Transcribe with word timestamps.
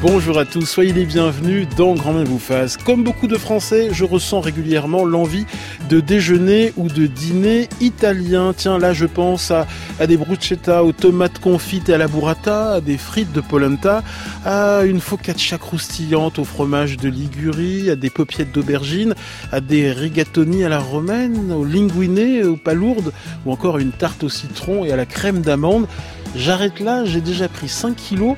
Bonjour 0.00 0.38
à 0.38 0.44
tous, 0.44 0.64
soyez 0.64 0.92
les 0.92 1.06
bienvenus 1.06 1.66
dans 1.76 1.92
Grand 1.94 2.12
Main 2.12 2.22
vous 2.22 2.38
fasse. 2.38 2.76
Comme 2.76 3.02
beaucoup 3.02 3.26
de 3.26 3.36
Français, 3.36 3.88
je 3.90 4.04
ressens 4.04 4.38
régulièrement 4.38 5.04
l'envie 5.04 5.44
de 5.88 5.98
déjeuner 5.98 6.72
ou 6.76 6.86
de 6.86 7.08
dîner 7.08 7.68
italien. 7.80 8.54
Tiens, 8.56 8.78
là 8.78 8.92
je 8.92 9.06
pense 9.06 9.50
à, 9.50 9.66
à 9.98 10.06
des 10.06 10.16
bruschetta 10.16 10.84
aux 10.84 10.92
tomates 10.92 11.40
confites 11.40 11.88
et 11.88 11.94
à 11.94 11.98
la 11.98 12.06
burrata, 12.06 12.74
à 12.74 12.80
des 12.80 12.96
frites 12.96 13.32
de 13.32 13.40
polenta, 13.40 14.04
à 14.44 14.82
une 14.84 15.00
focaccia 15.00 15.58
croustillante 15.58 16.38
au 16.38 16.44
fromage 16.44 16.96
de 16.96 17.08
Ligurie, 17.08 17.90
à 17.90 17.96
des 17.96 18.10
popiettes 18.10 18.52
d'aubergine, 18.52 19.16
à 19.50 19.60
des 19.60 19.90
rigatoni 19.90 20.62
à 20.62 20.68
la 20.68 20.78
romaine, 20.78 21.50
au 21.50 21.64
linguine, 21.64 22.46
aux 22.46 22.56
palourdes, 22.56 23.12
ou 23.44 23.50
encore 23.50 23.78
une 23.78 23.90
tarte 23.90 24.22
au 24.22 24.28
citron 24.28 24.84
et 24.84 24.92
à 24.92 24.96
la 24.96 25.06
crème 25.06 25.40
d'amande. 25.40 25.88
J'arrête 26.36 26.78
là, 26.78 27.04
j'ai 27.04 27.20
déjà 27.20 27.48
pris 27.48 27.68
5 27.68 27.96
kilos 27.96 28.36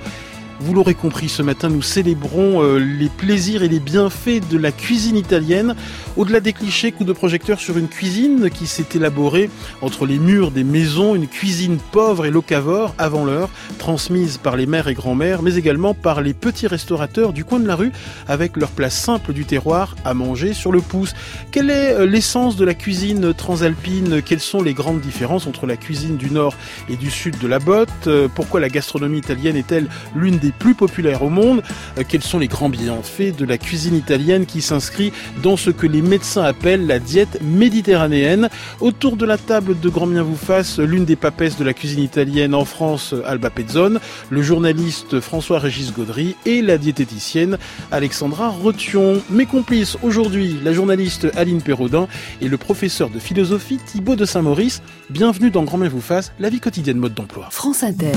vous 0.61 0.75
l'aurez 0.75 0.95
compris, 0.95 1.31
ce 1.31 1.43
matin, 1.43 1.71
nous 1.71 1.81
célébrons 1.81 2.63
euh, 2.63 2.79
les 2.79 3.09
plaisirs 3.09 3.63
et 3.63 3.69
les 3.69 3.81
bienfaits 3.81 4.47
de 4.51 4.59
la 4.59 4.73
cuisine 4.73 5.17
italienne. 5.17 5.75
Au-delà 6.17 6.41
des 6.41 6.53
clichés, 6.53 6.93
coups 6.93 7.09
de 7.09 7.15
projecteur 7.15 7.59
sur 7.59 7.79
une 7.79 7.89
cuisine 7.89 8.51
qui 8.51 8.67
s'est 8.67 8.85
élaborée 8.95 9.49
entre 9.81 10.05
les 10.05 10.19
murs 10.19 10.51
des 10.51 10.65
maisons, 10.65 11.15
une 11.15 11.29
cuisine 11.29 11.79
pauvre 11.93 12.27
et 12.27 12.31
locavore 12.31 12.95
avant 12.99 13.25
l'heure, 13.25 13.49
transmise 13.79 14.37
par 14.37 14.57
les 14.57 14.67
mères 14.67 14.89
et 14.89 14.95
grands-mères, 14.95 15.43
mais 15.43 15.55
également 15.55 15.95
par 15.95 16.21
les 16.21 16.35
petits 16.35 16.67
restaurateurs 16.67 17.33
du 17.33 17.45
coin 17.45 17.59
de 17.59 17.67
la 17.67 17.77
rue, 17.77 17.93
avec 18.29 18.57
leur 18.59 18.71
place 18.71 18.95
simple 18.95 19.33
du 19.33 19.47
terroir 19.47 19.97
à 20.05 20.13
manger 20.13 20.53
sur 20.53 20.73
le 20.73 20.83
pouce. 20.83 21.15
Quelle 21.53 21.71
est 21.71 21.95
euh, 21.95 22.07
l'essence 22.07 22.57
de 22.57 22.67
la 22.67 22.75
cuisine 22.75 23.33
transalpine? 23.33 24.21
Quelles 24.21 24.41
sont 24.41 24.63
les 24.63 24.75
grandes 24.75 25.01
différences 25.01 25.47
entre 25.47 25.67
la 25.67 25.79
cuisine 25.79 26.19
du 26.19 26.31
nord 26.31 26.55
et 26.91 26.97
du 26.97 27.11
sud 27.11 27.39
de 27.39 27.49
la 27.49 27.59
botte? 27.59 27.89
Euh, 28.09 28.29
Pourquoi 28.29 28.61
la 28.61 28.69
gastronomie 28.69 29.19
italienne 29.19 29.57
est-elle 29.57 29.89
l'une 30.15 30.37
des 30.37 30.50
plus 30.51 30.75
populaires 30.75 31.23
au 31.23 31.31
monde. 31.31 31.63
Euh, 31.99 32.03
quels 32.09 32.23
sont 32.23 32.39
les 32.39 32.49
grands 32.49 32.69
bienfaits 32.69 33.37
de 33.37 33.45
la 33.45 33.59
cuisine 33.59 33.95
italienne 33.95 34.47
qui 34.47 34.63
s'inscrit 34.63 35.13
dans 35.43 35.57
ce 35.57 35.71
que 35.71 35.87
les 35.87 36.03
médecins 36.03 36.43
appellent 36.43 36.87
la 36.87 36.99
diète 36.99 37.41
méditerranéenne? 37.43 38.49
Autour 38.81 39.17
de 39.17 39.27
la 39.27 39.39
table 39.39 39.79
de 39.79 39.89
Grand 39.89 40.07
Bien 40.07 40.23
vous 40.23 40.37
fasse, 40.37 40.79
l'une 40.79 41.05
des 41.05 41.17
papesses 41.17 41.57
de 41.57 41.65
la 41.65 41.75
cuisine 41.75 42.03
italienne 42.03 42.55
en 42.55 42.65
France, 42.65 43.15
Alba 43.27 43.51
Pezzone, 43.51 44.01
le 44.31 44.43
journaliste 44.43 45.21
François-Régis 45.21 45.93
Gaudry 45.93 46.37
et 46.47 46.63
la 46.63 46.79
diététicienne 46.79 47.59
Alexandra 47.91 48.49
Rotion. 48.49 49.23
Mes 49.31 49.47
complices 49.47 49.97
aujourd'hui, 50.03 50.57
la 50.63 50.73
journaliste 50.73 51.29
Aline 51.37 51.63
Perraudin 51.63 52.09
et 52.41 52.49
le 52.49 52.57
professeur 52.57 53.11
de 53.11 53.19
philosophie 53.19 53.79
Thibaut 53.79 54.17
de 54.17 54.25
Saint-Maurice. 54.25 54.83
Bienvenue 55.11 55.51
dans 55.51 55.65
Grand 55.65 55.79
Bien 55.79 55.89
vous 55.89 56.01
fasse, 56.01 56.33
la 56.39 56.51
vie 56.51 56.61
quotidienne 56.61 56.99
mode 56.99 57.15
d'emploi. 57.15 57.49
France 57.51 57.83
Inter 57.83 58.13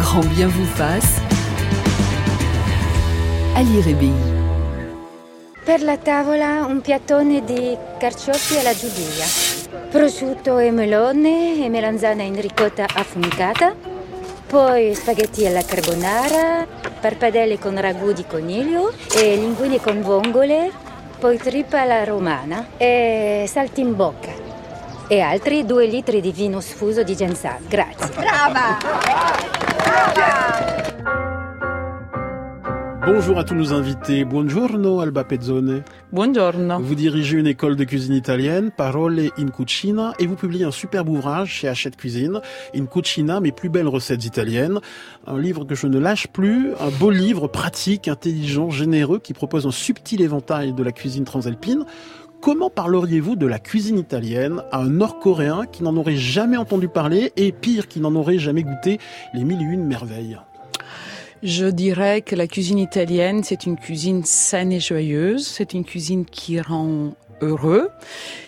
grand 0.00 0.24
bien 0.34 0.48
vous 0.48 0.64
fasse. 0.64 1.20
Ali 3.54 3.80
Rebi. 3.82 4.12
Per 5.64 5.82
la 5.82 5.98
tavola 5.98 6.64
un 6.66 6.80
piattone 6.80 7.44
di 7.44 7.76
carciofi 7.98 8.56
alla 8.58 8.74
giudia, 8.74 9.26
prosciutto 9.90 10.58
e 10.58 10.70
melone 10.70 11.64
e 11.64 11.68
melanzana 11.68 12.22
in 12.22 12.40
ricotta 12.40 12.86
affumicata, 12.92 13.74
poi 14.46 14.94
spaghetti 14.94 15.46
alla 15.46 15.62
carbonara, 15.62 16.66
parpadelle 17.00 17.58
con 17.58 17.78
ragù 17.80 18.12
di 18.12 18.24
coniglio 18.26 18.92
e 19.14 19.36
linguine 19.36 19.80
con 19.80 20.00
vongole, 20.00 20.72
poi 21.18 21.36
trippa 21.36 21.82
alla 21.82 22.02
romana 22.04 22.66
e 22.78 23.44
saltimbocca 23.46 24.39
e 25.12 25.18
altri 25.18 25.66
due 25.66 25.86
litri 25.86 26.20
di 26.20 26.30
vino 26.30 26.60
sfuso 26.60 27.02
di 27.02 27.16
Gensal. 27.16 27.58
Grazie. 27.66 28.14
Brava! 28.14 28.78
Bonjour 33.04 33.38
à 33.38 33.44
tous 33.44 33.56
nos 33.56 33.72
invités. 33.72 34.24
Buongiorno 34.24 35.00
Alba 35.00 35.24
Pezzone. 35.24 35.82
Buongiorno. 36.12 36.78
Vous 36.78 36.94
dirigez 36.94 37.38
une 37.38 37.48
école 37.48 37.74
de 37.74 37.82
cuisine 37.82 38.14
italienne, 38.14 38.70
Parole 38.70 39.32
in 39.36 39.48
Cucina, 39.48 40.12
et 40.20 40.28
vous 40.28 40.36
publiez 40.36 40.64
un 40.64 40.70
superbe 40.70 41.08
ouvrage 41.08 41.50
chez 41.50 41.66
Hachette 41.66 41.96
Cuisine, 41.96 42.40
In 42.72 42.86
Cucina, 42.86 43.40
mes 43.40 43.50
plus 43.50 43.68
belles 43.68 43.88
recettes 43.88 44.24
italiennes. 44.24 44.78
Un 45.26 45.40
livre 45.40 45.64
que 45.64 45.74
je 45.74 45.88
ne 45.88 45.98
lâche 45.98 46.28
plus, 46.28 46.70
un 46.78 46.90
beau 47.00 47.10
livre 47.10 47.48
pratique, 47.48 48.06
intelligent, 48.06 48.70
généreux, 48.70 49.18
qui 49.18 49.32
propose 49.32 49.66
un 49.66 49.72
subtil 49.72 50.22
éventail 50.22 50.72
de 50.72 50.82
la 50.84 50.92
cuisine 50.92 51.24
transalpine. 51.24 51.86
Comment 52.40 52.70
parleriez-vous 52.70 53.36
de 53.36 53.46
la 53.46 53.58
cuisine 53.58 53.98
italienne 53.98 54.62
à 54.72 54.78
un 54.78 54.88
Nord-Coréen 54.88 55.66
qui 55.70 55.82
n'en 55.82 55.94
aurait 55.96 56.16
jamais 56.16 56.56
entendu 56.56 56.88
parler 56.88 57.32
et 57.36 57.52
pire, 57.52 57.86
qui 57.86 58.00
n'en 58.00 58.14
aurait 58.14 58.38
jamais 58.38 58.62
goûté 58.62 58.98
les 59.34 59.44
mille 59.44 59.60
et 59.60 59.64
une 59.64 59.84
merveilles? 59.84 60.38
Je 61.42 61.66
dirais 61.66 62.22
que 62.22 62.34
la 62.34 62.46
cuisine 62.46 62.78
italienne, 62.78 63.44
c'est 63.44 63.66
une 63.66 63.76
cuisine 63.76 64.24
saine 64.24 64.72
et 64.72 64.80
joyeuse. 64.80 65.46
C'est 65.46 65.74
une 65.74 65.84
cuisine 65.84 66.24
qui 66.24 66.58
rend 66.62 67.12
heureux. 67.40 67.88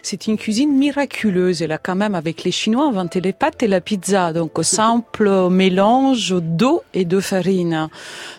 C'est 0.03 0.27
une 0.27 0.37
cuisine 0.37 0.77
miraculeuse. 0.77 1.63
Elle 1.63 1.73
a 1.73 1.79
quand 1.79 1.95
même, 1.95 2.15
avec 2.15 2.45
les 2.45 2.51
Chinois, 2.51 2.87
inventé 2.87 3.21
les 3.21 3.33
pâtes 3.33 3.63
et 3.63 3.69
la 3.69 3.81
pizza. 3.81 4.33
Donc, 4.33 4.53
simple 4.63 5.49
mélange 5.51 6.35
d'eau 6.41 6.83
et 6.95 7.05
de 7.05 7.21
farine. 7.21 7.89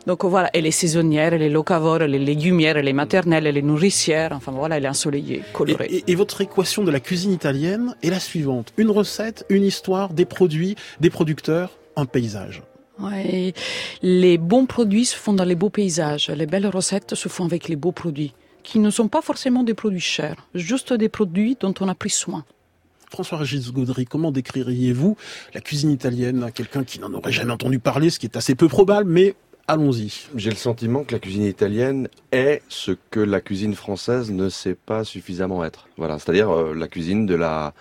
Donc, 0.07 0.25
voilà. 0.25 0.49
Elle 0.53 0.65
est 0.65 0.71
saisonnière, 0.71 1.33
elle 1.33 1.41
est 1.41 1.49
locavore, 1.49 2.01
elle 2.01 2.15
est 2.15 2.19
légumière, 2.19 2.77
elle 2.77 2.87
est 2.87 2.93
maternelle, 2.93 3.47
elle 3.47 3.57
est 3.57 3.61
nourricière. 3.61 4.31
Enfin, 4.33 4.51
voilà, 4.51 4.77
elle 4.77 4.85
est 4.85 4.89
ensoleillée, 4.89 5.43
colorée. 5.53 5.87
Et, 5.89 6.11
et 6.11 6.15
votre 6.15 6.41
équation 6.41 6.83
de 6.83 6.91
la 6.91 6.99
cuisine 6.99 7.31
italienne 7.31 7.95
est 8.03 8.09
la 8.09 8.19
suivante. 8.19 8.73
Une 8.77 8.89
recette, 8.89 9.45
une 9.49 9.63
histoire, 9.63 10.13
des 10.13 10.25
produits, 10.25 10.75
des 10.99 11.09
producteurs, 11.09 11.71
un 11.95 12.05
paysage. 12.05 12.61
Ouais, 12.99 13.53
les 14.03 14.37
bons 14.37 14.67
produits 14.67 15.05
se 15.05 15.15
font 15.15 15.33
dans 15.33 15.45
les 15.45 15.55
beaux 15.55 15.71
paysages. 15.71 16.29
Les 16.29 16.45
belles 16.45 16.67
recettes 16.67 17.15
se 17.15 17.27
font 17.27 17.45
avec 17.45 17.67
les 17.67 17.75
beaux 17.75 17.91
produits 17.91 18.33
qui 18.63 18.79
ne 18.79 18.89
sont 18.89 19.07
pas 19.07 19.21
forcément 19.21 19.63
des 19.63 19.73
produits 19.73 19.99
chers, 19.99 20.47
juste 20.55 20.93
des 20.93 21.09
produits 21.09 21.57
dont 21.59 21.73
on 21.79 21.87
a 21.87 21.95
pris 21.95 22.09
soin. 22.09 22.45
François-Régis 23.11 23.71
Gaudry, 23.71 24.05
comment 24.05 24.31
décririez-vous 24.31 25.15
la 25.53 25.61
cuisine 25.61 25.91
italienne 25.91 26.43
à 26.43 26.49
quelqu'un 26.49 26.83
qui 26.83 26.99
n'en 26.99 27.13
aurait 27.13 27.31
jamais 27.31 27.51
entendu 27.51 27.77
parler, 27.77 28.09
ce 28.09 28.17
qui 28.17 28.25
est 28.25 28.37
assez 28.37 28.55
peu 28.55 28.67
probable, 28.67 29.07
mais 29.07 29.35
allons-y. 29.67 30.27
J'ai 30.35 30.49
le 30.49 30.55
sentiment 30.55 31.03
que 31.03 31.13
la 31.13 31.19
cuisine 31.19 31.43
italienne 31.43 32.07
est 32.31 32.63
ce 32.69 32.91
que 33.11 33.19
la 33.19 33.39
cuisine 33.39 33.75
française 33.75 34.31
ne 34.31 34.49
sait 34.49 34.73
pas 34.73 35.03
suffisamment 35.03 35.63
être. 35.63 35.87
Voilà, 35.97 36.17
c'est-à-dire 36.17 36.49
euh, 36.49 36.73
la 36.73 36.87
cuisine 36.87 37.27
de 37.27 37.35
la 37.35 37.75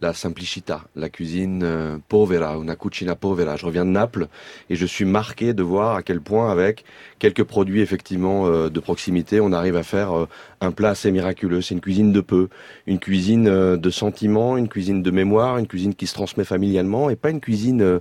la 0.00 0.12
simplicita, 0.12 0.84
la 0.94 1.08
cuisine 1.08 1.62
euh, 1.64 1.98
povera, 2.08 2.56
una 2.58 2.76
cucina 2.76 3.16
povera. 3.16 3.56
Je 3.56 3.66
reviens 3.66 3.84
de 3.84 3.90
Naples 3.90 4.28
et 4.70 4.76
je 4.76 4.86
suis 4.86 5.04
marqué 5.04 5.54
de 5.54 5.62
voir 5.62 5.96
à 5.96 6.02
quel 6.02 6.20
point 6.20 6.50
avec 6.50 6.84
quelques 7.18 7.44
produits 7.44 7.80
effectivement 7.80 8.46
euh, 8.46 8.68
de 8.70 8.80
proximité, 8.80 9.40
on 9.40 9.52
arrive 9.52 9.76
à 9.76 9.82
faire 9.82 10.16
euh, 10.16 10.28
un 10.60 10.70
plat 10.70 10.90
assez 10.90 11.10
miraculeux. 11.10 11.60
C'est 11.60 11.74
une 11.74 11.80
cuisine 11.80 12.12
de 12.12 12.20
peu, 12.20 12.48
une 12.86 12.98
cuisine 12.98 13.76
de 13.76 13.90
sentiments, 13.90 14.56
une 14.56 14.68
cuisine 14.68 15.02
de 15.02 15.10
mémoire, 15.10 15.58
une 15.58 15.66
cuisine 15.66 15.94
qui 15.94 16.06
se 16.06 16.14
transmet 16.14 16.44
familialement 16.44 17.10
et 17.10 17.16
pas 17.16 17.30
une 17.30 17.40
cuisine 17.40 18.00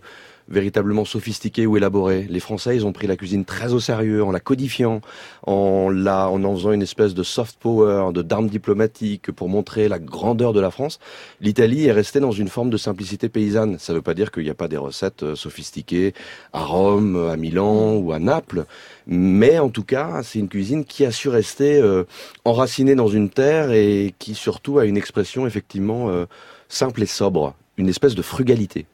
véritablement 0.50 1.06
sophistiqué 1.06 1.66
ou 1.66 1.78
élaboré. 1.78 2.26
Les 2.30 2.40
Français, 2.40 2.76
ils 2.76 2.86
ont 2.86 2.94
pris 2.94 3.08
la 3.08 3.16
cuisine 3.16 3.46
très 3.46 3.74
au 3.74 3.80
sérieux, 3.80 4.24
en 4.24 4.32
la 4.32 4.40
codifiant, 4.40 5.02
en, 5.46 5.90
la, 5.90 6.30
en 6.30 6.44
en 6.44 6.56
faisant 6.56 6.72
une 6.72 6.82
espèce 6.82 7.14
de 7.14 7.24
soft 7.24 7.58
power, 7.60 8.12
de 8.14 8.22
d'armes 8.22 8.48
diplomatiques 8.48 9.32
pour 9.32 9.50
montrer 9.50 9.88
la 9.88 10.00
grandeur 10.00 10.54
de 10.54 10.60
la 10.60 10.72
France. 10.72 11.00
L'Italie 11.42 11.86
est 11.86 11.92
restée 11.92 12.20
dans 12.20 12.32
une 12.32 12.48
forme 12.48 12.70
de 12.70 12.78
simplicité 12.78 13.30
paysanne. 13.30 13.78
Ça 13.80 13.94
ne 13.94 13.98
veut 13.98 14.04
pas 14.04 14.14
dire 14.14 14.32
qu'il 14.32 14.44
n'y 14.44 14.50
a 14.50 14.56
pas 14.56 14.68
des 14.68 14.78
recettes 14.78 15.24
euh, 15.24 15.36
sophistiquées 15.36 16.14
à 16.54 16.64
Rome, 16.64 17.30
à 17.30 17.38
Milan 17.38 17.96
ou 17.96 18.12
à 18.12 18.20
Naples. 18.20 18.66
Mais 19.06 19.60
en 19.60 19.70
tout 19.70 19.84
cas, 19.84 20.22
c'est 20.24 20.40
une 20.40 20.50
cuisine 20.50 20.86
qui 20.86 21.06
a 21.06 21.12
su 21.12 21.30
rester 21.30 21.80
euh, 21.80 22.04
enracinée 22.46 22.96
dans 22.96 23.08
une 23.08 23.30
terre 23.30 23.72
et 23.72 24.14
qui 24.20 24.36
surtout 24.36 24.80
a 24.80 24.86
une 24.86 24.98
expression 24.98 25.48
effectivement 25.48 26.10
euh, 26.10 26.26
simple 26.70 27.04
et 27.04 27.08
sobre, 27.08 27.56
une 27.78 27.90
espèce 27.90 28.16
de 28.16 28.22
frugalité. 28.22 28.86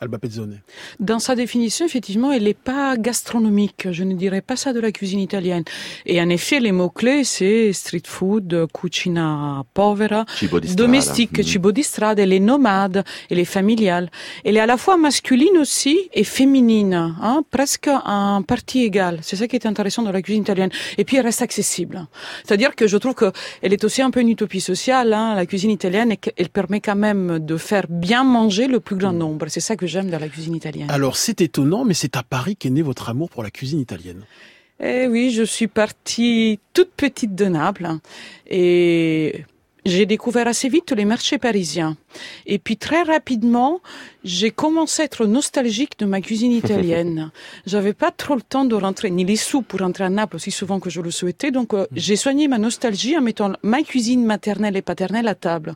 Alba 0.00 0.18
Pezzone. 0.18 0.60
Dans 0.98 1.18
sa 1.18 1.34
définition, 1.34 1.84
effectivement, 1.84 2.32
elle 2.32 2.44
n'est 2.44 2.54
pas 2.54 2.96
gastronomique. 2.96 3.88
Je 3.90 4.02
ne 4.02 4.14
dirais 4.14 4.40
pas 4.40 4.56
ça 4.56 4.72
de 4.72 4.80
la 4.80 4.92
cuisine 4.92 5.20
italienne. 5.20 5.64
Et 6.06 6.22
en 6.22 6.30
effet, 6.30 6.58
les 6.58 6.72
mots-clés, 6.72 7.22
c'est 7.24 7.74
street 7.74 8.06
food, 8.06 8.66
cucina 8.72 9.62
povera, 9.74 10.24
domestique, 10.74 11.40
mm. 11.40 11.42
cibo 11.42 11.70
di 11.70 11.82
strada, 11.82 12.22
elle 12.22 12.32
est 12.32 12.40
nomade, 12.40 13.04
elle 13.30 13.38
est 13.38 13.44
familiale. 13.44 14.10
Elle 14.42 14.56
est 14.56 14.60
à 14.60 14.66
la 14.66 14.78
fois 14.78 14.96
masculine 14.96 15.58
aussi 15.58 16.08
et 16.14 16.24
féminine, 16.24 16.94
hein, 16.94 17.44
presque 17.50 17.90
en 18.06 18.42
partie 18.42 18.84
égale. 18.84 19.18
C'est 19.20 19.36
ça 19.36 19.48
qui 19.48 19.56
est 19.56 19.66
intéressant 19.66 20.02
dans 20.02 20.12
la 20.12 20.22
cuisine 20.22 20.42
italienne. 20.42 20.70
Et 20.96 21.04
puis, 21.04 21.18
elle 21.18 21.26
reste 21.26 21.42
accessible. 21.42 22.06
C'est-à-dire 22.44 22.74
que 22.74 22.86
je 22.86 22.96
trouve 22.96 23.14
qu'elle 23.14 23.72
est 23.74 23.84
aussi 23.84 24.00
un 24.00 24.10
peu 24.10 24.20
une 24.20 24.30
utopie 24.30 24.62
sociale, 24.62 25.12
hein, 25.12 25.34
la 25.34 25.44
cuisine 25.44 25.70
italienne, 25.70 26.12
et 26.12 26.16
qu'elle 26.16 26.48
permet 26.48 26.80
quand 26.80 26.96
même 26.96 27.38
de 27.38 27.58
faire 27.58 27.84
bien 27.90 28.24
manger 28.24 28.66
le 28.66 28.80
plus 28.80 28.96
grand 28.96 29.12
mm. 29.12 29.18
nombre. 29.18 29.46
C'est 29.48 29.60
ça 29.60 29.76
que 29.76 29.89
j'aime 29.90 30.08
dans 30.08 30.18
la 30.18 30.28
cuisine 30.28 30.54
italienne. 30.54 30.90
Alors 30.90 31.16
c'est 31.16 31.40
étonnant, 31.40 31.84
mais 31.84 31.94
c'est 31.94 32.16
à 32.16 32.22
Paris 32.22 32.56
qu'est 32.56 32.70
né 32.70 32.82
votre 32.82 33.08
amour 33.10 33.28
pour 33.28 33.42
la 33.42 33.50
cuisine 33.50 33.80
italienne. 33.80 34.24
Eh 34.82 35.06
oui, 35.08 35.30
je 35.30 35.42
suis 35.42 35.66
partie 35.66 36.58
toute 36.72 36.92
petite 36.92 37.34
de 37.34 37.44
Naples 37.46 37.88
et 38.48 39.44
j'ai 39.84 40.06
découvert 40.06 40.46
assez 40.46 40.68
vite 40.68 40.92
les 40.92 41.04
marchés 41.04 41.38
parisiens. 41.38 41.96
Et 42.46 42.58
puis 42.58 42.76
très 42.76 43.02
rapidement, 43.02 43.80
j'ai 44.24 44.50
commencé 44.50 45.02
à 45.02 45.04
être 45.04 45.26
nostalgique 45.26 45.98
de 45.98 46.06
ma 46.06 46.20
cuisine 46.20 46.52
italienne. 46.64 47.30
J'avais 47.66 47.92
pas 47.92 48.10
trop 48.10 48.34
le 48.34 48.42
temps 48.42 48.64
de 48.64 48.74
rentrer, 48.74 49.10
ni 49.10 49.24
les 49.24 49.36
sous 49.36 49.62
pour 49.62 49.80
rentrer 49.80 50.04
à 50.04 50.10
Naples 50.10 50.36
aussi 50.36 50.50
souvent 50.50 50.80
que 50.80 50.90
je 50.90 51.00
le 51.00 51.10
souhaitais. 51.10 51.50
Donc, 51.50 51.74
euh, 51.74 51.86
j'ai 51.92 52.16
soigné 52.16 52.48
ma 52.48 52.58
nostalgie 52.58 53.16
en 53.16 53.22
mettant 53.22 53.52
ma 53.62 53.82
cuisine 53.82 54.24
maternelle 54.24 54.76
et 54.76 54.82
paternelle 54.82 55.28
à 55.28 55.34
table. 55.34 55.74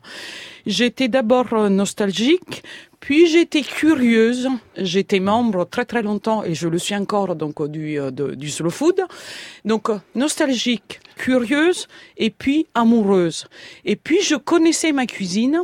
J'étais 0.65 1.07
d'abord 1.07 1.53
euh, 1.53 1.69
nostalgique, 1.69 2.63
puis 2.99 3.27
j'étais 3.27 3.61
curieuse. 3.61 4.49
J'étais 4.77 5.19
membre 5.19 5.65
très 5.65 5.85
très 5.85 6.01
longtemps 6.01 6.43
et 6.43 6.55
je 6.55 6.67
le 6.67 6.79
suis 6.79 6.95
encore 6.95 7.35
donc 7.35 7.61
euh, 7.61 8.11
du 8.11 8.49
slow 8.49 8.69
food. 8.69 9.01
Donc 9.63 9.89
nostalgique, 10.15 10.99
curieuse 11.15 11.87
et 12.17 12.29
puis 12.29 12.67
amoureuse. 12.73 13.45
Et 13.85 13.95
puis 13.95 14.21
je 14.21 14.35
connaissais 14.35 14.91
ma 14.91 15.05
cuisine 15.05 15.61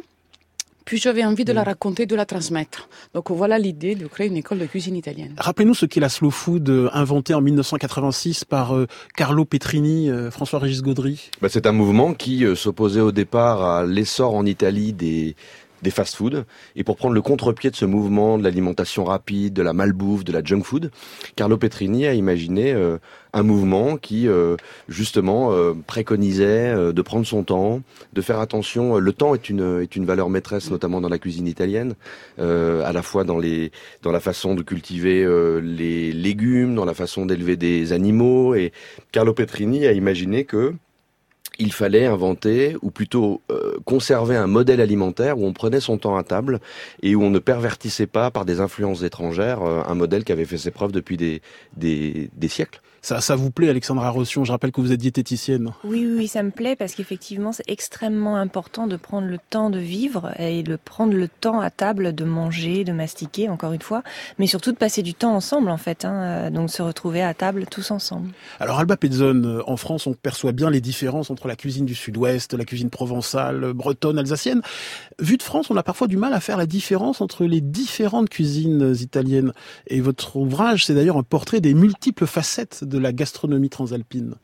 puis 0.86 0.98
j'avais 0.98 1.24
envie 1.24 1.46
de 1.46 1.54
la 1.54 1.64
raconter, 1.64 2.06
de 2.06 2.16
la 2.16 2.26
transmettre. 2.26 2.90
Donc 3.14 3.32
voilà 3.32 3.60
l'idée 3.60 3.96
de 3.96 4.08
créer 4.08 4.28
une 4.28 4.38
école 4.38 4.60
de 4.60 4.66
cuisine 4.66 4.96
italienne. 4.96 5.34
Rappelez-nous 5.38 5.74
ce 5.74 5.86
qu'est 5.86 6.00
la 6.00 6.10
slow 6.10 6.32
food 6.32 6.70
euh, 6.70 6.90
inventée 6.94 7.34
en 7.34 7.42
1986 7.42 8.46
par 8.46 8.76
euh, 8.76 8.88
Carlo 9.16 9.46
Petrini, 9.46 10.10
euh, 10.10 10.32
François-Régis 10.32 10.82
Gaudry. 10.82 11.30
Bah, 11.42 11.50
c'est 11.50 11.66
un 11.66 11.72
mouvement 11.72 12.14
qui 12.14 12.46
s'opposait 12.56 13.02
au 13.02 13.12
départ 13.12 13.64
à 13.64 13.86
l'essor 13.86 14.36
en 14.36 14.46
Italie 14.46 14.94
des 14.94 15.36
des 15.82 15.92
fast-foods. 15.92 16.44
Et 16.76 16.84
pour 16.84 16.96
prendre 16.96 17.14
le 17.14 17.22
contre-pied 17.22 17.70
de 17.70 17.76
ce 17.76 17.86
mouvement 17.86 18.38
de 18.38 18.44
l'alimentation 18.44 19.04
rapide, 19.04 19.54
de 19.54 19.62
la 19.62 19.74
malbouffe, 19.74 20.24
de 20.24 20.32
la 20.32 20.44
junk 20.44 20.64
food, 20.64 20.92
Carlo 21.36 21.58
Petrini 21.58 22.06
a 22.08 22.14
imaginé 22.14 22.72
euh, 22.72 22.98
un 23.34 23.44
mouvement 23.44 23.98
qui 23.98 24.28
euh, 24.28 24.56
justement 24.90 25.52
euh, 25.52 25.74
préconisait 25.86 26.76
de 26.94 27.02
prendre 27.02 27.26
son 27.26 27.44
temps, 27.44 27.82
de 28.14 28.22
faire 28.22 28.40
attention. 28.40 28.98
Le 28.98 29.14
temps 29.14 29.36
est 29.36 29.50
une 29.50 29.82
est 29.82 29.96
une 29.96 30.06
valeur 30.06 30.30
maîtresse, 30.30 30.70
notamment 30.72 31.02
dans 31.02 31.10
la 31.10 31.20
cuisine 31.20 31.48
italienne, 31.48 31.96
à 32.38 32.92
la 32.94 33.02
fois 33.02 33.24
dans 33.24 33.38
les 33.38 33.72
dans 34.02 34.12
la 34.12 34.20
façon 34.20 34.56
de 34.56 34.64
cultiver 34.64 35.26
les 35.62 36.12
légumes, 36.12 36.76
dans 36.76 36.86
la 36.86 36.94
façon 36.94 37.26
d'élever 37.26 37.56
des 37.56 37.94
animaux. 37.94 38.56
Et 38.56 38.72
Carlo 39.12 39.34
Petrini 39.34 39.88
a 39.88 39.92
imaginé 39.92 40.46
que 40.46 40.74
il 41.62 41.74
fallait 41.74 42.06
inventer, 42.06 42.76
ou 42.82 42.92
plutôt 42.92 43.42
euh, 43.52 43.78
conserver 43.86 44.36
un 44.36 44.48
modèle 44.48 44.82
alimentaire 44.82 45.38
où 45.38 45.46
on 45.46 45.54
prenait 45.54 45.80
son 45.80 45.98
temps 45.98 46.18
à 46.18 46.24
table 46.24 46.60
et 47.04 47.16
où 47.16 47.22
on 47.22 47.30
ne 47.30 47.40
pervertissait 47.40 48.08
pas 48.08 48.32
par 48.32 48.46
des 48.46 48.60
influences 48.60 49.04
étrangères 49.04 49.62
euh, 49.62 49.84
un 49.86 49.94
modèle 49.94 50.24
qui 50.24 50.32
avait 50.32 50.46
fait 50.46 50.58
ses 50.58 50.72
preuves 50.72 50.92
depuis 50.92 51.18
des, 51.18 51.42
des 51.78 52.48
siècles. 52.48 52.82
Ça, 53.04 53.20
ça 53.20 53.36
vous 53.36 53.50
plaît, 53.50 53.70
Alexandra 53.70 54.12
Rossian? 54.12 54.44
Je 54.44 54.52
rappelle 54.52 54.72
que 54.72 54.80
vous 54.80 54.92
êtes 54.92 55.00
diététicienne. 55.00 55.72
Oui, 55.84 56.08
oui, 56.16 56.28
ça 56.28 56.44
me 56.44 56.52
plaît 56.52 56.76
parce 56.76 56.94
qu'effectivement, 56.94 57.52
c'est 57.52 57.68
extrêmement 57.68 58.36
important 58.36 58.86
de 58.86 58.96
prendre 58.96 59.28
le 59.28 59.40
temps 59.50 59.72
de 59.72 59.80
vivre 59.80 60.32
et 60.38 60.62
de 60.62 60.76
prendre 60.76 61.14
le 61.14 61.28
temps 61.28 61.62
à 61.62 61.72
table 61.72 62.14
de 62.14 62.24
manger, 62.24 62.84
de 62.84 62.92
mastiquer, 62.92 63.50
encore 63.50 63.74
une 63.74 63.82
fois, 63.82 64.04
mais 64.38 64.46
surtout 64.46 64.72
de 64.72 64.78
passer 64.78 65.02
du 65.02 65.16
temps 65.16 65.36
ensemble, 65.36 65.72
en 65.72 65.78
fait. 65.78 66.06
Hein, 66.06 66.52
donc 66.52 66.70
se 66.70 66.84
retrouver 66.84 67.24
à 67.24 67.34
table 67.34 67.66
tous 67.66 67.90
ensemble. 67.90 68.30
Alors, 68.60 68.78
Alba 68.78 68.98
Petzon, 68.98 69.44
euh, 69.46 69.64
en 69.66 69.78
France, 69.78 70.06
on 70.06 70.14
perçoit 70.14 70.52
bien 70.52 70.70
les 70.70 70.82
différences 70.82 71.32
entre 71.32 71.48
la 71.48 71.56
cuisine 71.56 71.86
du 71.86 71.96
Sud-Ouest, 71.96 72.54
la 72.54 72.66
cuisine 72.66 72.92
provençale, 72.92 73.74
bretonne, 73.74 74.20
alsacienne. 74.20 74.62
Vu 75.18 75.38
de 75.38 75.44
France, 75.44 75.72
on 75.72 75.78
a 75.78 75.84
parfois 75.84 76.06
du 76.08 76.18
mal 76.18 76.34
à 76.34 76.40
faire 76.40 76.58
la 76.58 76.68
différence 76.68 77.20
entre 77.20 77.46
les 77.46 77.62
différentes 77.62 78.30
cuisines 78.30 78.94
italiennes. 79.00 79.54
Et 79.88 80.02
votre 80.02 80.36
ouvrage, 80.36 80.86
c'est 80.86 80.94
d'ailleurs 80.94 81.18
un 81.18 81.24
portrait 81.24 81.62
des 81.62 81.74
multiples 81.74 82.28
facettes 82.28 82.84
de 82.92 83.00
la 83.00 83.12
gastronomie 83.12 83.70
transalpine 83.70 84.36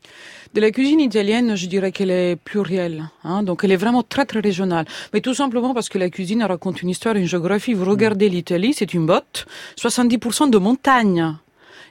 De 0.56 0.62
la 0.62 0.72
cuisine 0.72 1.00
italienne, 1.00 1.56
je 1.56 1.68
dirais 1.68 1.92
qu'elle 1.92 2.10
est 2.10 2.36
plurielle. 2.36 3.10
Hein, 3.24 3.44
donc 3.44 3.64
elle 3.64 3.72
est 3.72 3.84
vraiment 3.86 4.02
très 4.02 4.26
très 4.26 4.40
régionale. 4.40 4.86
Mais 5.14 5.22
tout 5.22 5.36
simplement 5.36 5.74
parce 5.76 5.90
que 5.90 6.00
la 6.00 6.10
cuisine 6.10 6.42
raconte 6.44 6.82
une 6.82 6.90
histoire, 6.90 7.16
une 7.16 7.28
géographie. 7.28 7.74
Vous 7.74 7.86
regardez 7.86 8.30
l'Italie, 8.30 8.74
c'est 8.74 8.94
une 8.94 9.06
botte, 9.06 9.46
70% 9.78 10.50
de 10.50 10.58
montagne 10.58 11.36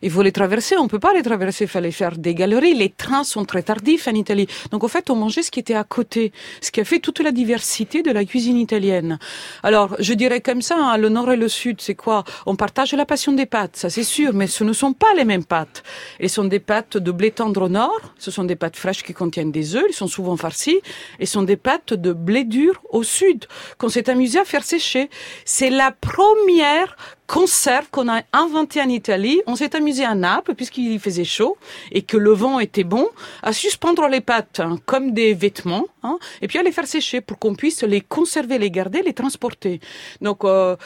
il 0.02 0.10
faut 0.10 0.22
les 0.22 0.32
traverser, 0.32 0.76
on 0.76 0.88
peut 0.88 0.98
pas 0.98 1.12
les 1.12 1.22
traverser, 1.22 1.64
il 1.64 1.69
fallait 1.69 1.90
faire 1.90 2.16
des 2.16 2.34
galeries, 2.34 2.75
les 2.75 2.90
trains 2.90 3.25
sont 3.25 3.44
très 3.44 3.62
tardifs 3.62 4.08
en 4.08 4.14
Italie. 4.14 4.46
Donc 4.70 4.84
en 4.84 4.88
fait, 4.88 5.10
on 5.10 5.16
mangeait 5.16 5.43
ce 5.43 5.50
qui 5.50 5.60
était 5.60 5.75
à 5.75 5.84
côté, 5.84 6.32
ce 6.60 6.70
qui 6.70 6.81
a 6.81 6.84
fait 6.84 6.98
toute 6.98 7.20
la 7.20 7.32
diversité 7.32 8.02
de 8.02 8.10
la 8.10 8.25
cuisine 8.25 8.56
italienne. 8.56 9.19
Alors, 9.62 9.96
je 9.98 10.14
dirais 10.14 10.40
comme 10.40 10.62
ça, 10.62 10.76
hein, 10.78 10.96
le 10.96 11.08
nord 11.08 11.31
et 11.32 11.37
le 11.37 11.48
sud, 11.48 11.81
c'est 11.81 11.94
quoi? 11.94 12.25
On 12.46 12.56
partage 12.56 12.93
la 12.94 13.06
passion 13.06 13.32
des 13.32 13.46
pâtes, 13.46 13.76
ça 13.76 13.90
c'est 13.90 14.04
sûr, 14.04 14.32
mais 14.32 14.46
ce 14.46 14.64
ne 14.64 14.72
sont 14.72 14.93
pas 14.93 15.12
les 15.16 15.25
mêmes 15.25 15.44
pâtes. 15.44 15.82
Elles 16.20 16.31
sont 16.31 16.44
des 16.44 16.60
pâtes 16.60 16.96
de 16.96 17.10
blé 17.10 17.31
tendre 17.31 17.62
au 17.62 17.69
nord, 17.69 18.00
ce 18.19 18.31
sont 18.31 18.44
des 18.44 18.56
pâtes 18.56 18.76
fraîches 18.76 19.02
qui 19.02 19.12
contiennent 19.12 19.52
des 19.52 19.76
œufs, 19.76 19.84
ils 19.88 19.94
sont 19.94 20.06
souvent 20.06 20.37
farcies, 20.37 20.81
ce 21.20 21.26
sont 21.26 21.42
des 21.42 21.56
pâtes 21.56 21.94
de 21.94 22.12
blé 22.12 22.44
dur 22.44 22.82
au 22.90 23.02
sud, 23.02 23.46
qu'on 23.78 23.88
s'est 23.88 24.08
amusé 24.10 24.38
à 24.38 24.44
faire 24.44 24.64
sécher. 24.64 25.10
C'est 25.44 25.70
la 25.70 25.92
première 25.92 26.96
conserve 27.26 27.88
qu'on 27.90 28.08
a 28.08 28.23
inventé 28.32 28.81
en 28.81 28.88
Italie. 28.88 29.40
On 29.46 29.56
s'est 29.56 29.75
amusé 29.76 30.05
à 30.05 30.14
Naples, 30.14 30.55
puisqu'il 30.55 30.99
faisait 31.00 31.25
chaud 31.25 31.56
et 31.93 32.02
que 32.02 32.17
le 32.17 32.31
vent 32.31 32.61
était 32.61 32.84
bon, 32.84 33.08
à 33.43 33.52
suspendre 33.52 34.08
les 34.08 34.20
pâtes 34.20 34.61
hein, 34.61 34.78
comme 34.87 35.12
des 35.12 35.34
vêtements, 35.34 35.87
hein, 36.02 36.19
et 36.43 36.49
puis 36.49 36.58
à 36.58 36.62
les 36.62 36.73
faire 36.73 36.87
sécher 36.87 37.20
pour 37.20 37.38
qu'on 37.38 37.55
puisse 37.55 37.82
les 37.82 38.00
conserver, 38.00 38.58
les 38.58 38.70
garder, 38.70 39.02
les 39.02 39.12
transporter. 39.12 39.81
Donc, 40.20 40.44
euh, 40.44 40.76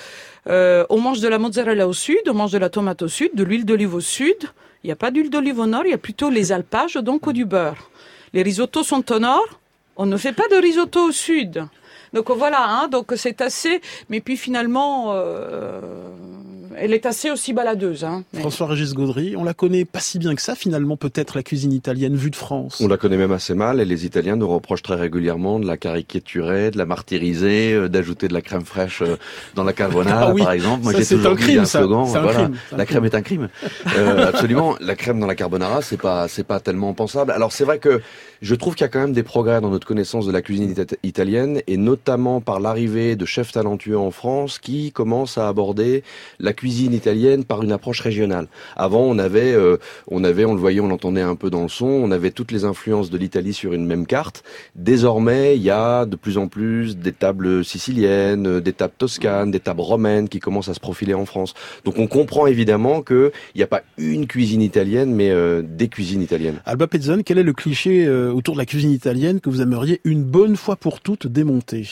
euh, 0.49 0.85
on 0.89 1.01
mange 1.01 1.21
de 1.21 1.29
la 1.29 1.39
mozzarella 1.39 1.87
au 1.87 1.93
sud, 1.93 2.21
on 2.29 2.35
mange 2.35 2.53
de 2.53 2.59
la 2.59 2.71
tomate 2.71 3.03
au 3.03 3.09
sud, 3.09 3.31
de 3.35 3.45
l'huile 3.45 3.65
d'olive 3.65 3.95
au 3.95 4.01
sud. 4.01 4.37
Il 4.83 4.87
n'y 4.87 4.93
a 4.93 4.97
pas 4.97 5.11
d'huile 5.11 5.31
d'olive 5.31 5.59
au 5.59 5.67
nord, 5.67 5.83
il 5.85 5.91
y 5.91 5.95
a 5.95 5.99
plutôt 5.99 6.31
les 6.31 6.53
alpages, 6.53 6.95
donc 6.95 7.31
du 7.33 7.45
beurre. 7.45 7.91
Les 8.33 8.43
risottos 8.43 8.85
sont 8.85 9.13
au 9.13 9.19
nord, 9.19 9.61
on 9.97 10.07
ne 10.07 10.17
fait 10.17 10.33
pas 10.33 10.49
de 10.51 10.57
risotto 10.57 11.09
au 11.09 11.13
sud. 11.13 11.67
Donc 12.12 12.31
voilà, 12.31 12.65
hein, 12.67 12.89
donc 12.89 13.12
c'est 13.17 13.41
assez. 13.41 13.81
Mais 14.09 14.21
puis 14.21 14.37
finalement, 14.37 15.12
euh, 15.15 15.81
elle 16.81 16.95
est 16.95 17.07
assez 17.07 17.31
aussi 17.31 17.53
baladeuse. 17.53 18.05
Hein, 18.05 18.25
François-Régis 18.35 18.95
Gaudry, 18.95 19.37
on 19.37 19.45
la 19.45 19.55
connaît 19.55 19.85
pas 19.85 20.01
si 20.01 20.19
bien 20.19 20.35
que 20.35 20.43
ça 20.43 20.55
finalement, 20.55 20.97
peut-être 20.97 21.37
la 21.37 21.43
cuisine 21.43 21.73
italienne 21.73 22.17
vue 22.17 22.31
de 22.31 22.37
France. 22.37 22.81
On 22.81 22.89
la 22.89 22.97
connaît 22.97 23.17
même 23.17 23.33
assez 23.33 23.55
mal 23.55 23.81
et 23.81 23.85
les 23.85 24.07
Italiens 24.07 24.37
nous 24.37 24.49
reprochent 24.49 24.83
très 24.83 24.95
régulièrement 24.95 25.59
de 25.59 25.67
la 25.67 25.77
caricaturer, 25.77 26.71
de 26.71 26.79
la 26.79 26.87
martyriser, 26.87 27.73
euh, 27.73 27.89
d'ajouter 27.89 28.29
de 28.29 28.35
la 28.35 28.41
crème 28.41 28.65
fraîche 28.65 29.03
euh, 29.03 29.17
dans 29.55 29.65
la 29.65 29.73
carbonara, 29.73 30.33
ah 30.35 30.45
par 30.45 30.53
exemple. 30.53 30.85
Moi, 30.85 30.93
j'ai 30.97 31.05
toujours 31.05 31.33
un 31.33 31.37
crime, 31.37 31.61
un 31.61 31.65
slogan. 31.65 32.05
voilà, 32.06 32.51
la 32.77 32.87
crème 32.87 33.05
est 33.05 33.15
un 33.15 33.23
crime. 33.23 33.49
euh, 33.97 34.29
absolument, 34.29 34.77
la 34.81 34.95
crème 34.95 35.21
dans 35.21 35.27
la 35.27 35.35
carbonara, 35.35 35.83
c'est 35.83 36.01
pas, 36.01 36.29
c'est 36.29 36.45
pas 36.45 36.61
tellement 36.61 36.95
pensable. 36.95 37.33
Alors 37.33 37.53
c'est 37.53 37.65
vrai 37.65 37.79
que 37.79 38.01
je 38.43 38.55
trouve 38.55 38.75
qu'il 38.75 38.84
y 38.84 38.87
a 38.87 38.89
quand 38.89 39.01
même 39.01 39.13
des 39.13 39.23
progrès 39.23 39.61
dans 39.61 39.70
notre 39.70 39.87
connaissance 39.87 40.27
de 40.27 40.32
la 40.32 40.41
cuisine 40.41 40.75
italienne 41.03 41.61
et 41.67 41.77
notamment 41.77 42.00
par 42.45 42.61
l'arrivée 42.61 43.17
de 43.17 43.25
chefs 43.25 43.53
talentueux 43.53 43.99
en 43.99 44.11
France 44.11 44.59
qui 44.59 44.93
commencent 44.93 45.39
à 45.39 45.49
aborder 45.49 46.03
la 46.39 46.53
cuisine 46.53 46.93
italienne 46.93 47.45
par 47.45 47.63
une 47.63 47.73
approche 47.73 48.01
régionale. 48.01 48.49
Avant, 48.77 49.03
on 49.03 49.19
avait, 49.19 49.53
euh, 49.53 49.77
on 50.09 50.25
avait, 50.25 50.45
on 50.45 50.55
le 50.55 50.61
voyait, 50.61 50.81
on 50.81 50.89
l'entendait 50.89 51.21
un 51.21 51.37
peu 51.37 51.51
dans 51.51 51.63
le 51.63 51.69
son, 51.69 51.87
on 51.87 52.11
avait 52.11 52.31
toutes 52.31 52.53
les 52.53 52.65
influences 52.65 53.11
de 53.11 53.19
l'Italie 53.19 53.53
sur 53.53 53.73
une 53.73 53.87
même 53.87 54.07
carte. 54.07 54.43
Désormais, 54.75 55.57
il 55.57 55.63
y 55.63 55.71
a 55.71 56.05
de 56.07 56.17
plus 56.17 56.39
en 56.39 56.49
plus 56.49 56.97
des 56.97 57.13
tables 57.13 57.65
siciliennes, 57.65 58.61
des 58.61 58.73
tables 58.73 58.95
toscanes, 58.97 59.51
des 59.51 59.61
tables 59.61 59.81
romaines 59.81 60.29
qui 60.29 60.41
commencent 60.41 60.69
à 60.69 60.75
se 60.75 60.81
profiler 60.81 61.15
en 61.15 61.27
France. 61.27 61.55
Donc 61.85 61.99
on 61.99 62.07
comprend 62.07 62.47
évidemment 62.47 63.03
qu'il 63.03 63.31
n'y 63.57 63.63
a 63.63 63.67
pas 63.67 63.83
une 63.99 64.27
cuisine 64.27 64.63
italienne, 64.63 65.15
mais 65.15 65.31
euh, 65.31 65.63
des 65.63 65.89
cuisines 65.89 66.23
italiennes. 66.23 66.61
Alba 66.67 66.87
Pezzone, 66.87 67.25
quel 67.25 67.39
est 67.39 67.43
le 67.43 67.53
cliché 67.53 68.07
euh, 68.07 68.33
autour 68.33 68.55
de 68.55 68.61
la 68.61 68.67
cuisine 68.67 68.91
italienne 68.91 69.41
que 69.41 69.51
vous 69.51 69.63
aimeriez 69.63 70.01
une 70.05 70.25
bonne 70.25 70.57
fois 70.57 70.77
pour 70.77 71.01
toutes 71.01 71.27
démonter? 71.27 71.87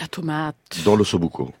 La 0.00 0.06
tomate. 0.06 0.56
Dans 0.84 0.96
le 0.96 1.04
sobuco. 1.04 1.52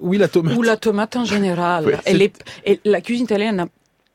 Oui, 0.00 0.18
la 0.18 0.28
tomate. 0.28 0.56
Ou 0.56 0.62
la 0.62 0.76
tomate 0.76 1.16
en 1.16 1.24
général. 1.24 2.00
Elle 2.04 2.22
est... 2.22 2.80
la 2.84 3.00
cuisine 3.00 3.24
italienne 3.24 3.56
n'a 3.56 3.66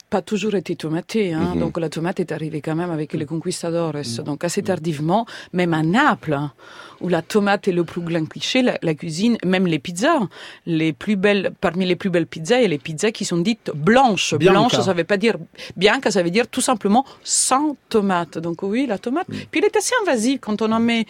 pas 0.10 0.22
toujours 0.22 0.56
été 0.56 0.76
tomatée. 0.76 1.34
Hein. 1.34 1.54
Mhm. 1.56 1.60
Donc 1.60 1.78
la 1.78 1.90
tomate 1.90 2.20
est 2.20 2.32
arrivée 2.32 2.62
quand 2.62 2.76
même 2.76 2.92
avec 2.92 3.14
les 3.14 3.26
conquistadores. 3.26 3.96
Mhm. 3.96 4.24
Donc 4.24 4.44
assez 4.44 4.64
tardivement, 4.64 5.26
même 5.54 5.74
à 5.74 5.84
Naples, 5.84 6.34
hein, 6.34 6.54
où 7.02 7.10
la 7.10 7.22
tomate 7.22 7.68
est 7.68 7.72
le 7.72 7.84
plus 7.84 8.02
grand 8.02 8.26
cliché, 8.26 8.62
la, 8.62 8.94
cuisine, 8.94 9.38
même 9.44 9.68
les 9.68 9.80
pizzas, 9.80 10.22
les 10.66 10.94
plus 10.94 11.16
belles, 11.16 11.52
parmi 11.60 11.86
les 11.86 11.96
plus 11.96 12.10
belles 12.10 12.28
pizzas, 12.28 12.60
il 12.60 12.62
y 12.62 12.66
a 12.66 12.70
les 12.70 12.78
pizzas 12.78 13.12
qui 13.12 13.26
sont 13.26 13.38
dites 13.38 13.72
blanches. 13.76 14.36
Blanches, 14.36 14.80
ça 14.80 14.94
veut 14.94 15.04
pas 15.04 15.18
dire 15.18 15.36
bien, 15.76 16.00
ça 16.10 16.24
veut 16.24 16.30
dire 16.30 16.48
tout 16.48 16.62
simplement 16.62 17.06
sans 17.24 17.76
tomate. 17.90 18.38
Donc 18.38 18.64
oui, 18.64 18.86
la 18.88 18.98
tomate. 18.98 19.28
Mhm. 19.28 19.36
Puis 19.52 19.60
elle 19.60 19.66
est 19.66 19.76
assez 19.76 19.94
invasive 20.04 20.40
quand 20.40 20.62
on 20.62 20.72
en 20.72 20.80
met 20.80 21.06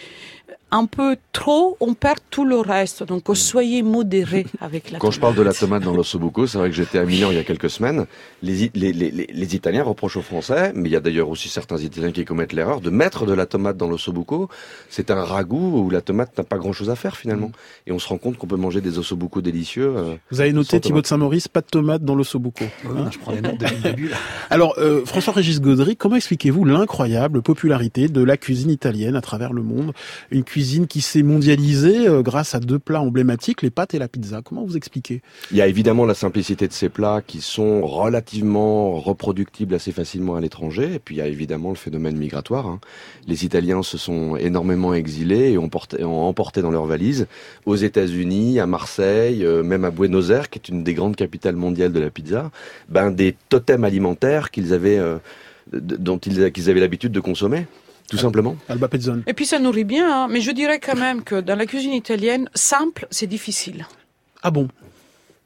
un 0.72 0.86
peu 0.86 1.16
trop, 1.32 1.78
on 1.80 1.94
perd 1.94 2.20
tout 2.30 2.46
le 2.46 2.58
reste. 2.58 3.04
Donc, 3.04 3.30
mm. 3.30 3.36
soyez 3.36 3.84
modérés 3.84 4.46
avec 4.60 4.92
la 4.92 5.00
Quand 5.00 5.12
je 5.12 5.20
parle 5.20 5.36
de 5.36 5.42
la 5.42 5.54
tomate 5.54 5.84
dans 5.84 5.96
l'ossobuco, 5.96 6.48
c'est 6.48 6.58
vrai 6.58 6.70
que 6.70 6.76
j'étais 6.76 7.00
à 7.00 7.06
Milan 7.06 7.30
il 7.32 7.38
y 7.38 7.40
a 7.40 7.44
quelques 7.44 7.70
semaines. 7.70 8.06
Les, 8.42 8.72
les, 8.74 8.92
les, 8.92 9.12
les, 9.12 9.56
Italiens 9.56 9.84
reprochent 9.84 10.18
aux 10.18 10.22
Français, 10.22 10.72
mais 10.76 10.90
il 10.90 10.92
y 10.92 10.96
a 10.96 11.00
d'ailleurs 11.00 11.30
aussi 11.30 11.50
certains 11.50 11.78
Italiens 11.78 12.12
qui 12.12 12.26
commettent 12.26 12.54
l'erreur 12.54 12.82
de 12.82 12.90
mettre 12.90 13.26
de 13.26 13.34
la 13.34 13.46
tomate 13.46 13.78
dans 13.78 13.88
l'ossobuco. 13.88 14.50
C'est 14.90 15.12
un 15.12 15.24
ragoût 15.24 15.84
où 15.86 15.90
la 15.90 16.02
tomate 16.02 16.38
n'a 16.38 16.44
pas 16.44 16.58
grand-chose 16.58 16.90
à 16.90 16.96
faire 16.96 17.16
finalement. 17.16 17.48
Mm. 17.48 17.88
Et 17.88 17.92
on 17.92 18.00
se 18.00 18.08
rend 18.08 18.18
compte 18.18 18.38
qu'on 18.38 18.48
peut 18.48 18.58
manger 18.58 18.82
des 18.82 18.98
ossobuco 18.98 19.42
délicieux. 19.42 19.94
Euh, 19.96 20.16
Vous 20.32 20.42
avez 20.42 20.54
noté, 20.54 20.80
Thibaut 20.80 21.02
de 21.02 21.08
Saint-Maurice, 21.08 21.48
pas 21.48 21.62
de 21.62 21.68
tomate 21.68 22.04
dans 22.04 22.16
l'ossobuco. 22.16 22.66
Hein 22.86 23.10
je 23.12 23.20
prends 23.20 23.32
les 23.32 23.42
notes 23.42 23.58
depuis 23.58 23.76
le 23.76 23.82
début. 23.90 24.12
Alors, 24.50 24.76
euh, 24.78 25.06
François-Régis 25.06 25.62
Gaudry, 25.62 25.96
comment 25.96 26.16
expliquez-vous 26.16 26.66
l'incroyable 26.66 27.42
popularité 27.42 28.08
de 28.08 28.24
la 28.24 28.38
cuisine 28.38 28.70
italienne 28.70 29.16
à 29.16 29.22
travers 29.22 29.54
le 29.54 29.62
monde? 29.62 29.94
Une 30.32 30.44
cuisine 30.46 30.88
qui 30.88 31.02
s'est 31.02 31.24
mondialisée 31.24 32.08
euh, 32.08 32.22
grâce 32.22 32.56
à 32.56 32.62
deux 32.62 32.80
plats 32.80 33.02
emblématiques, 33.02 33.62
les 33.62 33.70
pâtes 33.70 33.94
et 33.94 34.00
la 34.00 34.08
pizza. 34.08 34.42
Comment 34.44 34.64
vous 34.64 34.78
expliquez? 34.78 35.22
Il 35.52 35.58
y 35.58 35.62
a 35.62 35.68
évidemment 35.68 36.06
la 36.06 36.14
simplicité 36.14 36.68
de 36.68 36.74
ces 36.74 36.88
plats 36.88 37.22
qui 37.26 37.42
sont 37.42 37.86
relativement 37.86 39.00
reproductibles 39.00 39.76
assez 39.76 39.92
facilement 39.92 40.36
à 40.36 40.42
l'étranger. 40.42 40.94
Et 40.94 41.00
puis 41.00 41.16
il 41.16 41.18
y 41.18 41.22
a 41.22 41.28
évidemment 41.28 41.70
le 41.70 41.76
phénomène 41.76 42.16
migratoire. 42.16 42.68
Hein. 42.68 42.80
Les 43.28 43.44
Italiens 43.44 43.84
se 43.84 43.98
sont 43.98 44.38
énormément 44.38 44.94
exilés 44.94 45.52
et 45.52 45.58
ont, 45.58 45.70
emporté 46.28 46.62
dans 46.62 46.72
leurs 46.72 46.86
valises 46.86 47.28
aux 47.66 47.76
États-Unis, 47.76 48.60
à 48.60 48.68
Marseille, 48.68 49.44
euh, 49.44 49.64
même 49.64 49.86
à 49.86 49.92
Buenos 49.92 50.30
Aires, 50.30 50.50
qui 50.50 50.60
est 50.60 50.70
une 50.70 50.84
des 50.84 50.94
grandes 50.94 51.16
capitales 51.16 51.56
mondiales 51.56 51.92
de 51.92 52.00
la 52.00 52.10
pizza, 52.10 52.52
ben 52.90 53.12
des 53.12 53.36
totems 53.50 53.84
alimentaires 53.84 54.52
qu'ils 54.52 54.74
avaient, 54.74 54.98
euh, 54.98 55.18
dont 55.74 56.18
ils, 56.18 56.42
avaient 56.42 56.80
l'habitude 56.80 57.12
de 57.12 57.20
consommer. 57.20 57.66
Tout 58.10 58.18
simplement. 58.18 58.56
Alba 58.70 58.88
Et 59.26 59.34
puis 59.34 59.46
ça 59.46 59.60
nourrit 59.60 59.84
bien, 59.84 60.24
hein. 60.24 60.28
mais 60.30 60.42
je 60.42 60.52
dirais 60.52 60.80
quand 60.80 60.96
même 60.96 61.24
que 61.24 61.42
dans 61.42 61.56
la 61.56 61.66
cuisine 61.66 61.94
italienne, 61.94 62.50
simple, 62.54 63.08
c'est 63.10 63.28
difficile. 63.28 63.88
Ah 64.44 64.52
bon? 64.52 64.68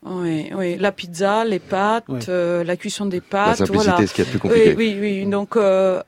Oui, 0.02 0.50
oui, 0.56 0.78
la 0.78 0.94
pizza, 0.94 1.44
les 1.44 1.60
pâtes, 1.60 2.06
euh, 2.30 2.64
la 2.64 2.78
cuisson 2.78 3.06
des 3.06 3.20
pâtes. 3.20 3.60
La 3.60 3.66
simplicité, 3.66 3.92
voilà. 3.92 4.08
ce 4.08 4.14
qui 4.14 4.22
est 4.22 4.26
plus 4.26 4.40
compliqué. 4.40 4.74
Oui, 4.78 4.96
oui, 4.98 5.20
oui. 5.20 5.26
Donc 5.26 5.58
euh, 5.58 6.02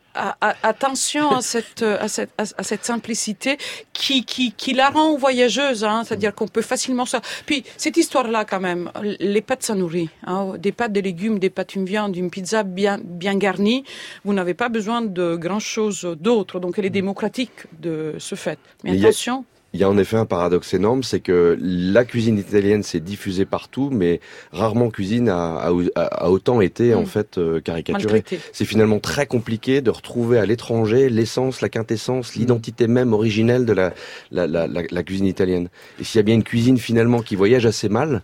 attention 0.63 1.31
à 1.31 1.41
cette, 1.41 1.83
à 1.83 2.07
cette, 2.07 2.31
à 2.37 2.63
cette 2.63 2.85
simplicité 2.85 3.57
qui, 3.91 4.23
qui, 4.23 4.53
qui 4.53 4.71
la 4.73 4.89
rend 4.89 5.17
voyageuse. 5.17 5.83
Hein, 5.83 6.03
C'est-à-dire 6.05 6.33
qu'on 6.33 6.47
peut 6.47 6.61
facilement 6.61 7.05
ça. 7.05 7.19
Puis 7.45 7.65
cette 7.75 7.97
histoire-là, 7.97 8.45
quand 8.45 8.61
même, 8.61 8.89
les 9.01 9.41
pâtes 9.41 9.63
ça 9.63 9.75
nourrit. 9.75 10.09
Hein, 10.25 10.53
des 10.57 10.71
pâtes, 10.71 10.93
des 10.93 11.01
légumes, 11.01 11.37
des 11.37 11.49
pâtes, 11.49 11.75
une 11.75 11.85
viande, 11.85 12.15
une 12.15 12.29
pizza 12.29 12.63
bien, 12.63 12.97
bien 13.03 13.35
garnie. 13.35 13.83
Vous 14.23 14.33
n'avez 14.33 14.53
pas 14.53 14.69
besoin 14.69 15.01
de 15.01 15.35
grand 15.35 15.59
chose 15.59 16.15
d'autre. 16.17 16.61
Donc 16.61 16.75
elle 16.79 16.85
est 16.85 16.89
démocratique 16.89 17.67
de 17.77 18.15
ce 18.19 18.35
fait. 18.35 18.57
Mais, 18.85 18.97
attention. 19.03 19.43
Il 19.73 19.79
y 19.79 19.83
a 19.83 19.89
en 19.89 19.97
effet 19.97 20.17
un 20.17 20.25
paradoxe 20.25 20.73
énorme, 20.73 21.01
c'est 21.01 21.21
que 21.21 21.57
la 21.61 22.03
cuisine 22.03 22.37
italienne 22.37 22.83
s'est 22.83 22.99
diffusée 22.99 23.45
partout, 23.45 23.89
mais 23.89 24.19
rarement 24.51 24.89
cuisine 24.89 25.29
a, 25.29 25.71
a, 25.95 26.29
autant 26.29 26.59
été 26.59 26.93
en 26.93 27.03
mm. 27.03 27.05
fait 27.05 27.37
euh, 27.37 27.61
caricaturée. 27.61 28.23
C'est 28.51 28.65
finalement 28.65 28.99
très 28.99 29.27
compliqué 29.27 29.81
de 29.81 29.89
retrouver 29.89 30.39
à 30.39 30.45
l'étranger 30.45 31.09
l'essence, 31.09 31.61
la 31.61 31.69
quintessence, 31.69 32.35
mm. 32.35 32.39
l'identité 32.39 32.87
même 32.87 33.13
originelle 33.13 33.65
de 33.65 33.73
la, 33.73 33.93
la, 34.31 34.45
la, 34.45 34.67
la 34.67 35.03
cuisine 35.03 35.25
italienne. 35.27 35.69
Et 35.99 36.03
s'il 36.03 36.19
y 36.19 36.19
a 36.19 36.23
bien 36.23 36.35
une 36.35 36.43
cuisine 36.43 36.77
finalement 36.77 37.21
qui 37.21 37.37
voyage 37.37 37.65
assez 37.65 37.87
mal, 37.87 38.23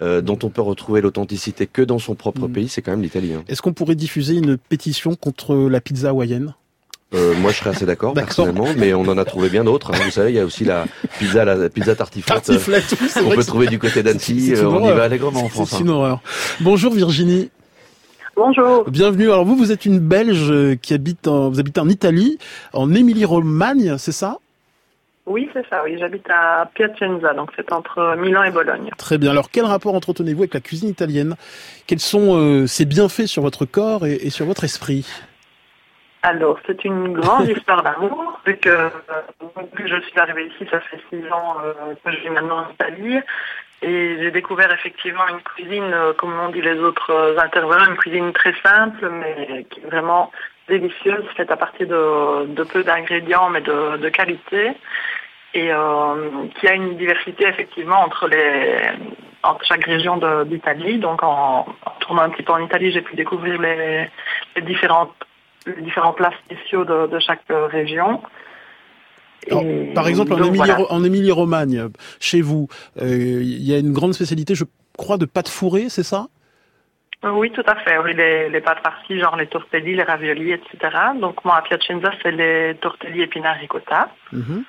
euh, 0.00 0.20
dont 0.20 0.38
on 0.42 0.48
peut 0.48 0.62
retrouver 0.62 1.00
l'authenticité 1.00 1.66
que 1.66 1.82
dans 1.82 1.98
son 1.98 2.14
propre 2.14 2.48
mm. 2.48 2.52
pays, 2.52 2.68
c'est 2.68 2.82
quand 2.82 2.92
même 2.92 3.02
l'italien. 3.02 3.42
Est-ce 3.48 3.62
qu'on 3.62 3.72
pourrait 3.72 3.96
diffuser 3.96 4.34
une 4.34 4.56
pétition 4.56 5.14
contre 5.14 5.56
la 5.56 5.80
pizza 5.80 6.10
hawaïenne? 6.10 6.54
Euh, 7.14 7.34
moi, 7.36 7.52
je 7.52 7.56
serais 7.56 7.70
assez 7.70 7.86
d'accord 7.86 8.12
personnellement, 8.12 8.68
mais 8.76 8.92
on 8.92 9.02
en 9.02 9.16
a 9.16 9.24
trouvé 9.24 9.48
bien 9.48 9.64
d'autres. 9.64 9.92
Hein. 9.94 9.98
Vous 10.04 10.10
savez, 10.10 10.32
il 10.32 10.36
y 10.36 10.40
a 10.40 10.44
aussi 10.44 10.64
la 10.64 10.84
pizza, 11.18 11.44
la 11.44 11.68
pizza 11.70 11.96
tartiflette. 11.96 12.42
tartiflette 12.44 12.94
on 13.24 13.30
peut 13.30 13.44
trouver 13.44 13.66
du 13.66 13.78
côté 13.78 14.02
d'Annecy. 14.02 14.52
Euh, 14.54 14.66
on 14.66 14.86
y 14.86 14.92
va 14.92 15.04
allègrement 15.04 15.44
en 15.44 15.48
France. 15.48 15.70
C'est 15.70 15.80
une 15.80 15.88
hein. 15.88 15.94
horreur. 15.94 16.20
Bonjour 16.60 16.92
Virginie. 16.92 17.50
Bonjour. 18.36 18.88
Bienvenue. 18.90 19.30
Alors 19.30 19.44
vous, 19.44 19.56
vous 19.56 19.72
êtes 19.72 19.86
une 19.86 19.98
Belge 20.00 20.76
qui 20.82 20.92
habite 20.92 21.26
en, 21.26 21.48
vous 21.48 21.58
habitez 21.58 21.80
en 21.80 21.88
Italie, 21.88 22.38
en 22.72 22.94
Émilie-Romagne, 22.94 23.96
c'est 23.98 24.12
ça? 24.12 24.38
Oui, 25.26 25.48
c'est 25.52 25.66
ça. 25.68 25.82
Oui, 25.84 25.96
j'habite 25.98 26.28
à 26.30 26.70
Piacenza, 26.74 27.34
donc 27.34 27.50
c'est 27.56 27.72
entre 27.72 28.16
Milan 28.18 28.44
et 28.44 28.50
Bologne. 28.50 28.90
Très 28.96 29.18
bien. 29.18 29.30
Alors 29.30 29.50
quel 29.50 29.64
rapport 29.64 29.94
entretenez-vous 29.94 30.42
avec 30.42 30.54
la 30.54 30.60
cuisine 30.60 30.88
italienne? 30.88 31.36
Quels 31.86 32.00
sont 32.00 32.36
euh, 32.36 32.66
ses 32.66 32.84
bienfaits 32.84 33.26
sur 33.26 33.42
votre 33.42 33.64
corps 33.64 34.06
et, 34.06 34.14
et 34.22 34.30
sur 34.30 34.46
votre 34.46 34.64
esprit? 34.64 35.06
Alors, 36.22 36.58
c'est 36.66 36.84
une 36.84 37.12
grande 37.12 37.48
histoire 37.48 37.82
d'amour, 37.82 38.40
vu 38.44 38.56
que 38.56 38.68
euh, 38.68 38.90
je 39.78 40.00
suis 40.00 40.18
arrivée 40.18 40.46
ici, 40.46 40.66
ça 40.70 40.80
fait 40.80 41.00
six 41.10 41.24
ans 41.30 41.56
euh, 41.62 41.94
que 42.04 42.10
je 42.10 42.18
vis 42.18 42.30
maintenant 42.30 42.66
en 42.66 42.70
Italie, 42.72 43.20
et 43.82 44.16
j'ai 44.20 44.30
découvert 44.32 44.72
effectivement 44.72 45.28
une 45.28 45.40
cuisine, 45.42 45.92
euh, 45.92 46.12
comme 46.14 46.36
l'ont 46.36 46.48
dit 46.48 46.60
les 46.60 46.78
autres 46.80 47.36
intervenants, 47.38 47.88
une 47.88 47.96
cuisine 47.96 48.32
très 48.32 48.52
simple, 48.64 49.08
mais 49.10 49.64
qui 49.70 49.78
est 49.78 49.86
vraiment 49.86 50.32
délicieuse, 50.68 51.24
faite 51.36 51.52
à 51.52 51.56
partir 51.56 51.86
de, 51.86 52.64
peu 52.64 52.82
d'ingrédients, 52.82 53.50
mais 53.50 53.60
de, 53.60 54.08
qualité, 54.08 54.72
et 55.54 55.70
qui 56.60 56.68
a 56.68 56.74
une 56.74 56.96
diversité 56.98 57.46
effectivement 57.46 58.00
entre 58.00 58.28
les 58.28 58.76
entre 59.44 59.64
chaque 59.64 59.84
région 59.84 60.20
d'Italie. 60.44 60.98
Donc 60.98 61.22
en, 61.22 61.64
tournant 62.00 62.22
un 62.22 62.30
petit 62.30 62.42
peu 62.42 62.52
en 62.52 62.58
Italie, 62.58 62.92
j'ai 62.92 63.00
pu 63.00 63.16
découvrir 63.16 63.58
les, 63.58 64.10
les 64.56 64.62
différentes 64.62 65.14
les 65.76 65.82
différents 65.82 66.12
plats 66.12 66.32
spéciaux 66.44 66.84
de, 66.84 67.18
chaque 67.18 67.42
euh, 67.50 67.66
région. 67.66 68.20
par 69.94 70.08
exemple, 70.08 70.34
en 70.34 71.04
Émilie-Romagne, 71.04 71.88
chez 72.20 72.40
vous, 72.40 72.68
euh, 73.00 73.40
il 73.42 73.62
y 73.62 73.74
a 73.74 73.78
une 73.78 73.92
grande 73.92 74.14
spécialité, 74.14 74.54
je 74.54 74.64
crois, 74.96 75.18
de 75.18 75.26
pâtes 75.26 75.48
fourrées, 75.48 75.88
c'est 75.88 76.02
ça? 76.02 76.26
Euh, 77.24 77.30
Oui, 77.30 77.50
tout 77.50 77.64
à 77.66 77.76
fait. 77.76 77.98
Oui, 77.98 78.14
les, 78.14 78.60
pâtes 78.60 78.80
farcies, 78.82 79.18
genre 79.18 79.36
les 79.36 79.46
tortelli, 79.46 79.96
les 79.96 80.02
raviolis, 80.02 80.52
etc. 80.52 80.96
Donc 81.20 81.44
moi, 81.44 81.56
à 81.56 81.62
Piacenza, 81.62 82.10
c'est 82.22 82.32
les 82.32 82.76
tortelli 82.80 83.22
épinards 83.22 83.58
ricotta. 83.58 84.10
Mhm. 84.32 84.64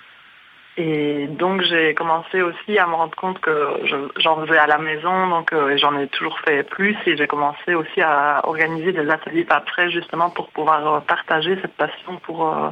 Et 0.82 1.28
donc 1.28 1.62
j'ai 1.64 1.94
commencé 1.94 2.42
aussi 2.42 2.80
à 2.80 2.88
me 2.88 2.94
rendre 2.94 3.14
compte 3.14 3.42
que 3.42 3.52
j'en 4.16 4.46
faisais 4.46 4.58
à 4.58 4.66
la 4.66 4.78
maison, 4.78 5.28
donc 5.28 5.52
euh, 5.52 5.76
j'en 5.76 6.00
ai 6.00 6.08
toujours 6.08 6.40
fait 6.40 6.64
plus 6.64 6.96
et 7.06 7.18
j'ai 7.18 7.28
commencé 7.28 7.74
aussi 7.74 8.02
à 8.02 8.40
organiser 8.48 8.94
des 8.94 9.10
ateliers 9.10 9.44
pâtes 9.44 9.68
fraîches 9.68 9.92
justement 9.92 10.30
pour 10.30 10.48
pouvoir 10.52 10.88
euh, 10.88 11.00
partager 11.02 11.58
cette 11.62 11.76
passion 11.76 12.16
pour 12.24 12.48
euh, 12.48 12.70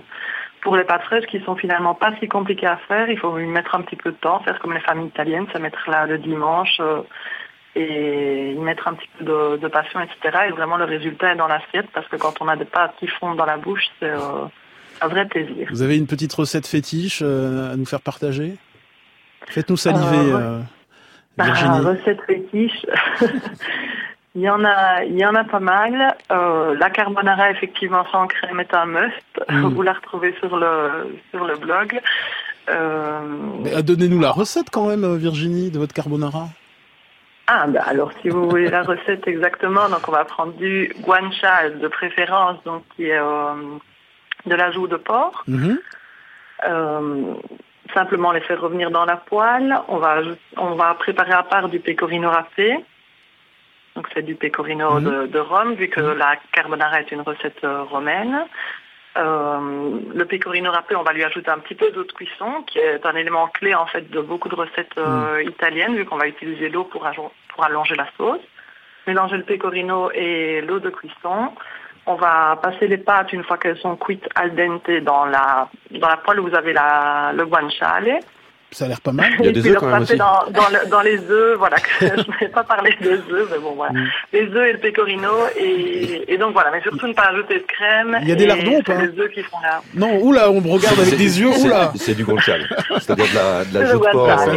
pour 0.61 0.77
les 0.77 0.85
pâtes 0.85 1.03
fraîches 1.03 1.25
qui 1.25 1.41
sont 1.41 1.57
finalement 1.57 1.95
pas 1.95 2.13
si 2.21 2.29
compliquées 2.29 2.67
à 2.67 2.77
faire. 2.87 3.09
Il 3.09 3.19
faut 3.19 3.37
y 3.39 3.45
mettre 3.45 3.75
un 3.75 3.81
petit 3.81 3.97
peu 3.97 4.11
de 4.11 4.17
temps, 4.17 4.39
faire 4.39 4.57
comme 4.59 4.73
les 4.73 4.79
familles 4.79 5.07
italiennes, 5.07 5.47
se 5.53 5.57
mettre 5.57 5.89
là 5.89 6.05
le 6.05 6.17
dimanche 6.17 6.79
et 7.75 8.53
y 8.53 8.59
mettre 8.59 8.87
un 8.87 8.93
petit 8.93 9.09
peu 9.17 9.25
de, 9.25 9.57
de, 9.57 9.67
passion, 9.67 9.99
etc. 9.99 10.45
Et 10.47 10.51
vraiment 10.51 10.77
le 10.77 10.85
résultat 10.85 11.33
est 11.33 11.35
dans 11.35 11.47
l'assiette 11.47 11.87
parce 11.93 12.07
que 12.07 12.15
quand 12.15 12.41
on 12.41 12.47
a 12.47 12.55
des 12.55 12.65
pâtes 12.65 12.95
qui 12.99 13.07
fondent 13.07 13.37
dans 13.37 13.45
la 13.45 13.57
bouche, 13.57 13.83
c'est 13.99 14.13
un 15.01 15.07
vrai 15.07 15.25
plaisir. 15.27 15.67
Vous 15.71 15.81
avez 15.81 15.97
une 15.97 16.07
petite 16.07 16.33
recette 16.33 16.67
fétiche 16.67 17.21
euh, 17.23 17.73
à 17.73 17.75
nous 17.75 17.85
faire 17.85 18.01
partager? 18.01 18.55
Faites-nous 19.47 19.77
saliver, 19.77 20.31
euh, 20.31 20.37
euh 20.37 20.59
bah, 21.37 21.53
recette 21.53 22.21
fétiche. 22.25 22.85
il 24.35 24.41
y 24.41 24.49
en 24.49 24.63
a, 24.65 25.03
il 25.03 25.17
y 25.17 25.25
en 25.25 25.35
a 25.35 25.43
pas 25.43 25.59
mal. 25.59 26.15
Euh, 26.31 26.75
la 26.77 26.89
carbonara, 26.89 27.51
effectivement, 27.51 28.05
sans 28.11 28.27
crème 28.27 28.59
est 28.59 28.73
un 28.73 28.85
must. 28.85 29.13
Hmm. 29.49 29.67
Vous 29.67 29.81
la 29.81 29.93
retrouvez 29.93 30.33
sur 30.39 30.57
le 30.57 31.19
sur 31.31 31.45
le 31.45 31.57
blog. 31.57 31.99
Donnez-nous 33.83 34.19
la 34.19 34.31
recette 34.31 34.69
quand 34.69 34.87
même, 34.87 35.15
Virginie, 35.15 35.71
de 35.71 35.79
votre 35.79 35.93
carbonara. 35.93 36.49
Ah, 37.49 37.65
bah 37.67 37.83
alors 37.85 38.11
si 38.21 38.27
vous 38.27 38.49
voulez 38.49 38.69
la 38.69 38.83
recette 38.83 39.25
exactement, 39.25 39.87
donc 39.87 40.05
on 40.09 40.11
va 40.11 40.25
prendre 40.25 40.51
du 40.53 40.93
guanciale 40.99 41.79
de 41.79 41.87
préférence, 41.87 42.61
donc 42.65 42.83
qui 42.95 43.05
est 43.05 43.17
de 44.47 44.55
l'ajout 44.55 44.87
de 44.87 44.97
porc. 44.97 45.43
Mhm. 45.47 45.79
Euh, 46.67 47.33
simplement 47.93 48.31
les 48.31 48.41
faire 48.41 48.59
revenir 48.59 48.91
dans 48.91 49.05
la 49.05 49.17
poêle. 49.17 49.77
On 49.87 49.97
va, 49.97 50.21
on 50.57 50.75
va 50.75 50.93
préparer 50.95 51.33
à 51.33 51.43
part 51.43 51.69
du 51.69 51.79
pecorino 51.79 52.29
râpé. 52.29 52.77
Donc 53.95 54.07
c'est 54.13 54.23
du 54.23 54.35
pecorino 54.35 54.99
mhm. 54.99 55.27
de, 55.27 55.39
Rome, 55.39 55.73
vu 55.73 55.87
que 55.87 56.01
mhm. 56.01 56.17
la 56.17 56.35
carbonara 56.51 57.01
est 57.01 57.11
une 57.11 57.21
recette 57.21 57.63
euh, 57.63 57.83
romaine. 57.83 58.45
Euh, 59.17 59.99
le 60.13 60.25
pecorino 60.25 60.71
râpé, 60.71 60.95
on 60.95 61.01
va 61.01 61.13
lui 61.13 61.23
ajouter 61.23 61.49
un 61.49 61.57
petit 61.57 61.73
peu 61.73 61.89
d'eau 61.91 62.03
de 62.03 62.11
cuisson, 62.11 62.63
qui 62.67 62.77
est 62.77 63.03
un 63.03 63.15
élément 63.15 63.47
clé 63.47 63.73
en 63.73 63.87
fait 63.87 64.11
de 64.11 64.21
beaucoup 64.21 64.49
de 64.49 64.55
recettes 64.55 64.99
italiennes, 65.43 65.95
vu 65.95 66.05
qu'on 66.05 66.17
va 66.17 66.27
utiliser 66.27 66.69
l'eau 66.69 66.83
pour, 66.83 67.09
pour 67.49 67.63
allonger 67.63 67.95
la 67.95 68.07
sauce. 68.15 68.41
Mélanger 69.07 69.37
le 69.37 69.43
pecorino 69.43 70.11
et 70.11 70.61
l'eau 70.61 70.79
de 70.79 70.89
cuisson. 70.91 71.53
On 72.09 72.15
va 72.15 72.57
passer 72.61 72.87
les 72.87 72.97
pâtes 72.97 73.33
une 73.33 73.43
fois 73.43 73.57
qu'elles 73.57 73.77
sont 73.77 73.97
cuites 73.97 74.27
al 74.35 74.55
dente 74.55 74.89
dans 75.03 75.25
la, 75.25 75.69
dans 75.91 76.07
la 76.07 76.17
poêle 76.17 76.39
où 76.39 76.47
vous 76.47 76.55
avez 76.55 76.71
la, 76.71 77.33
le 77.33 77.45
guanciale. 77.45 78.19
Ça 78.71 78.85
a 78.85 78.87
l'air 78.89 78.99
pas 78.99 79.13
mal. 79.13 79.31
Il 79.39 79.45
y 79.45 79.49
a 79.49 79.51
des 79.53 79.67
œufs 79.67 79.77
quand 79.77 79.87
même 79.87 80.01
aussi. 80.01 80.17
Dans, 80.17 80.43
dans, 80.51 80.89
dans, 80.89 81.01
les 81.01 81.19
œufs, 81.29 81.57
voilà. 81.57 81.77
je 82.01 82.05
ne 82.05 82.39
vais 82.39 82.49
pas 82.49 82.63
parler 82.63 82.95
des 82.99 83.11
œufs, 83.31 83.47
mais 83.51 83.59
bon, 83.59 83.73
voilà. 83.75 83.93
Mm. 83.93 84.07
Les 84.33 84.47
œufs 84.47 84.69
et 84.69 84.73
le 84.73 84.79
pecorino. 84.79 85.29
Et, 85.57 86.33
et, 86.33 86.37
donc 86.37 86.53
voilà, 86.53 86.71
mais 86.71 86.81
surtout 86.81 87.07
ne 87.07 87.13
pas 87.13 87.29
ajouter 87.31 87.59
de 87.59 87.63
crème. 87.63 88.19
Il 88.21 88.29
y 88.29 88.31
a 88.31 88.35
des 88.35 88.45
lardons 88.45 88.79
ou 88.79 88.83
pas 88.83 88.97
des 88.97 89.19
œufs 89.19 89.31
qui 89.31 89.41
font 89.43 89.59
là. 89.61 89.81
Non, 89.93 90.19
oula, 90.21 90.51
on 90.51 90.61
me 90.61 90.69
regarde 90.69 90.99
avec 90.99 91.17
des 91.17 91.39
yeux, 91.39 91.49
oula. 91.49 91.93
C'est 91.95 92.15
du 92.15 92.25
guanciale. 92.25 92.67
C'est-à-dire 92.99 93.25
de 93.25 93.35
la, 93.35 93.65
de 93.65 93.73
la 93.73 93.85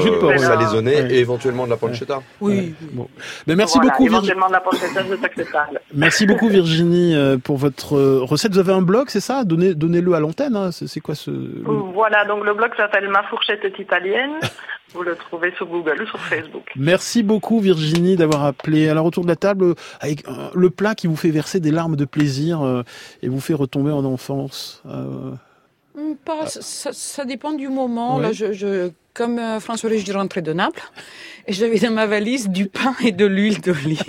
jus 0.01 0.11
de 0.11 0.17
porc, 0.17 0.31
euh, 0.33 0.39
salaisonnée 0.39 1.07
et 1.11 1.21
éventuellement 1.21 1.65
de 1.65 1.71
la 1.71 1.77
pancetta. 1.77 2.21
Oui. 2.41 2.75
Bon. 2.93 3.09
Mais 3.47 3.55
merci 3.55 3.79
beaucoup, 3.79 4.09
Virginie. 4.09 4.17
Éventuellement 4.17 4.49
de 4.49 4.53
la 4.53 4.61
pancetta, 4.61 5.03
c'est 5.09 5.25
acceptable. 5.25 5.81
Merci 5.95 6.27
beaucoup, 6.27 6.49
Virginie, 6.49 7.15
euh, 7.15 7.39
pour 7.39 7.59
votre 7.59 7.97
euh, 7.97 8.21
recette. 8.23 8.53
Vous 8.53 8.59
avez 8.59 8.73
un 8.73 8.83
blog, 8.83 9.05
c'est 9.09 9.21
ça? 9.21 9.45
Donnez-le 9.45 10.15
à 10.15 10.21
l'antenne. 10.21 10.57
Hein. 10.57 10.71
C'est 10.73 11.01
quoi 11.01 11.15
ce... 11.15 11.31
Voilà, 11.65 12.25
donc 12.25 12.45
le 12.45 12.55
blog 12.55 12.73
s'appelle 12.77 13.09
Ma 13.09 13.23
fourchette 13.25 13.65
est 13.65 13.79
italienne. 13.79 14.00
Vous 14.93 15.03
le 15.03 15.15
trouvez 15.15 15.53
sur 15.57 15.67
Google 15.67 16.03
ou 16.03 16.07
sur 16.07 16.19
Facebook. 16.19 16.73
Merci 16.75 17.23
beaucoup 17.23 17.61
Virginie 17.61 18.17
d'avoir 18.17 18.45
appelé 18.45 18.89
à 18.89 18.95
la 18.95 19.01
retour 19.01 19.23
de 19.23 19.29
la 19.29 19.37
table 19.37 19.75
avec 20.01 20.27
euh, 20.27 20.51
le 20.53 20.71
plat 20.71 20.97
qui 20.97 21.07
vous 21.07 21.15
fait 21.15 21.31
verser 21.31 21.61
des 21.61 21.71
larmes 21.71 21.95
de 21.95 22.05
plaisir 22.05 22.63
euh, 22.63 22.83
et 23.23 23.29
vous 23.29 23.41
fait 23.41 23.55
retomber 23.55 23.93
en 23.93 24.05
enfance. 24.05 24.83
Euh, 24.87 25.33
pas, 26.25 26.47
ça, 26.47 27.25
dépend 27.25 27.53
du 27.53 27.69
moment. 27.69 28.19
Là, 28.19 28.33
je, 28.33 28.91
comme 29.15 29.39
euh, 29.39 29.61
François 29.61 29.91
je 29.91 30.13
rentrais 30.13 30.43
de 30.43 30.53
Naples 30.53 30.83
et 31.47 31.53
j'avais 31.53 31.79
dans 31.79 31.91
ma 31.91 32.07
valise 32.07 32.49
du 32.49 32.67
pain 32.67 32.95
et 33.05 33.13
de 33.13 33.27
l'huile 33.27 33.61
d'olive. 33.61 34.03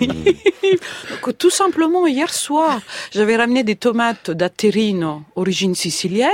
Donc, 1.10 1.38
tout 1.38 1.50
simplement, 1.50 2.06
hier 2.06 2.32
soir, 2.32 2.80
j'avais 3.10 3.36
ramené 3.36 3.62
des 3.64 3.76
tomates 3.76 4.30
d'Aterino, 4.30 5.22
origine 5.36 5.74
sicilienne, 5.74 6.30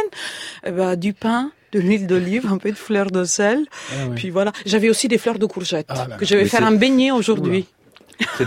eh 0.65 0.71
ben, 0.71 0.97
du 0.97 1.13
pain, 1.13 1.51
de 1.73 1.81
l'huile 1.81 2.07
d'olive, 2.07 2.47
un 2.47 2.59
peu 2.59 2.71
de 2.71 2.77
fleurs 2.77 3.11
de 3.11 3.25
sel. 3.25 3.67
Ah 3.93 4.07
Puis 4.15 4.31
voilà, 4.31 4.53
j'avais 4.67 4.89
aussi 4.89 5.09
des 5.09 5.19
fleurs 5.19 5.39
de 5.39 5.47
courgettes 5.47 5.87
ah 5.89 6.07
que 6.19 6.25
je 6.25 6.37
vais 6.37 6.47
faire 6.47 6.65
un 6.65 6.73
beignet 6.73 7.11
aujourd'hui. 7.11 7.67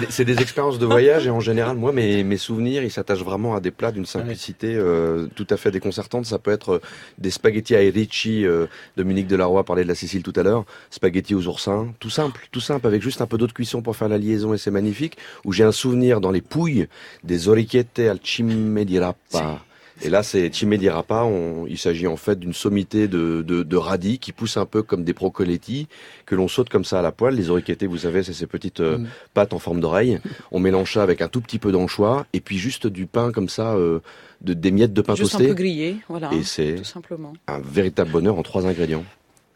C'est 0.10 0.26
des, 0.26 0.42
expériences 0.42 0.80
de 0.80 0.86
voyage 0.86 1.28
et 1.28 1.30
en 1.30 1.40
général, 1.40 1.78
moi, 1.78 1.94
mes, 1.94 2.24
mes 2.24 2.38
souvenirs, 2.38 2.84
ils 2.84 2.92
s'attachent 2.92 3.24
vraiment 3.24 3.56
à 3.56 3.62
des 3.62 3.72
plats 3.72 3.92
d'une 3.92 4.06
simplicité 4.06 4.76
euh, 4.76 5.28
tout 5.36 5.48
à 5.50 5.56
fait 5.56 5.72
déconcertante. 5.72 6.26
Ça 6.26 6.40
peut 6.40 6.52
être 6.52 6.74
euh, 6.74 6.82
des 7.18 7.32
spaghettis 7.32 7.76
à 7.76 7.80
ricci. 7.80 8.46
Euh, 8.46 8.68
Dominique 8.98 9.28
Delaroy 9.28 9.64
parlait 9.64 9.84
de 9.84 9.88
la 9.88 9.96
Sicile 9.96 10.24
tout 10.24 10.34
à 10.36 10.44
l'heure. 10.44 10.66
Spaghettis 10.90 11.36
aux 11.36 11.48
oursins, 11.48 11.94
tout 12.00 12.10
simple, 12.10 12.48
tout 12.52 12.60
simple, 12.60 12.86
avec 12.86 13.02
juste 13.02 13.22
un 13.22 13.28
peu 13.28 13.38
d'eau 13.38 13.48
de 13.48 13.54
cuisson 13.54 13.82
pour 13.82 13.96
faire 13.96 14.10
la 14.10 14.18
liaison 14.18 14.54
et 14.54 14.58
c'est 14.58 14.72
magnifique. 14.72 15.18
Où 15.46 15.54
j'ai 15.54 15.64
un 15.64 15.72
souvenir 15.72 16.20
dans 16.20 16.32
les 16.32 16.42
pouilles 16.42 16.88
des 17.24 17.48
orecchiette 17.48 18.00
al 18.00 18.20
cime 18.24 18.84
di 18.84 19.00
rapa. 19.00 19.62
Et 20.04 20.10
là, 20.10 20.24
c'est 20.24 20.52
Chimé-Dirapa. 20.52 21.28
Il 21.68 21.78
s'agit 21.78 22.08
en 22.08 22.18
fait 22.18 22.40
d'une 22.40 22.54
sommité 22.54 23.08
de, 23.08 23.42
de, 23.42 23.78
radis 23.78 24.20
qui 24.20 24.32
poussent 24.32 24.58
un 24.58 24.66
peu 24.66 24.82
comme 24.84 25.04
des 25.04 25.14
procoletti 25.14 25.88
que 26.26 26.36
l'on 26.36 26.48
saute 26.48 26.70
comme 26.70 26.86
ça 26.86 27.00
à 27.00 27.02
la 27.02 27.12
poêle. 27.12 27.36
Les 27.36 27.50
oriquetés, 27.50 27.88
vous 27.88 28.00
savez, 28.00 28.24
c'est 28.24 28.34
ces 28.34 28.48
petites 28.48 28.80
euh, 28.80 28.98
mm. 28.98 29.08
pâtes 29.34 29.54
en 29.54 29.60
forme 29.60 29.80
d'oreille. 29.80 30.20
On 30.52 30.60
mélange 30.60 30.94
ça 30.94 31.04
avec 31.04 31.22
un 31.22 31.28
tout 31.28 31.42
petit 31.42 31.60
peu 31.60 31.72
d'anchois 31.72 32.26
et 32.34 32.42
puis 32.42 32.58
juste 32.58 32.88
du 32.88 33.06
pain 33.06 33.32
comme 33.32 33.50
ça, 33.50 33.74
euh, 33.76 34.00
de, 34.42 34.54
des 34.54 34.72
miettes 34.72 34.94
de 34.94 35.02
pain 35.02 35.16
juste 35.16 35.32
toasté. 35.32 35.46
un 35.46 35.50
peu 35.50 35.56
grillé, 35.56 35.98
voilà. 36.10 36.32
Et 36.34 36.44
c'est 36.44 36.82
un 37.48 37.60
véritable 37.60 38.12
bonheur 38.12 38.38
en 38.38 38.44
trois 38.44 38.66
ingrédients. 38.66 39.06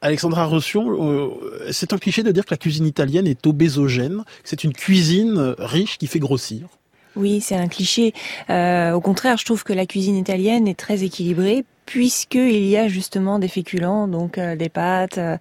Alexandra 0.01 0.45
Rossion, 0.45 0.85
euh, 1.01 1.69
c'est 1.71 1.93
un 1.93 1.97
cliché 1.97 2.21
de 2.21 2.31
dire 2.31 2.45
que 2.45 2.53
la 2.53 2.57
cuisine 2.57 2.85
italienne 2.85 3.25
est 3.25 3.47
obésogène, 3.47 4.23
que 4.43 4.49
c'est 4.49 4.63
une 4.63 4.73
cuisine 4.73 5.55
riche 5.57 5.97
qui 5.97 6.05
fait 6.05 6.19
grossir. 6.19 6.67
Oui, 7.15 7.41
c'est 7.41 7.55
un 7.55 7.67
cliché. 7.67 8.13
Euh, 8.49 8.93
au 8.93 9.01
contraire, 9.01 9.37
je 9.37 9.45
trouve 9.45 9.63
que 9.63 9.73
la 9.73 9.85
cuisine 9.85 10.17
italienne 10.17 10.67
est 10.67 10.77
très 10.77 11.03
équilibrée 11.03 11.65
puisqu'il 11.85 12.65
y 12.65 12.77
a 12.77 12.87
justement 12.87 13.39
des 13.39 13.47
féculents, 13.47 14.07
donc 14.07 14.37
euh, 14.37 14.55
des 14.55 14.69
pâtes. 14.69 15.17
Euh, 15.17 15.37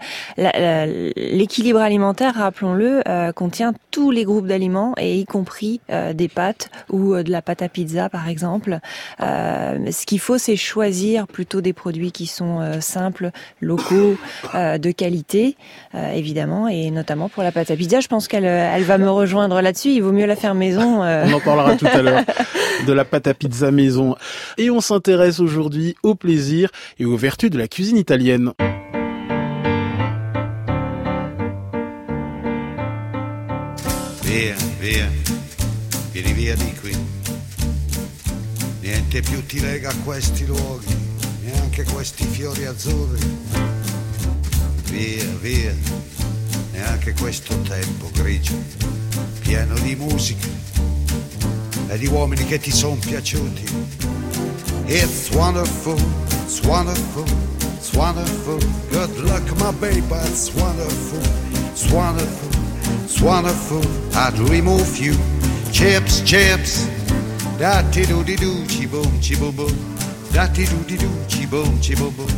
l'équilibre 1.17 1.81
alimentaire, 1.81 2.35
rappelons-le, 2.35 3.03
euh, 3.09 3.33
contient 3.33 3.73
tous 3.91 4.11
les 4.11 4.25
groupes 4.25 4.47
d'aliments, 4.47 4.95
et 4.99 5.19
y 5.19 5.25
compris 5.25 5.81
des 5.89 6.29
pâtes 6.29 6.71
ou 6.91 7.15
de 7.15 7.31
la 7.31 7.43
pâte 7.43 7.63
à 7.63 7.69
pizza, 7.69 8.09
par 8.09 8.29
exemple. 8.29 8.81
ce 9.21 10.07
qu'il 10.07 10.19
faut, 10.19 10.37
c'est 10.37 10.57
choisir 10.57 11.29
plutôt 11.29 11.61
des 11.61 11.73
produits 11.73 12.11
qui 12.11 12.27
sont 12.27 12.81
simples, 12.81 13.31
locaux, 13.61 14.17
de 14.55 14.91
qualité, 14.91 15.57
évidemment, 15.95 16.67
et 16.67 16.91
notamment 16.91 17.29
pour 17.29 17.45
la 17.45 17.53
pâte 17.53 17.71
à 17.71 17.77
pizza. 17.77 18.01
Je 18.01 18.09
pense 18.09 18.27
qu'elle 18.27 18.45
elle 18.45 18.83
va 18.83 18.99
me 18.99 19.09
rejoindre 19.09 19.61
là-dessus. 19.61 19.91
Il 19.91 20.03
vaut 20.03 20.13
mieux 20.13 20.27
la 20.27 20.37
faire 20.37 20.57
maison. 20.57 21.03
On 21.03 21.33
en 21.33 21.41
parlera 21.41 21.77
tout 21.77 21.87
à 21.87 22.03
l'heure 22.03 22.25
de 22.87 22.93
la 22.93 23.05
pâte 23.05 23.29
à 23.29 23.35
pizza 23.35 23.71
maison. 23.71 24.17
Et 24.59 24.71
on 24.71 24.81
s'intéresse 24.81 25.39
aujourd'hui 25.39 25.95
au 26.03 26.17
plaisir 26.17 26.34
et 26.99 27.05
aux 27.05 27.17
vertus 27.17 27.51
de 27.51 27.59
la 27.59 27.69
cuisine 27.69 27.97
italienne. 27.97 28.53
Via, 34.23 34.57
via, 34.81 35.09
vieni 36.13 36.33
via 36.33 36.57
di 36.57 36.75
qui. 36.81 36.97
Niente 38.81 39.21
più 39.21 39.45
ti 39.47 39.61
lega 39.61 39.91
a 39.91 39.95
questi 40.05 40.45
luoghi, 40.47 40.95
neanche 41.45 41.85
questi 41.85 42.25
fiori 42.25 42.65
azzurri. 42.67 43.21
Via, 44.91 45.25
via, 45.41 45.75
neanche 46.73 47.13
questo 47.13 47.57
tempo 47.61 48.11
grigio, 48.13 48.55
pieno 49.41 49.79
di 49.79 49.95
musica 49.95 50.49
e 51.89 51.99
di 51.99 52.07
uomini 52.07 52.45
che 52.45 52.59
ti 52.59 52.73
sono 52.73 52.97
piaciuti 52.97 54.14
It's 54.87 55.35
wonderful, 55.35 55.97
it's 56.45 56.61
wonderful, 56.63 57.25
it's 57.73 57.95
wonderful. 57.95 58.59
Good 58.91 59.19
luck, 59.21 59.43
my 59.59 59.73
baby, 59.81 60.05
it's 60.29 60.55
wonderful, 60.55 61.21
it's 61.73 61.91
wonderful, 61.91 62.51
it's 63.03 63.19
wonderful. 63.19 63.83
I'd 64.15 64.39
remove 64.51 64.99
you. 64.99 65.15
Chips, 65.73 66.21
chips. 66.21 66.87
Da 67.59 67.83
ti 67.91 68.05
do 68.05 68.23
di 68.23 68.37
do, 68.37 68.63
chi 68.67 68.87
boom, 68.87 69.21
chi 69.21 69.37
boom 69.37 69.57
boom. 69.57 69.75
Da 70.33 70.49
ti 70.49 70.67
do 70.67 70.77
di 70.85 70.97
do, 70.99 71.09
chi 71.29 71.47
boom, 71.47 71.81
chi 71.81 71.95
boom 71.95 72.15
boom. 72.15 72.29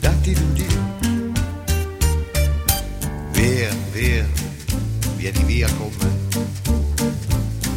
Da 0.00 0.10
ti 0.20 0.34
do 0.34 0.44
di 0.52 0.66
do. 0.66 1.32
Via, 3.30 3.70
via, 3.92 4.26
vieni 5.16 5.44
via 5.44 5.68
con 5.78 5.92
me. 6.00 6.10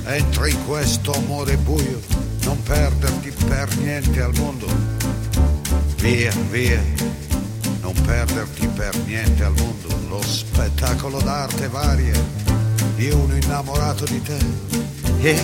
Entra 0.06 0.48
in 0.48 0.66
questo 0.66 1.14
amore 1.14 1.56
buio 1.58 2.27
non 2.48 2.64
perderti 2.64 3.34
per 3.46 3.68
niente 3.76 4.22
al 4.22 4.32
mondo. 4.38 4.68
Via, 5.98 6.32
via, 6.50 6.82
non 7.82 7.94
perderti 8.06 8.68
per 8.68 8.96
niente 9.06 9.44
al 9.44 9.54
mondo. 9.58 9.88
Lo 10.08 10.22
spettacolo 10.22 11.20
d'arte 11.20 11.68
varia 11.68 12.18
di 12.96 13.10
uno 13.10 13.36
innamorato 13.36 14.06
di 14.06 14.22
te. 14.22 14.38
Yeah. 15.20 15.44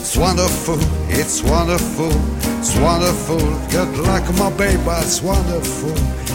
It's 0.00 0.16
wonderful, 0.16 0.78
it's 1.08 1.40
wonderful, 1.42 2.12
it's 2.58 2.74
wonderful. 2.76 3.40
Good 3.70 3.96
luck, 3.96 4.28
my 4.36 4.50
baby, 4.50 5.00
it's 5.00 5.22
wonderful, 5.22 5.94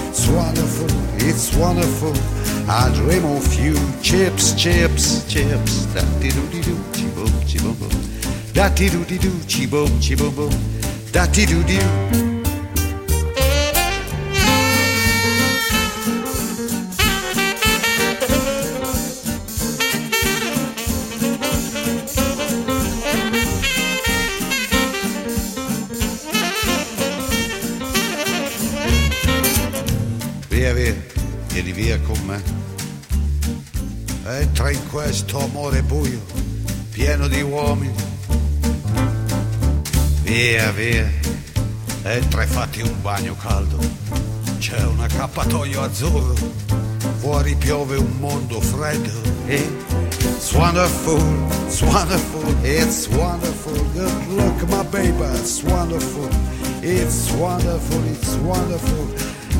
it's 0.10 0.27
wonderful, 0.27 0.88
it's 1.17 1.53
wonderful. 1.56 2.13
I 2.67 2.89
dream 2.95 3.25
of 3.25 3.45
you, 3.60 3.75
chips, 4.01 4.53
chips, 4.56 5.23
chips. 5.27 5.86
Da 5.93 6.01
di 6.19 6.29
do 6.29 6.41
di 6.49 6.63
Da 8.53 8.69
ti 8.69 8.87
do 8.87 9.03
di 9.03 9.17
do, 9.17 9.31
chi 9.47 9.67
boom, 9.67 9.97
chi 9.97 10.13
boom 10.13 10.31
boom. 10.35 10.55
Da 11.09 11.25
ti 11.25 11.43
do 11.43 11.59
di 11.63 11.75
do. 11.75 12.42
Via, 40.84 41.10
e 42.04 42.22
fatti 42.46 42.82
un 42.82 43.02
bagno 43.02 43.38
caldo. 43.38 43.78
C'è 44.58 44.84
un 44.84 45.00
accappatoio 45.00 45.82
azzurro, 45.82 46.36
fuori 47.19 47.56
piove 47.56 47.96
un 47.96 48.12
mondo 48.19 48.60
freddo. 48.60 49.10
It's 49.48 50.52
wonderful, 50.52 51.22
it's 51.67 51.82
wonderful, 51.84 52.65
it's 52.65 53.08
wonderful. 53.08 53.82
Good 53.93 54.28
look, 54.32 54.67
my 54.67 54.84
baby, 54.91 55.24
it's 55.39 55.63
wonderful. 55.63 56.28
It's 56.82 57.32
wonderful, 57.32 58.04
it's 58.12 58.36
wonderful. 58.43 59.08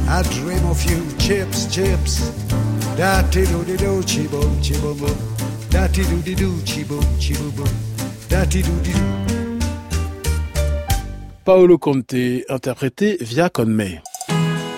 I 0.10 0.24
dream 0.24 0.66
of 0.66 0.84
you, 0.84 1.06
chips, 1.20 1.68
chips. 1.68 2.34
Da 2.98 3.24
ti 3.30 3.46
do 3.46 3.64
di 3.64 3.78
do, 3.78 4.02
chi 4.04 4.28
boom, 4.28 4.60
chi 4.60 4.78
boom 4.78 4.98
boom. 4.98 5.18
Da 5.70 5.88
ti 5.88 6.04
do 6.04 6.18
di 6.22 6.36
do, 6.36 6.52
chi 6.66 6.84
boom, 6.84 7.18
chi 7.18 7.34
boom 7.38 7.52
boom. 7.56 7.74
Da 8.28 8.44
ti 8.44 8.62
do 8.62 8.78
di 8.82 8.92
do. 8.92 9.43
Paolo 11.46 11.78
Conte, 11.78 12.16
interprété 12.48 13.18
via 13.20 13.50
Conme. 13.50 14.00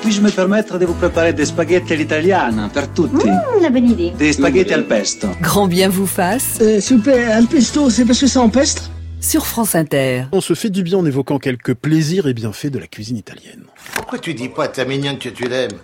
Puis-je 0.01 0.19
me 0.19 0.31
permettre 0.31 0.79
de 0.79 0.87
vous 0.87 0.95
préparer 0.95 1.31
des 1.31 1.45
spaghetti 1.45 1.93
all'italiana 1.93 2.69
per 2.73 2.87
tutti 2.87 3.27
mmh, 3.27 3.61
La 3.61 3.69
bonne 3.69 3.91
idée. 3.91 4.11
Des 4.17 4.33
spaghetti 4.33 4.73
al 4.73 4.85
pesto. 4.87 5.27
Grand 5.41 5.67
bien 5.67 5.89
vous 5.89 6.07
fasse. 6.07 6.57
Euh, 6.61 6.79
plaît, 7.03 7.25
un 7.25 7.45
pesto, 7.45 7.91
c'est 7.91 8.03
parce 8.03 8.19
que 8.19 8.25
c'est 8.25 8.39
empestre 8.39 8.89
Sur 9.21 9.45
France 9.45 9.75
Inter. 9.75 10.23
On 10.31 10.41
se 10.41 10.55
fait 10.55 10.71
du 10.71 10.81
bien 10.81 10.97
en 10.97 11.05
évoquant 11.05 11.37
quelques 11.37 11.75
plaisirs 11.75 12.25
et 12.25 12.33
bienfaits 12.33 12.71
de 12.71 12.79
la 12.79 12.87
cuisine 12.87 13.17
italienne. 13.17 13.65
Pourquoi 13.93 14.17
tu 14.17 14.33
dis 14.33 14.49
pas 14.49 14.63
à 14.63 14.67
ta 14.69 14.85
mignonne 14.85 15.19
que 15.19 15.29
tu 15.29 15.47
l'aimes? 15.47 15.77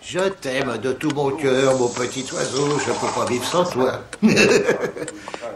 Je 0.00 0.20
t'aime 0.40 0.78
de 0.80 0.92
tout 0.92 1.10
mon 1.16 1.32
cœur, 1.32 1.76
mon 1.76 1.88
petit 1.88 2.24
oiseau, 2.32 2.78
je 2.78 2.92
peux 2.92 3.12
pas 3.12 3.26
vivre 3.28 3.44
sans 3.44 3.64
toi. 3.64 4.04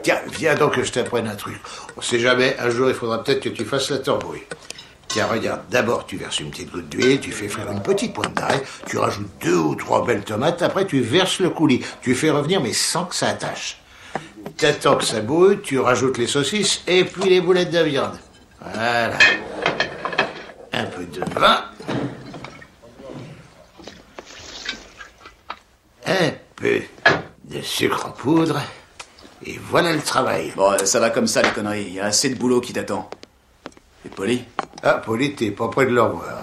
Tiens, 0.03 0.21
viens 0.33 0.55
donc 0.57 0.75
que 0.75 0.83
je 0.83 0.91
t'apprenne 0.91 1.29
un 1.29 1.37
truc. 1.37 1.61
On 1.97 2.01
sait 2.01 2.19
jamais, 2.19 2.57
un 2.59 2.71
jour 2.71 2.89
il 2.89 2.95
faudra 2.95 3.23
peut-être 3.23 3.41
que 3.41 3.49
tu 3.49 3.65
fasses 3.65 3.91
la 3.91 3.99
tambouille. 3.99 4.43
Tiens, 5.07 5.27
regarde, 5.27 5.61
d'abord 5.71 6.07
tu 6.07 6.17
verses 6.17 6.41
une 6.41 6.51
petite 6.51 6.73
goutte 6.73 6.89
d'huile, 6.89 7.21
tu 7.21 7.31
fais 7.31 7.47
frire 7.47 7.71
une 7.71 7.83
petite 7.83 8.13
pointe 8.13 8.35
d'ail, 8.35 8.61
tu 8.87 8.99
rajoutes 8.99 9.29
deux 9.41 9.57
ou 9.57 9.75
trois 9.77 10.05
belles 10.05 10.25
tomates, 10.25 10.63
après 10.63 10.87
tu 10.87 11.01
verses 11.01 11.39
le 11.39 11.51
coulis, 11.51 11.85
tu 12.01 12.15
fais 12.15 12.31
revenir 12.31 12.61
mais 12.61 12.73
sans 12.73 13.05
que 13.05 13.15
ça 13.15 13.29
attache. 13.29 13.81
T'attends 14.57 14.97
que 14.97 15.05
ça 15.05 15.21
bouille, 15.21 15.61
tu 15.63 15.79
rajoutes 15.79 16.19
les 16.19 16.27
saucisses 16.27 16.83
et 16.89 17.05
puis 17.05 17.29
les 17.29 17.41
boulettes 17.41 17.71
de 17.71 17.79
viande. 17.81 18.19
Voilà. 18.61 19.19
Un 20.73 20.85
peu 20.85 21.05
de 21.05 21.21
vin. 21.39 21.65
Un 26.07 26.31
peu 26.57 26.81
de 27.45 27.61
sucre 27.61 28.07
en 28.07 28.11
poudre 28.11 28.61
et 29.47 29.59
voilà 29.71 29.93
le 29.93 30.01
travail. 30.01 30.53
Bon, 30.57 30.73
ça 30.85 31.01
va 31.01 31.11
comme 31.11 31.27
ça, 31.27 31.43
les 31.43 31.51
conneries. 31.51 31.85
Il 31.89 31.95
y 31.95 32.01
a 32.01 32.07
assez 32.07 32.29
de 32.29 32.35
boulot 32.35 32.61
qui 32.61 32.73
t'attend. 32.73 33.09
Et 34.05 34.09
Polly? 34.09 34.45
Ah, 34.83 34.95
Polly, 34.95 35.35
t'es 35.35 35.51
pas 35.51 35.69
près 35.69 35.87
de 35.87 35.91
le 35.91 36.03
revoir. 36.03 36.41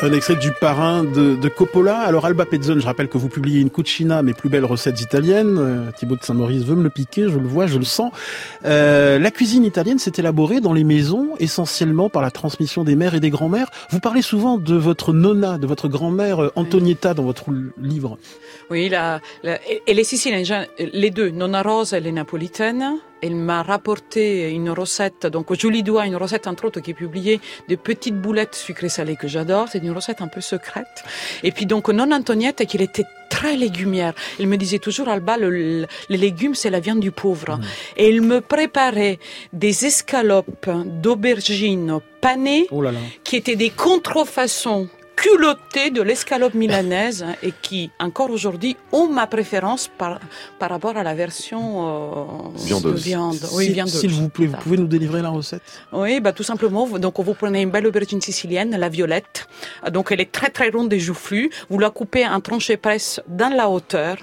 Un 0.00 0.12
extrait 0.12 0.36
du 0.36 0.52
parrain 0.52 1.02
de, 1.02 1.34
de, 1.34 1.48
Coppola. 1.48 1.98
Alors 1.98 2.24
Alba 2.24 2.46
Pezzone, 2.46 2.80
je 2.80 2.86
rappelle 2.86 3.08
que 3.08 3.18
vous 3.18 3.28
publiez 3.28 3.60
une 3.60 3.68
cucina, 3.68 4.22
mes 4.22 4.32
plus 4.32 4.48
belles 4.48 4.64
recettes 4.64 5.00
italiennes. 5.00 5.56
Euh, 5.58 5.90
Thibaut 5.90 6.14
de 6.14 6.22
Saint-Maurice 6.22 6.62
veut 6.62 6.76
me 6.76 6.84
le 6.84 6.90
piquer, 6.90 7.24
je 7.24 7.36
le 7.36 7.48
vois, 7.48 7.66
je 7.66 7.78
le 7.78 7.84
sens. 7.84 8.12
Euh, 8.64 9.18
la 9.18 9.32
cuisine 9.32 9.64
italienne 9.64 9.98
s'est 9.98 10.12
élaborée 10.16 10.60
dans 10.60 10.72
les 10.72 10.84
maisons, 10.84 11.30
essentiellement 11.40 12.10
par 12.10 12.22
la 12.22 12.30
transmission 12.30 12.84
des 12.84 12.94
mères 12.94 13.16
et 13.16 13.20
des 13.20 13.30
grands-mères. 13.30 13.70
Vous 13.90 13.98
parlez 13.98 14.22
souvent 14.22 14.56
de 14.56 14.76
votre 14.76 15.12
nonna, 15.12 15.58
de 15.58 15.66
votre 15.66 15.88
grand-mère 15.88 16.44
euh, 16.44 16.52
Antonietta 16.54 17.12
dans 17.12 17.24
votre 17.24 17.46
livre. 17.82 18.18
Oui, 18.70 18.88
la, 18.88 19.20
la, 19.42 19.58
et 19.84 19.94
les 19.94 20.04
siciliennes, 20.04 20.66
les 20.78 21.10
deux, 21.10 21.30
Nonna 21.30 21.62
Rosa 21.62 21.98
et 21.98 22.00
les 22.00 22.12
napolitaines. 22.12 22.98
Elle 23.22 23.34
m'a 23.34 23.62
rapporté 23.62 24.50
une 24.50 24.70
recette, 24.70 25.26
donc 25.26 25.46
je 25.54 25.66
lui 25.66 25.82
dois 25.82 26.06
une 26.06 26.16
recette 26.16 26.46
entre 26.46 26.66
autres 26.66 26.80
qui 26.80 26.92
est 26.92 26.94
publiée 26.94 27.40
de 27.68 27.76
petites 27.76 28.20
boulettes 28.20 28.54
sucrées 28.54 28.88
salées 28.88 29.16
que 29.16 29.28
j'adore. 29.28 29.68
C'est 29.70 29.78
une 29.78 29.92
recette 29.92 30.20
un 30.20 30.28
peu 30.28 30.40
secrète. 30.40 31.04
Et 31.42 31.52
puis 31.52 31.66
donc 31.66 31.88
non 31.88 32.10
Antoniette, 32.12 32.64
qu'il 32.66 32.82
était 32.82 33.04
très 33.28 33.56
légumière. 33.56 34.14
Il 34.38 34.48
me 34.48 34.56
disait 34.56 34.78
toujours 34.78 35.08
Alba, 35.08 35.36
le, 35.36 35.86
les 36.08 36.16
légumes 36.16 36.54
c'est 36.54 36.70
la 36.70 36.80
viande 36.80 37.00
du 37.00 37.10
pauvre. 37.10 37.56
Mmh. 37.56 37.62
Et 37.96 38.08
il 38.08 38.22
me 38.22 38.40
préparait 38.40 39.18
des 39.52 39.86
escalopes 39.86 40.70
d'aubergines 40.84 41.98
panées 42.20 42.66
oh 42.70 42.82
là 42.82 42.92
là. 42.92 42.98
qui 43.24 43.36
étaient 43.36 43.56
des 43.56 43.70
contrefaçons 43.70 44.88
culotté 45.20 45.90
de 45.90 46.00
l'escalope 46.02 46.54
milanaise 46.54 47.24
et 47.42 47.52
qui, 47.60 47.90
encore 47.98 48.30
aujourd'hui, 48.30 48.76
ont 48.92 49.08
ma 49.08 49.26
préférence 49.26 49.88
par, 49.88 50.20
par 50.58 50.70
rapport 50.70 50.96
à 50.96 51.02
la 51.02 51.14
version 51.14 51.62
euh, 52.54 52.80
de 52.80 52.90
viande. 52.90 53.38
Oui, 53.52 53.76
S'il 53.86 54.12
vous 54.12 54.28
plaît, 54.28 54.46
vous 54.46 54.56
pouvez 54.56 54.76
nous 54.76 54.86
délivrer 54.86 55.20
la 55.22 55.30
recette 55.30 55.62
Oui, 55.92 56.20
bah, 56.20 56.32
tout 56.32 56.44
simplement. 56.44 56.86
Donc, 56.98 57.18
vous 57.18 57.34
prenez 57.34 57.62
une 57.62 57.70
belle 57.70 57.86
aubergine 57.86 58.20
sicilienne, 58.20 58.76
la 58.76 58.88
violette. 58.88 59.48
Donc, 59.90 60.12
elle 60.12 60.20
est 60.20 60.32
très, 60.32 60.50
très 60.50 60.68
ronde 60.70 60.92
et 60.92 61.00
joufflue. 61.00 61.50
Vous 61.68 61.78
la 61.78 61.90
coupez 61.90 62.26
en 62.26 62.40
tranchées 62.40 62.76
presse 62.76 63.20
dans 63.26 63.54
la 63.54 63.68
hauteur 63.68 64.16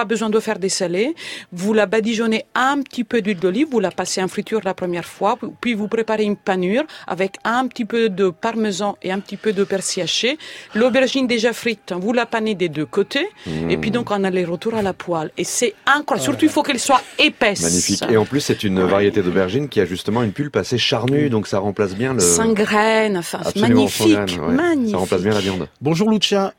pas 0.00 0.06
besoin 0.06 0.30
de 0.30 0.40
faire 0.40 0.58
des 0.58 0.70
salés. 0.70 1.14
Vous 1.52 1.74
la 1.74 1.84
badigeonnez 1.84 2.46
un 2.54 2.80
petit 2.80 3.04
peu 3.04 3.20
d'huile 3.20 3.38
d'olive, 3.38 3.66
vous 3.70 3.80
la 3.80 3.90
passez 3.90 4.22
en 4.22 4.28
friture 4.28 4.62
la 4.64 4.72
première 4.72 5.04
fois, 5.04 5.38
puis 5.60 5.74
vous 5.74 5.88
préparez 5.88 6.22
une 6.22 6.36
panure 6.36 6.84
avec 7.06 7.32
un 7.44 7.66
petit 7.66 7.84
peu 7.84 8.08
de 8.08 8.30
parmesan 8.30 8.96
et 9.02 9.12
un 9.12 9.20
petit 9.20 9.36
peu 9.36 9.52
de 9.52 9.62
persil 9.62 10.00
haché. 10.04 10.38
L'aubergine 10.74 11.26
déjà 11.26 11.52
frite, 11.52 11.92
vous 11.94 12.14
la 12.14 12.24
panez 12.24 12.54
des 12.54 12.70
deux 12.70 12.86
côtés, 12.86 13.28
et 13.68 13.76
puis 13.76 13.90
donc 13.90 14.10
on 14.10 14.24
a 14.24 14.30
les 14.30 14.46
retours 14.46 14.74
à 14.74 14.80
la 14.80 14.94
poêle. 14.94 15.32
Et 15.36 15.44
c'est 15.44 15.74
incroyable. 15.84 16.24
Surtout, 16.24 16.46
il 16.46 16.50
faut 16.50 16.62
qu'elle 16.62 16.80
soit 16.80 17.02
épaisse. 17.18 17.60
Magnifique. 17.60 18.02
Et 18.08 18.16
en 18.16 18.24
plus, 18.24 18.40
c'est 18.40 18.64
une 18.64 18.80
variété 18.80 19.20
d'aubergine 19.20 19.68
qui 19.68 19.82
a 19.82 19.84
justement 19.84 20.22
une 20.22 20.32
pulpe 20.32 20.56
assez 20.56 20.78
charnue, 20.78 21.28
donc 21.28 21.46
ça 21.46 21.58
remplace 21.58 21.94
bien 21.94 22.14
le... 22.14 22.20
Sans 22.20 22.54
graines, 22.54 23.18
enfin, 23.18 23.40
magnifique, 23.56 24.38
magnifique. 24.38 24.92
Ça 24.92 24.96
remplace 24.96 25.20
bien 25.20 25.34
la 25.34 25.40
viande. 25.40 25.68
Bonjour 25.82 26.10
Lucia. 26.10 26.54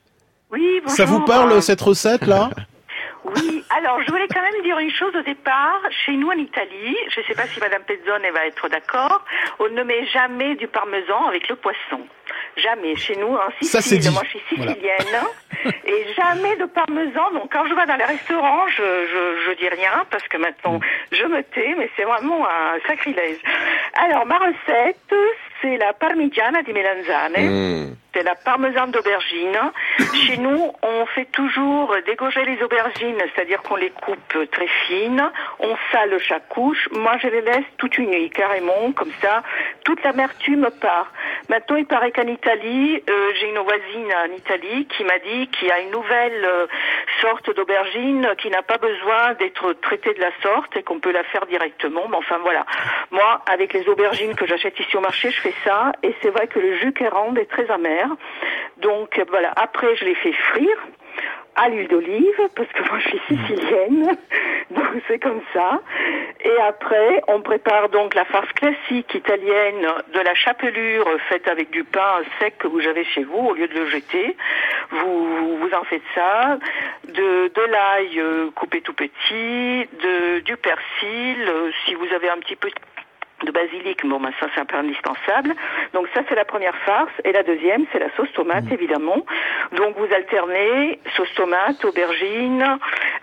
Oui, 0.52 0.62
bonjour. 0.84 0.96
Ça 0.96 1.06
vous 1.06 1.22
parle 1.22 1.60
cette 1.64 1.82
recette 1.82 2.28
là? 2.28 2.52
Oui, 3.24 3.64
alors 3.70 4.02
je 4.02 4.12
voulais 4.12 4.28
quand 4.28 4.42
même 4.42 4.62
dire 4.64 4.80
une 4.80 4.92
chose 4.92 5.16
au 5.16 5.22
départ. 5.22 5.80
Chez 6.06 6.14
nous 6.14 6.30
en 6.30 6.38
Italie, 6.38 6.98
je 7.10 7.20
ne 7.20 7.26
sais 7.26 7.36
pas 7.36 7.46
si 7.46 7.60
Madame 7.60 7.84
Pezzone 7.84 8.24
va 8.34 8.48
être 8.48 8.68
d'accord, 8.68 9.24
on 9.60 9.70
ne 9.70 9.84
met 9.84 10.06
jamais 10.08 10.56
du 10.56 10.68
parmesan 10.68 11.28
avec 11.28 11.48
le 11.48 11.56
poisson. 11.56 12.02
Jamais. 12.58 12.96
Chez 12.96 13.16
nous, 13.18 13.36
en 13.36 13.50
Sicile, 13.62 14.12
moi 14.12 14.24
je 14.26 14.30
suis 14.30 14.42
sicilienne, 14.50 15.22
et 15.86 16.06
jamais 16.16 16.56
de 16.56 16.66
parmesan. 16.66 17.32
Donc 17.34 17.52
quand 17.52 17.66
je 17.68 17.74
vais 17.76 17.86
dans 17.86 17.96
les 17.96 18.06
restaurants, 18.06 18.68
je, 18.70 18.82
je, 18.82 19.46
je 19.46 19.52
dis 19.58 19.70
rien 19.70 20.06
parce 20.10 20.28
que 20.28 20.38
maintenant 20.38 20.80
mm. 20.80 20.82
je 21.12 21.24
me 21.26 21.44
tais, 21.44 21.76
mais 21.78 21.90
c'est 21.96 22.04
vraiment 22.04 22.48
un 22.48 22.80
sacrilège. 22.88 23.38
Alors 23.94 24.26
ma 24.26 24.38
recette, 24.40 25.14
c'est 25.62 25.78
la 25.78 25.94
parmigiana 25.94 26.62
di 26.62 26.74
melanzane. 26.74 27.40
Mm. 27.40 27.96
C'est 28.14 28.24
la 28.24 28.36
parmesan 28.36 28.88
d'aubergine. 28.88 29.58
Chez 30.26 30.38
nous, 30.38 30.72
on 30.84 31.06
fait 31.06 31.32
toujours 31.32 31.96
dégorger 32.06 32.44
les 32.44 32.62
aubergines, 32.62 33.18
c'est-à-dire 33.34 33.62
qu'on 33.62 33.78
les 33.78 33.90
coupe 33.90 34.50
très 34.52 34.68
fines. 34.68 35.24
On 35.60 35.76
sale 35.92 36.20
chaque 36.20 36.50
couche. 36.50 36.90
Moi, 36.92 37.14
je 37.22 37.28
les 37.30 37.42
laisse 37.42 37.66
toute 37.78 37.98
une 37.98 38.10
nuit, 38.10 38.30
carrément, 38.30 38.92
comme 38.92 39.12
ça. 39.22 39.44
Toute 39.86 40.04
l'amertume 40.04 40.70
part. 40.82 41.12
Maintenant, 41.48 41.78
il 41.78 41.86
paraît 41.86 42.12
qu'en 42.12 42.28
Italie, 42.28 43.02
euh, 43.10 43.32
j'ai 43.40 43.50
une 43.50 43.60
voisine 43.60 44.14
en 44.26 44.36
Italie 44.36 44.88
qui 44.88 45.04
m'a 45.06 45.20
dit 45.20 45.48
qu'il 45.48 45.70
y 45.70 45.72
a 45.72 45.80
une 45.80 45.92
nouvelle 45.92 46.44
euh, 46.46 46.68
sorte 47.22 47.56
d'aubergine 47.56 48.28
qui 48.38 48.50
n'a 48.50 48.62
pas 48.62 48.78
besoin 48.78 49.36
d'être 49.40 49.74
traitée 49.82 50.14
de 50.14 50.20
la 50.20 50.32
sorte 50.42 50.76
et 50.76 50.84
qu'on 50.84 51.00
peut 51.00 51.12
la 51.14 51.24
faire 51.24 51.46
directement. 51.46 52.08
Mais 52.10 52.18
enfin, 52.18 52.40
voilà. 52.40 52.66
Moi, 53.12 53.42
avec 53.50 53.72
les 53.74 53.88
aubergines 53.88 54.36
que 54.36 54.46
j'achète 54.46 54.78
ici 54.80 54.98
au 54.98 55.02
marché, 55.02 55.32
je 55.32 55.40
fais 55.40 55.51
ça. 55.64 55.92
Et 56.04 56.14
c'est 56.22 56.30
vrai 56.30 56.48
que 56.48 56.60
le 56.60 56.78
jus 56.78 56.94
rend 57.12 57.36
est 57.36 57.50
très 57.50 57.70
amer. 57.70 58.08
Donc 58.78 59.22
voilà, 59.30 59.52
après 59.56 59.96
je 59.96 60.06
les 60.06 60.16
fais 60.16 60.34
frire 60.34 60.78
à 61.56 61.70
l'huile 61.70 61.88
d'olive, 61.88 62.42
parce 62.56 62.70
que 62.70 62.82
moi 62.90 63.00
je 63.00 63.10
suis 63.10 63.22
sicilienne, 63.28 64.18
donc 64.72 64.88
c'est 65.08 65.20
comme 65.20 65.42
ça. 65.54 65.82
Et 66.44 66.58
après, 66.62 67.22
on 67.28 67.42
prépare 67.42 67.90
donc 67.90 68.16
la 68.16 68.26
farce 68.26 68.52
classique 68.54 69.14
italienne 69.14 69.86
de 70.14 70.20
la 70.22 70.34
chapelure 70.34 71.08
faite 71.30 71.48
avec 71.48 71.70
du 71.70 71.84
pain 71.84 72.22
sec 72.40 72.58
que 72.58 72.68
vous 72.68 72.86
avez 72.88 73.04
chez 73.04 73.24
vous, 73.24 73.50
au 73.50 73.54
lieu 73.54 73.68
de 73.68 73.74
le 73.74 73.86
jeter. 73.88 74.36
Vous, 74.92 75.58
vous 75.58 75.70
en 75.74 75.84
faites 75.84 76.02
ça, 76.16 76.58
de, 77.08 77.52
de 77.54 77.62
l'ail 77.70 78.20
euh, 78.20 78.50
coupé 78.56 78.82
tout 78.82 78.94
petit, 78.94 79.88
de, 80.02 80.40
du 80.40 80.56
persil, 80.58 81.46
euh, 81.48 81.72
si 81.86 81.94
vous 81.96 82.08
avez 82.14 82.30
un 82.30 82.38
petit 82.38 82.56
peu 82.56 82.70
bon, 84.04 84.20
ben 84.20 84.32
ça 84.40 84.48
c'est 84.54 84.62
un 84.62 84.66
peu 84.66 84.78
indispensable. 84.78 85.54
Donc 85.94 86.08
ça 86.14 86.22
c'est 86.28 86.36
la 86.36 86.46
première 86.46 86.76
farce. 86.86 87.12
Et 87.24 87.32
la 87.32 87.44
deuxième, 87.44 87.86
c'est 87.92 88.00
la 88.00 88.10
sauce 88.16 88.32
tomate, 88.34 88.66
mmh. 88.66 88.74
évidemment. 88.74 89.26
Donc 89.74 89.98
vous 89.98 90.14
alternez 90.14 91.00
sauce 91.16 91.34
tomate, 91.36 91.84
aubergine, 91.86 92.78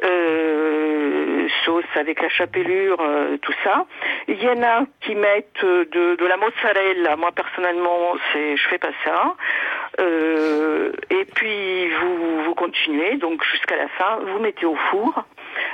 euh, 0.05 1.49
sauce 1.65 1.85
avec 1.95 2.21
la 2.23 2.29
chapelure, 2.29 2.99
euh, 3.01 3.37
tout 3.39 3.55
ça. 3.65 3.87
Il 4.29 4.43
y 4.43 4.49
en 4.49 4.63
a 4.63 4.85
qui 5.01 5.15
mettent 5.15 5.65
de, 5.65 6.17
de 6.17 6.27
la 6.27 6.37
mozzarella. 6.37 7.17
Moi 7.17 7.33
personnellement, 7.33 8.15
c'est 8.33 8.57
je 8.57 8.69
fais 8.69 8.79
pas 8.79 8.93
ça. 9.05 9.35
Euh, 10.01 10.93
et 11.11 11.25
puis 11.25 11.89
vous, 11.91 12.43
vous 12.45 12.55
continuez, 12.55 13.17
donc 13.17 13.43
jusqu'à 13.45 13.77
la 13.77 13.89
fin, 13.89 14.19
vous 14.27 14.39
mettez 14.39 14.67
au 14.67 14.77
four 14.91 15.25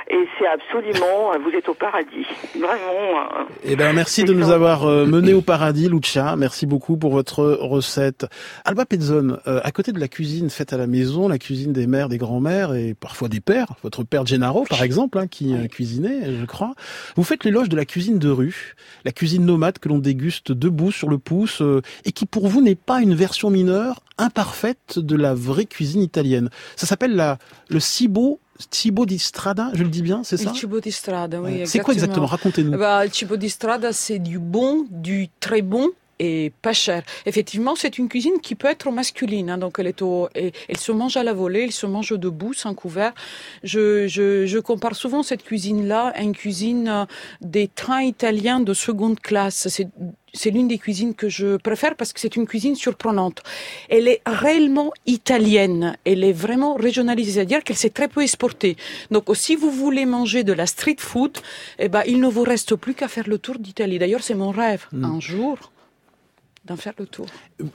et 0.07 0.27
c'est 0.37 0.45
absolument, 0.45 1.31
vous 1.43 1.49
êtes 1.57 1.67
au 1.67 1.73
paradis. 1.73 2.25
Vraiment. 2.53 3.19
Euh, 3.19 3.43
eh 3.63 3.75
ben, 3.75 3.93
merci 3.93 4.23
de 4.23 4.33
nous 4.33 4.51
avoir 4.51 4.85
euh, 4.85 5.05
mené 5.05 5.33
au 5.33 5.41
paradis, 5.41 5.89
Lucia. 5.89 6.35
Merci 6.35 6.67
beaucoup 6.67 6.95
pour 6.95 7.11
votre 7.11 7.43
recette. 7.43 8.27
Alba 8.65 8.85
Pezzone, 8.85 9.39
euh, 9.47 9.59
à 9.63 9.71
côté 9.71 9.91
de 9.91 9.99
la 9.99 10.07
cuisine 10.07 10.51
faite 10.51 10.73
à 10.73 10.77
la 10.77 10.85
maison, 10.85 11.27
la 11.27 11.39
cuisine 11.39 11.73
des 11.73 11.87
mères, 11.87 12.07
des 12.07 12.19
grands-mères 12.19 12.75
et 12.75 12.93
parfois 12.93 13.29
des 13.29 13.41
pères, 13.41 13.67
votre 13.81 14.03
père 14.03 14.27
Gennaro, 14.27 14.65
par 14.69 14.83
exemple, 14.83 15.17
hein, 15.17 15.27
qui 15.27 15.55
cuisinait, 15.69 16.35
je 16.39 16.45
crois, 16.45 16.75
vous 17.15 17.23
faites 17.23 17.43
l'éloge 17.43 17.69
de 17.69 17.75
la 17.75 17.85
cuisine 17.85 18.19
de 18.19 18.29
rue, 18.29 18.75
la 19.05 19.11
cuisine 19.11 19.45
nomade 19.45 19.79
que 19.79 19.89
l'on 19.89 19.97
déguste 19.97 20.51
debout 20.51 20.91
sur 20.91 21.09
le 21.09 21.17
pouce 21.17 21.63
et 22.05 22.11
qui 22.11 22.25
pour 22.25 22.47
vous 22.47 22.61
n'est 22.61 22.75
pas 22.75 23.01
une 23.01 23.15
version 23.15 23.49
mineure, 23.49 24.01
imparfaite 24.17 24.99
de 24.99 25.15
la 25.15 25.33
vraie 25.33 25.65
cuisine 25.65 26.01
italienne. 26.01 26.49
Ça 26.75 26.85
s'appelle 26.85 27.15
la, 27.15 27.37
le 27.69 27.79
cibo 27.79 28.39
Cibo 28.71 29.05
di 29.05 29.19
strada, 29.19 29.71
je 29.73 29.83
le 29.83 29.89
dis 29.89 30.01
bien, 30.01 30.23
c'est 30.23 30.37
ça? 30.37 30.53
Cibo 30.53 30.79
di 30.79 30.91
strada, 30.91 31.41
oui. 31.41 31.63
C'est 31.65 31.79
quoi 31.79 31.93
exactement 31.93 32.25
Racontez-nous. 32.25 32.77
Bah, 32.77 33.03
cibo 33.11 33.35
di 33.35 33.49
strada, 33.49 33.91
c'est 33.91 34.19
du 34.19 34.39
bon, 34.39 34.85
du 34.89 35.29
très 35.39 35.61
bon 35.61 35.91
et 36.19 36.53
pas 36.61 36.73
cher. 36.73 37.03
Effectivement, 37.25 37.75
c'est 37.75 37.97
une 37.97 38.07
cuisine 38.07 38.39
qui 38.41 38.55
peut 38.55 38.69
être 38.69 38.89
masculine, 38.91 39.49
hein, 39.49 39.57
donc 39.57 39.75
elle 39.79 39.87
est 39.87 40.01
au, 40.01 40.29
elle, 40.33 40.77
se 40.77 40.91
mange 40.91 41.17
à 41.17 41.23
la 41.23 41.33
volée, 41.33 41.63
elle 41.65 41.71
se 41.71 41.85
mange 41.85 42.17
debout, 42.17 42.53
sans 42.53 42.73
couvert. 42.73 43.13
Je, 43.63 44.07
je, 44.07 44.45
je 44.45 44.59
compare 44.59 44.95
souvent 44.95 45.23
cette 45.23 45.43
cuisine-là 45.43 46.13
à 46.15 46.21
une 46.21 46.33
cuisine 46.33 46.87
euh, 46.87 47.05
des 47.41 47.67
trains 47.67 48.03
italiens 48.03 48.61
de 48.61 48.73
seconde 48.73 49.19
classe. 49.19 49.67
C'est 49.69 49.89
c'est 50.35 50.51
l'une 50.51 50.67
des 50.67 50.77
cuisines 50.77 51.15
que 51.15 51.29
je 51.29 51.57
préfère 51.57 51.95
parce 51.95 52.13
que 52.13 52.19
c'est 52.19 52.35
une 52.35 52.45
cuisine 52.45 52.75
surprenante. 52.75 53.41
Elle 53.89 54.07
est 54.07 54.21
réellement 54.25 54.91
italienne. 55.05 55.97
Elle 56.05 56.23
est 56.23 56.33
vraiment 56.33 56.75
régionalisée, 56.75 57.33
c'est-à-dire 57.33 57.63
qu'elle 57.63 57.77
s'est 57.77 57.89
très 57.89 58.07
peu 58.07 58.21
exportée. 58.21 58.77
Donc, 59.11 59.25
si 59.33 59.55
vous 59.55 59.71
voulez 59.71 60.05
manger 60.05 60.43
de 60.43 60.53
la 60.53 60.65
street 60.65 60.97
food, 60.99 61.37
eh 61.79 61.89
ben, 61.89 62.03
il 62.05 62.19
ne 62.19 62.27
vous 62.27 62.43
reste 62.43 62.75
plus 62.75 62.93
qu'à 62.93 63.07
faire 63.07 63.27
le 63.27 63.37
tour 63.37 63.57
d'Italie. 63.59 63.99
D'ailleurs, 63.99 64.23
c'est 64.23 64.35
mon 64.35 64.51
rêve. 64.51 64.85
Mm. 64.91 65.05
Un 65.05 65.19
jour, 65.19 65.71
d'en 66.65 66.75
faire 66.77 66.93
le 66.97 67.05
tour. 67.05 67.27
Vous 67.59 67.69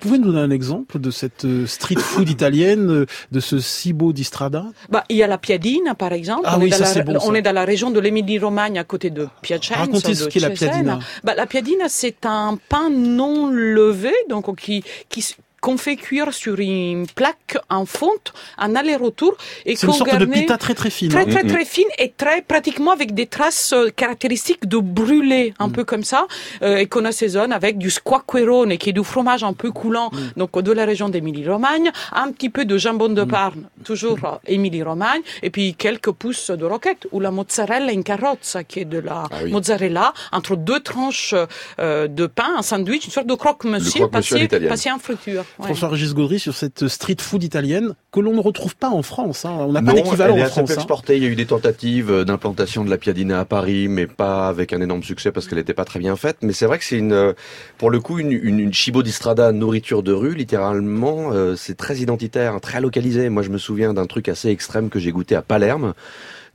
pouvez 0.00 0.18
nous 0.18 0.26
donner 0.32 0.40
un 0.40 0.50
exemple 0.50 0.98
de 0.98 1.10
cette 1.10 1.44
euh, 1.44 1.66
street 1.66 1.96
food 1.98 2.28
italienne, 2.28 2.90
euh, 2.90 3.06
de 3.32 3.40
ce 3.40 3.58
cibo 3.58 4.12
di 4.12 4.22
strada? 4.22 4.66
Bah, 4.90 5.04
Il 5.08 5.16
y 5.16 5.22
a 5.22 5.26
la 5.26 5.38
piadina, 5.38 5.94
par 5.94 6.12
exemple. 6.12 6.42
Ah 6.44 6.56
on, 6.58 6.62
oui, 6.62 6.68
est, 6.68 6.72
ça, 6.72 7.02
la, 7.02 7.24
on 7.24 7.34
est 7.34 7.42
dans 7.42 7.54
la 7.54 7.64
région 7.64 7.90
de 7.90 8.00
l'Émilie-Romagne, 8.00 8.78
à 8.78 8.84
côté 8.84 9.10
de 9.10 9.28
Piacenza. 9.40 9.80
Racontez 9.80 10.14
ce 10.14 10.26
qu'est 10.28 10.40
la 10.40 10.50
piadina. 10.50 10.98
Bah, 11.22 11.34
la 11.34 11.46
piadina, 11.46 11.88
c'est 11.88 12.26
un 12.26 12.58
pain 12.68 12.90
non 12.90 13.48
levé, 13.48 14.12
donc 14.28 14.54
qui, 14.56 14.84
qui 15.08 15.24
qu'on 15.64 15.78
fait 15.78 15.96
cuire 15.96 16.34
sur 16.34 16.60
une 16.60 17.06
plaque 17.06 17.56
en 17.70 17.86
fonte, 17.86 18.34
en 18.58 18.74
aller-retour. 18.74 19.34
et 19.64 19.76
C'est 19.76 19.86
une 19.86 19.94
sorte 19.94 20.14
de 20.14 20.26
pita 20.26 20.58
très 20.58 20.74
très 20.74 20.90
fine. 20.90 21.08
Très 21.08 21.22
hein. 21.22 21.26
très 21.26 21.44
très 21.44 21.64
fine 21.64 21.88
et 21.98 22.12
très 22.14 22.42
pratiquement 22.42 22.90
avec 22.90 23.14
des 23.14 23.26
traces 23.26 23.72
euh, 23.72 23.88
caractéristiques 23.88 24.68
de 24.68 24.76
brûlé, 24.76 25.54
un 25.58 25.68
mm. 25.68 25.72
peu 25.72 25.84
comme 25.84 26.04
ça, 26.04 26.26
euh, 26.60 26.76
et 26.76 26.86
qu'on 26.86 27.06
assaisonne 27.06 27.50
avec 27.50 27.78
du 27.78 27.88
squacquerone, 27.88 28.76
qui 28.76 28.90
est 28.90 28.92
du 28.92 29.02
fromage 29.02 29.42
un 29.42 29.54
peu 29.54 29.70
coulant, 29.72 30.10
mm. 30.12 30.18
donc 30.36 30.60
de 30.60 30.70
la 30.70 30.84
région 30.84 31.08
d'Émilie-Romagne, 31.08 31.90
un 32.12 32.30
petit 32.30 32.50
peu 32.50 32.66
de 32.66 32.76
jambon 32.76 33.08
de 33.08 33.22
mm. 33.22 33.28
Parme, 33.28 33.62
toujours 33.84 34.18
euh, 34.24 34.36
Émilie-Romagne, 34.46 35.22
et 35.42 35.48
puis 35.48 35.74
quelques 35.74 36.12
pousses 36.12 36.50
de 36.50 36.66
roquette, 36.66 37.06
ou 37.10 37.20
la 37.20 37.30
mozzarella 37.30 37.90
in 37.90 38.02
carrozza, 38.02 38.64
qui 38.64 38.80
est 38.80 38.84
de 38.84 38.98
la 38.98 39.24
ah 39.30 39.46
mozzarella, 39.46 40.12
entre 40.30 40.56
deux 40.56 40.80
tranches 40.80 41.34
de 41.78 42.26
pain, 42.26 42.50
un 42.58 42.62
sandwich, 42.62 43.06
une 43.06 43.12
sorte 43.12 43.26
de 43.26 43.34
croque-monsieur 43.34 44.08
passé, 44.08 44.46
passé 44.68 44.92
en 44.92 44.98
friture. 44.98 45.44
François-Régis 45.60 46.14
Gaudry, 46.14 46.38
sur 46.38 46.54
cette 46.54 46.88
street 46.88 47.16
food 47.20 47.42
italienne 47.42 47.94
que 48.12 48.20
l'on 48.20 48.32
ne 48.32 48.40
retrouve 48.40 48.76
pas 48.76 48.88
en 48.88 49.02
France. 49.02 49.44
Hein. 49.44 49.56
On 49.58 49.72
n'a 49.72 49.82
pas 49.82 49.92
d'équivalent 49.92 50.38
en 50.38 50.46
France. 50.46 50.70
Hein. 50.70 50.96
Il 51.10 51.22
y 51.22 51.26
a 51.26 51.28
eu 51.28 51.36
des 51.36 51.46
tentatives 51.46 52.24
d'implantation 52.24 52.84
de 52.84 52.90
la 52.90 52.98
piadina 52.98 53.40
à 53.40 53.44
Paris, 53.44 53.88
mais 53.88 54.06
pas 54.06 54.48
avec 54.48 54.72
un 54.72 54.80
énorme 54.80 55.02
succès 55.02 55.32
parce 55.32 55.46
qu'elle 55.46 55.58
n'était 55.58 55.74
pas 55.74 55.84
très 55.84 55.98
bien 55.98 56.16
faite. 56.16 56.38
Mais 56.42 56.52
c'est 56.52 56.66
vrai 56.66 56.78
que 56.78 56.84
c'est 56.84 56.98
une, 56.98 57.34
pour 57.78 57.90
le 57.90 58.00
coup, 58.00 58.18
une, 58.18 58.32
une, 58.32 58.58
une 58.58 58.72
Chibo 58.72 59.02
di 59.02 59.12
Strada 59.12 59.52
nourriture 59.52 60.02
de 60.02 60.12
rue, 60.12 60.34
littéralement. 60.34 61.32
Euh, 61.32 61.56
c'est 61.56 61.76
très 61.76 61.98
identitaire, 61.98 62.60
très 62.60 62.80
localisé. 62.80 63.28
Moi, 63.28 63.42
je 63.42 63.50
me 63.50 63.58
souviens 63.58 63.94
d'un 63.94 64.06
truc 64.06 64.28
assez 64.28 64.48
extrême 64.48 64.90
que 64.90 64.98
j'ai 64.98 65.12
goûté 65.12 65.34
à 65.34 65.42
Palerme 65.42 65.94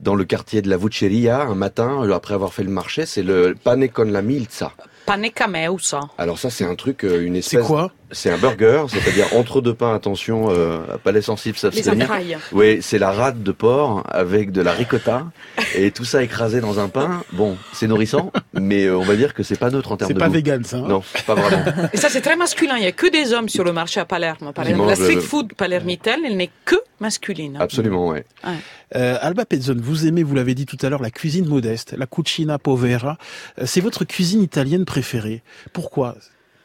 dans 0.00 0.14
le 0.14 0.24
quartier 0.24 0.62
de 0.62 0.68
la 0.68 0.76
Vucceria 0.76 1.42
un 1.42 1.54
matin 1.54 2.10
après 2.10 2.34
avoir 2.34 2.52
fait 2.52 2.62
le 2.62 2.70
marché, 2.70 3.06
c'est 3.06 3.22
le 3.22 3.54
pane 3.62 3.88
con 3.88 4.04
la 4.04 4.22
milza. 4.22 4.72
Pane 5.06 5.30
cameusa. 5.30 6.00
Alors 6.18 6.38
ça 6.38 6.50
c'est 6.50 6.64
un 6.64 6.74
truc, 6.74 7.04
euh, 7.04 7.24
une 7.24 7.36
espèce. 7.36 7.60
C'est 7.60 7.66
quoi? 7.66 7.92
C'est 8.12 8.30
un 8.30 8.38
burger, 8.38 8.84
c'est-à-dire 8.88 9.26
entre 9.36 9.60
deux 9.60 9.74
pains. 9.74 9.94
Attention, 9.94 10.48
euh, 10.50 10.78
palais 11.02 11.22
sensible 11.22 11.56
s'abstenir. 11.56 12.08
Oui, 12.52 12.78
c'est 12.82 12.98
la 12.98 13.12
rade 13.12 13.42
de 13.42 13.52
porc 13.52 14.04
avec 14.08 14.52
de 14.52 14.62
la 14.62 14.72
ricotta 14.72 15.26
et 15.74 15.90
tout 15.90 16.04
ça 16.04 16.22
écrasé 16.22 16.60
dans 16.60 16.78
un 16.80 16.88
pain. 16.88 17.22
Bon, 17.32 17.56
c'est 17.72 17.86
nourrissant, 17.86 18.32
mais 18.52 18.86
euh, 18.86 18.98
on 18.98 19.02
va 19.04 19.16
dire 19.16 19.34
que 19.34 19.42
c'est 19.42 19.58
pas 19.58 19.70
neutre 19.70 19.92
en 19.92 19.96
termes 19.96 20.12
de 20.12 20.18
C'est 20.18 20.18
pas 20.18 20.28
vegan 20.28 20.64
ça. 20.64 20.78
Hein 20.78 20.88
non, 20.88 21.02
pas 21.26 21.34
vraiment. 21.34 21.64
Et 21.92 21.96
ça 21.96 22.08
c'est 22.08 22.20
très 22.20 22.36
masculin. 22.36 22.76
Il 22.76 22.84
y 22.84 22.86
a 22.86 22.92
que 22.92 23.06
des 23.10 23.32
hommes 23.32 23.48
sur 23.48 23.64
le 23.64 23.72
marché 23.72 24.00
à 24.00 24.04
Palerme. 24.04 24.52
Par 24.52 24.66
exemple, 24.68 24.88
la 24.88 24.96
street 24.96 25.20
food 25.20 25.54
palermitaine, 25.54 26.20
elle 26.26 26.36
n'est 26.36 26.50
que 26.64 26.76
masculine. 27.00 27.56
Absolument, 27.60 28.08
ouais. 28.08 28.24
ouais. 28.44 28.54
Euh, 28.96 29.18
Alba 29.20 29.44
Pezzone, 29.44 29.80
vous 29.80 30.06
aimez, 30.06 30.22
vous 30.22 30.34
l'avez 30.34 30.54
dit 30.54 30.66
tout 30.66 30.78
à 30.82 30.88
l'heure, 30.88 31.02
la 31.02 31.10
cuisine 31.10 31.46
modeste, 31.46 31.94
la 31.96 32.06
cucina 32.06 32.58
povera. 32.58 33.18
Euh, 33.58 33.64
c'est 33.66 33.80
votre 33.80 34.04
cuisine 34.04 34.42
italienne 34.42 34.84
préférée. 34.84 35.42
Pourquoi? 35.72 36.16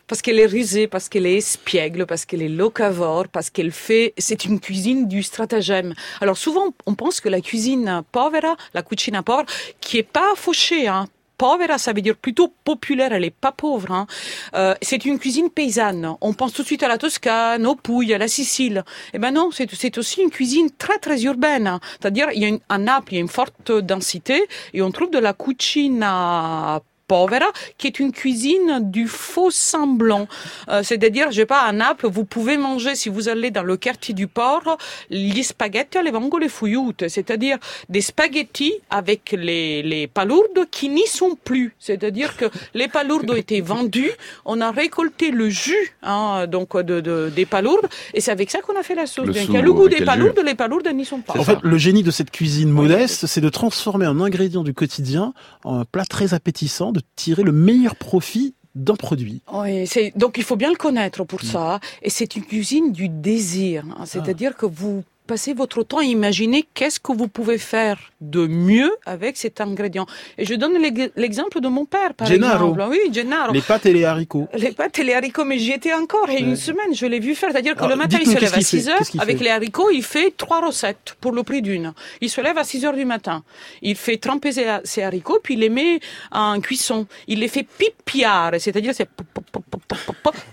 Parce 0.08 0.22
qu'elle 0.22 0.39
est 0.39 0.46
rusée, 0.46 0.88
parce 0.88 1.10
qu'elle 1.10 1.26
est 1.26 1.38
espiègle, 1.38 2.06
parce 2.06 2.26
qu'elle 2.26 2.41
est 2.41 2.50
locavore, 2.50 3.28
parce 3.28 3.50
qu'elle 3.50 3.72
fait, 3.72 4.13
c'est 4.18 4.46
une 4.46 4.60
cuisine 4.60 5.08
du 5.08 5.24
stratagème. 5.24 5.94
Alors 6.22 6.38
souvent, 6.38 6.74
on 6.86 6.96
pense 6.96 7.20
que 7.20 7.30
la 7.30 7.41
cuisine 7.41 8.04
povera, 8.12 8.56
la 8.74 8.84
cucina 8.84 9.24
povera, 9.24 9.46
qui 9.82 9.98
est 9.98 10.04
pas 10.04 10.34
fauchée, 10.36 10.88
hein, 10.88 11.08
povera, 11.38 11.78
ça 11.78 11.94
veut 11.94 12.02
dire 12.02 12.15
plutôt 12.15 12.54
populaire, 12.63 13.13
elle 13.13 13.26
est 13.26 13.30
pas 13.30 13.52
pauvre. 13.52 13.91
Hein. 13.91 14.08
Euh, 14.56 14.76
c'est 14.82 15.06
une 15.06 15.20
cuisine 15.20 15.50
paysanne. 15.50 16.15
On 16.22 16.34
pense 16.34 16.54
tout 16.54 16.62
de 16.62 16.68
suite 16.68 16.84
à 16.84 16.88
la 16.88 16.98
Toscane, 16.98 17.65
aux 17.65 17.76
Pouilles, 17.76 18.13
à 18.13 18.18
la 18.18 18.28
Sicile. 18.28 18.84
Eh 19.13 19.20
ben 19.20 19.32
non, 19.32 19.50
c'est 19.52 19.98
aussi 19.98 20.22
une 20.22 20.30
cuisine 20.30 20.70
très 20.78 20.98
très 20.98 21.24
urbaine. 21.24 21.80
C'est-à-dire, 22.00 22.28
il 22.34 22.41
y 22.41 22.46
a 22.46 22.50
une, 22.50 22.60
à 22.70 22.78
Naples, 22.78 23.13
il 23.13 23.15
y 23.15 23.18
a 23.18 23.22
une 23.22 23.28
forte 23.28 23.72
densité 23.72 24.46
et 24.74 24.82
on 24.82 24.91
trouve 24.91 25.12
de 25.12 25.20
la 25.20 25.34
cucina 25.34 26.82
povera, 27.08 27.48
qui 27.78 27.88
est 27.88 28.00
une 28.00 28.12
cuisine 28.12 28.80
du 28.82 29.08
faux 29.08 29.52
semblant. 29.52 30.28
Euh, 30.70 30.84
c'est-à-dire, 30.84 31.32
je 31.32 31.38
sais 31.38 31.46
pas, 31.46 31.62
à 31.62 31.72
Naples, 31.72 32.08
vous 32.08 32.26
pouvez 32.26 32.58
manger, 32.58 32.96
si 32.96 33.10
vous 33.10 33.30
allez 33.30 33.52
dans 33.52 33.63
le 33.63 33.78
quartier 33.78 34.13
du 34.13 34.28
port, 34.28 34.78
les 35.10 35.44
spaghetti 35.44 35.98
alle 35.98 36.12
vongole 36.12 36.50
fouilloute, 36.50 37.08
c'est-à-dire 37.08 37.58
des 37.89 38.02
spaghettis 38.02 38.74
avec 38.89 39.36
les, 39.38 39.84
les 39.84 40.08
palourdes 40.08 40.68
qui 40.72 40.89
n'y 40.89 41.06
sont 41.08 41.38
plus. 41.44 41.76
C'est-à-dire 41.80 42.36
que 42.38 42.46
les 42.74 42.88
palourdes 42.88 43.30
ont 43.30 43.36
été 43.36 43.62
vendues, 43.62 44.12
on 44.46 44.62
a 44.62 44.72
récolté 44.72 45.32
le 45.32 45.50
jus 45.50 45.96
hein, 46.04 46.48
donc 46.48 46.76
de, 46.76 47.02
de, 47.02 47.32
des 47.34 47.46
palourdes, 47.46 47.88
et 48.13 48.22
c'est 48.22 48.32
avec 48.32 48.52
ça 48.52 48.62
qu'on 48.62 48.78
a 48.80 48.84
fait 48.84 48.96
la 48.96 49.08
sauce. 49.08 49.30
Il 49.36 49.52
y 49.52 49.58
a 49.58 49.62
le 49.62 49.74
goût 49.74 49.89
des 49.89 50.04
palourdes, 50.04 50.41
les 50.46 50.56
palourdes 50.56 50.88
n'y 50.88 51.06
sont 51.06 51.20
pas. 51.20 51.38
En 51.38 51.44
fait, 51.44 51.60
le 51.62 51.78
génie 51.78 52.04
de 52.04 52.12
cette 52.12 52.32
cuisine 52.32 52.70
modeste, 52.70 53.26
c'est 53.28 53.41
de 53.41 53.50
transformer 53.50 54.06
un 54.06 54.20
ingrédient 54.20 54.63
du 54.63 54.74
quotidien 54.74 55.34
en 55.63 55.80
un 55.80 55.86
plat 55.86 56.06
très 56.06 56.34
appétissant 56.34 56.91
de 56.95 57.01
tirer 57.15 57.43
le 57.43 57.51
meilleur 57.51 57.95
profit 57.95 58.55
d'un 58.73 58.95
produit. 58.95 59.41
Oui, 59.53 59.88
donc 60.15 60.38
il 60.38 60.43
faut 60.43 60.58
bien 60.58 60.69
le 60.69 60.75
connaître 60.75 61.23
pour 61.23 61.43
mm. 61.43 61.47
ça. 61.47 61.79
Et 62.01 62.10
c'est 62.10 62.36
une 62.36 62.43
cuisine 62.43 62.91
du 62.91 63.10
désir. 63.10 63.86
Hein. 63.97 64.05
C'est-à-dire 64.05 64.55
que 64.55 64.65
vous 64.65 65.03
passez 65.25 65.53
votre 65.53 65.83
temps 65.83 65.99
à 65.99 66.03
imaginer 66.03 66.65
qu'est-ce 66.73 66.99
que 66.99 67.11
vous 67.11 67.27
pouvez 67.27 67.57
faire 67.57 67.99
de 68.21 68.47
mieux 68.47 68.91
avec 69.05 69.38
cet 69.38 69.61
ingrédient. 69.61 70.05
Et 70.38 70.45
je 70.45 70.53
donne 70.55 70.77
l'exemple 71.15 71.61
de 71.61 71.67
mon 71.67 71.85
père, 71.85 72.13
par 72.13 72.31
exemple. 72.31 72.83
Oui, 72.89 72.99
Gennaro. 73.11 73.53
Les 73.53 73.61
pâtes 73.61 73.85
et 73.85 73.93
les 73.93 74.05
haricots. 74.05 74.47
Les 74.53 74.71
pâtes 74.71 74.99
et 74.99 75.03
les 75.03 75.13
haricots, 75.13 75.45
mais 75.45 75.59
j'y 75.59 75.71
étais 75.71 75.93
encore. 75.93 76.29
Et 76.29 76.39
une 76.39 76.55
semaine, 76.55 76.93
je 76.93 77.05
l'ai 77.05 77.19
vu 77.19 77.35
faire. 77.35 77.51
C'est-à-dire 77.51 77.75
que 77.75 77.85
le 77.85 77.95
matin, 77.95 78.17
il 78.21 78.29
se 78.29 78.39
lève 78.39 78.53
à 78.53 78.61
6 78.61 78.89
heures. 78.89 79.01
Avec 79.19 79.39
les 79.39 79.49
haricots, 79.49 79.89
il 79.91 80.03
fait 80.03 80.33
trois 80.35 80.65
recettes 80.65 81.15
pour 81.19 81.31
le 81.31 81.43
prix 81.43 81.61
d'une. 81.61 81.93
Il 82.21 82.29
se 82.29 82.41
lève 82.41 82.57
à 82.57 82.63
6 82.63 82.85
heures 82.85 82.95
du 82.95 83.05
matin. 83.05 83.43
Il 83.81 83.95
fait 83.95 84.17
tremper 84.17 84.51
ses 84.51 85.01
haricots, 85.01 85.39
puis 85.43 85.55
il 85.55 85.59
les 85.61 85.69
met 85.69 85.99
en 86.31 86.59
cuisson. 86.59 87.07
Il 87.27 87.39
les 87.39 87.47
fait 87.47 87.63
pipiare, 87.63 88.53
c'est-à-dire 88.59 88.93
c'est 88.93 89.09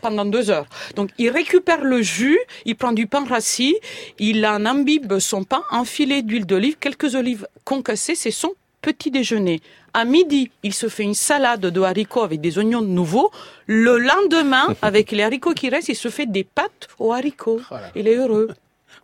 pendant 0.00 0.24
deux 0.24 0.50
heures. 0.50 0.66
Donc, 0.96 1.10
il 1.18 1.30
récupère 1.30 1.82
le 1.82 2.02
jus, 2.02 2.38
il 2.64 2.76
prend 2.76 2.92
du 2.92 3.06
pain 3.06 3.24
rassis, 3.24 3.76
il 4.18 4.44
en 4.46 4.61
imbibe 4.66 5.18
son 5.18 5.44
pain, 5.44 5.62
un 5.70 5.84
filet 5.84 6.22
d'huile 6.22 6.46
d'olive, 6.46 6.76
quelques 6.78 7.14
olives 7.14 7.46
concassées, 7.64 8.14
c'est 8.14 8.30
son 8.30 8.52
petit 8.82 9.10
déjeuner. 9.10 9.60
À 9.94 10.04
midi, 10.04 10.50
il 10.62 10.74
se 10.74 10.88
fait 10.88 11.04
une 11.04 11.14
salade 11.14 11.60
de 11.60 11.80
haricots 11.80 12.22
avec 12.22 12.40
des 12.40 12.58
oignons 12.58 12.82
nouveaux. 12.82 13.30
Le 13.66 13.98
lendemain, 13.98 14.74
avec 14.82 15.12
les 15.12 15.22
haricots 15.22 15.54
qui 15.54 15.68
restent, 15.68 15.88
il 15.88 15.96
se 15.96 16.08
fait 16.08 16.26
des 16.26 16.44
pâtes 16.44 16.88
aux 16.98 17.12
haricots. 17.12 17.60
Il 17.94 18.08
est 18.08 18.16
heureux. 18.16 18.48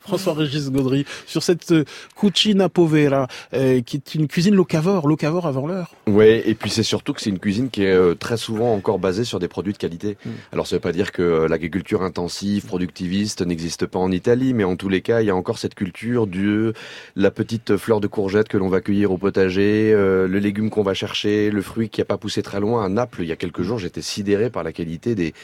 François-Régis 0.01 0.71
Gaudry, 0.71 1.05
sur 1.27 1.43
cette 1.43 1.73
euh, 1.73 1.85
cucina 2.17 2.69
povera, 2.69 3.29
euh, 3.55 3.81
qui 3.83 3.97
est 3.97 4.15
une 4.15 4.27
cuisine 4.27 4.55
locavore, 4.55 5.07
locavore 5.07 5.47
avant 5.47 5.67
l'heure. 5.67 5.95
Oui, 6.07 6.43
et 6.45 6.55
puis 6.55 6.71
c'est 6.71 6.83
surtout 6.83 7.13
que 7.13 7.21
c'est 7.21 7.31
une 7.31 7.39
cuisine 7.39 7.71
qui 7.71 7.85
est 7.85 7.93
euh, 7.93 8.15
très 8.15 8.37
souvent 8.37 8.75
encore 8.75 8.99
basée 8.99 9.25
sur 9.25 9.39
des 9.39 9.49
produits 9.49 9.73
de 9.73 9.79
qualité. 9.79 10.17
Hmm. 10.25 10.31
Alors 10.53 10.67
ça 10.67 10.77
veut 10.77 10.81
pas 10.81 10.93
dire 10.93 11.13
que 11.13 11.47
l'agriculture 11.49 12.03
intensive, 12.03 12.67
productiviste 12.67 13.45
n'existe 13.45 13.87
pas 13.87 13.99
en 13.99 14.11
Italie, 14.11 14.55
mais 14.55 14.65
en 14.65 14.77
tous 14.77 14.89
les 14.89 15.03
cas, 15.03 15.21
il 15.21 15.27
y 15.27 15.31
a 15.31 15.37
encore 15.37 15.59
cette 15.59 15.75
culture 15.75 16.27
de 16.27 16.73
la 17.17 17.31
petite 17.31 17.77
fleur 17.77 18.01
de 18.01 18.07
courgette 18.07 18.49
que 18.49 18.57
l'on 18.57 18.69
va 18.69 18.81
cueillir 18.81 19.13
au 19.13 19.19
potager, 19.19 19.93
le 19.93 20.39
légume 20.39 20.71
qu'on 20.71 20.83
va 20.83 20.95
chercher, 20.95 21.51
le 21.51 21.63
fruit 21.63 21.89
qui 21.89 22.01
n'a 22.01 22.05
pas 22.05 22.17
poussé 22.17 22.43
très 22.43 22.61
loin. 22.61 22.85
À 22.85 22.89
Naples, 22.89 23.23
il 23.23 23.29
y 23.29 23.33
a 23.33 23.37
quelques 23.37 23.63
jours, 23.63 23.79
j'étais 23.79 24.03
sidéré 24.03 24.51
par 24.51 24.63
la 24.63 24.73
qualité 24.73 25.15
des, 25.15 25.35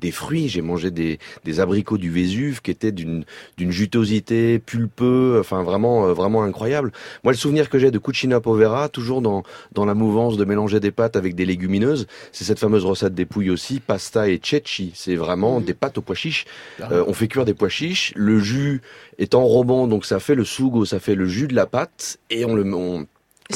des 0.00 0.10
fruits. 0.10 0.48
J'ai 0.48 0.62
mangé 0.62 0.90
des, 0.90 1.18
des 1.44 1.60
abricots 1.60 1.98
du 1.98 2.10
Vésuve 2.10 2.62
qui 2.62 2.70
étaient 2.70 2.92
d'une 2.92 3.24
jutosité 3.58 4.58
pulpeux, 4.58 5.38
enfin 5.40 5.62
vraiment 5.62 6.06
euh, 6.06 6.12
vraiment 6.12 6.42
incroyable. 6.42 6.92
Moi, 7.22 7.32
le 7.32 7.38
souvenir 7.38 7.68
que 7.68 7.78
j'ai 7.78 7.90
de 7.90 7.98
cucina 7.98 8.40
povera, 8.40 8.88
toujours 8.88 9.22
dans 9.22 9.42
dans 9.72 9.84
la 9.84 9.94
mouvance 9.94 10.36
de 10.36 10.44
mélanger 10.44 10.80
des 10.80 10.90
pâtes 10.90 11.16
avec 11.16 11.34
des 11.34 11.44
légumineuses, 11.44 12.06
c'est 12.32 12.44
cette 12.44 12.58
fameuse 12.58 12.84
recette 12.84 13.14
des 13.14 13.26
pouilles 13.26 13.50
aussi, 13.50 13.80
pasta 13.80 14.28
et 14.28 14.40
cecchi. 14.42 14.92
C'est 14.94 15.16
vraiment 15.16 15.60
des 15.60 15.74
pâtes 15.74 15.98
aux 15.98 16.02
pois 16.02 16.14
chiches. 16.14 16.44
Ah 16.80 16.88
euh, 16.92 17.04
on 17.06 17.12
fait 17.12 17.28
cuire 17.28 17.44
des 17.44 17.54
pois 17.54 17.68
chiches, 17.68 18.12
le 18.16 18.38
jus 18.38 18.82
est 19.18 19.34
enrobant, 19.34 19.86
donc 19.86 20.04
ça 20.04 20.20
fait 20.20 20.34
le 20.34 20.44
sugo, 20.44 20.84
ça 20.84 20.98
fait 21.00 21.14
le 21.14 21.26
jus 21.26 21.48
de 21.48 21.54
la 21.54 21.66
pâte, 21.66 22.18
et 22.30 22.44
on 22.44 22.54
le 22.54 22.64
on, 22.74 23.06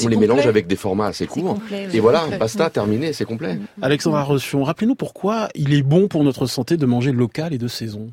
on 0.02 0.08
les 0.08 0.16
mélange 0.16 0.46
avec 0.46 0.66
des 0.66 0.76
formats 0.76 1.06
assez 1.06 1.26
courts. 1.26 1.58
et 1.72 2.00
voilà, 2.00 2.24
pasta 2.38 2.70
terminé, 2.70 3.12
c'est 3.12 3.24
complet. 3.24 3.54
Mm. 3.54 3.66
Alexandra 3.82 4.22
Rochon, 4.22 4.64
rappelez-nous 4.64 4.94
pourquoi 4.94 5.48
il 5.54 5.74
est 5.74 5.82
bon 5.82 6.08
pour 6.08 6.24
notre 6.24 6.46
santé 6.46 6.76
de 6.76 6.86
manger 6.86 7.12
local 7.12 7.54
et 7.54 7.58
de 7.58 7.68
saison. 7.68 8.10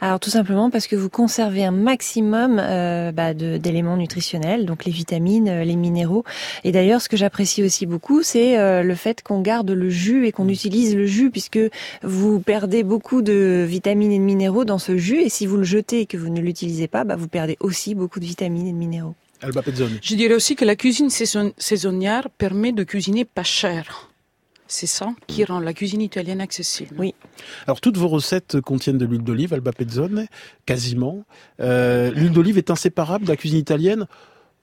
Alors 0.00 0.20
tout 0.20 0.30
simplement 0.30 0.70
parce 0.70 0.86
que 0.86 0.96
vous 0.96 1.08
conservez 1.08 1.64
un 1.64 1.70
maximum 1.70 2.58
euh, 2.60 3.12
bah, 3.12 3.34
d'éléments 3.34 3.96
nutritionnels, 3.96 4.64
donc 4.64 4.84
les 4.84 4.92
vitamines, 4.92 5.48
euh, 5.48 5.64
les 5.64 5.76
minéraux. 5.76 6.24
Et 6.64 6.72
d'ailleurs, 6.72 7.00
ce 7.00 7.08
que 7.08 7.16
j'apprécie 7.16 7.62
aussi 7.62 7.86
beaucoup, 7.86 8.22
c'est 8.22 8.58
euh, 8.58 8.82
le 8.82 8.94
fait 8.94 9.22
qu'on 9.22 9.40
garde 9.40 9.70
le 9.70 9.90
jus 9.90 10.26
et 10.26 10.32
qu'on 10.32 10.48
utilise 10.48 10.94
le 10.96 11.06
jus, 11.06 11.30
puisque 11.30 11.58
vous 12.02 12.40
perdez 12.40 12.82
beaucoup 12.82 13.22
de 13.22 13.64
vitamines 13.68 14.12
et 14.12 14.18
de 14.18 14.24
minéraux 14.24 14.64
dans 14.64 14.78
ce 14.78 14.96
jus. 14.96 15.20
Et 15.20 15.28
si 15.28 15.46
vous 15.46 15.56
le 15.56 15.64
jetez 15.64 16.02
et 16.02 16.06
que 16.06 16.16
vous 16.16 16.30
ne 16.30 16.40
l'utilisez 16.40 16.88
pas, 16.88 17.04
bah, 17.04 17.16
vous 17.16 17.28
perdez 17.28 17.56
aussi 17.60 17.94
beaucoup 17.94 18.20
de 18.20 18.24
vitamines 18.24 18.68
et 18.68 18.72
de 18.72 18.78
minéraux. 18.78 19.14
Je 19.42 20.14
dirais 20.14 20.34
aussi 20.34 20.56
que 20.56 20.64
la 20.64 20.76
cuisine 20.76 21.10
saisonnière 21.10 22.28
permet 22.30 22.72
de 22.72 22.84
cuisiner 22.84 23.24
pas 23.24 23.42
cher. 23.42 24.10
C'est 24.68 24.86
ça 24.86 25.14
qui 25.28 25.44
rend 25.44 25.60
la 25.60 25.72
cuisine 25.72 26.00
italienne 26.00 26.40
accessible. 26.40 26.96
Oui. 26.98 27.14
Alors 27.66 27.80
toutes 27.80 27.96
vos 27.96 28.08
recettes 28.08 28.60
contiennent 28.60 28.98
de 28.98 29.06
l'huile 29.06 29.22
d'olive, 29.22 29.54
Alba 29.54 29.72
Pezzone, 29.72 30.26
quasiment. 30.64 31.24
Euh, 31.60 32.10
l'huile 32.10 32.32
d'olive 32.32 32.58
est 32.58 32.70
inséparable 32.70 33.26
de 33.26 33.30
la 33.30 33.36
cuisine 33.36 33.58
italienne 33.58 34.06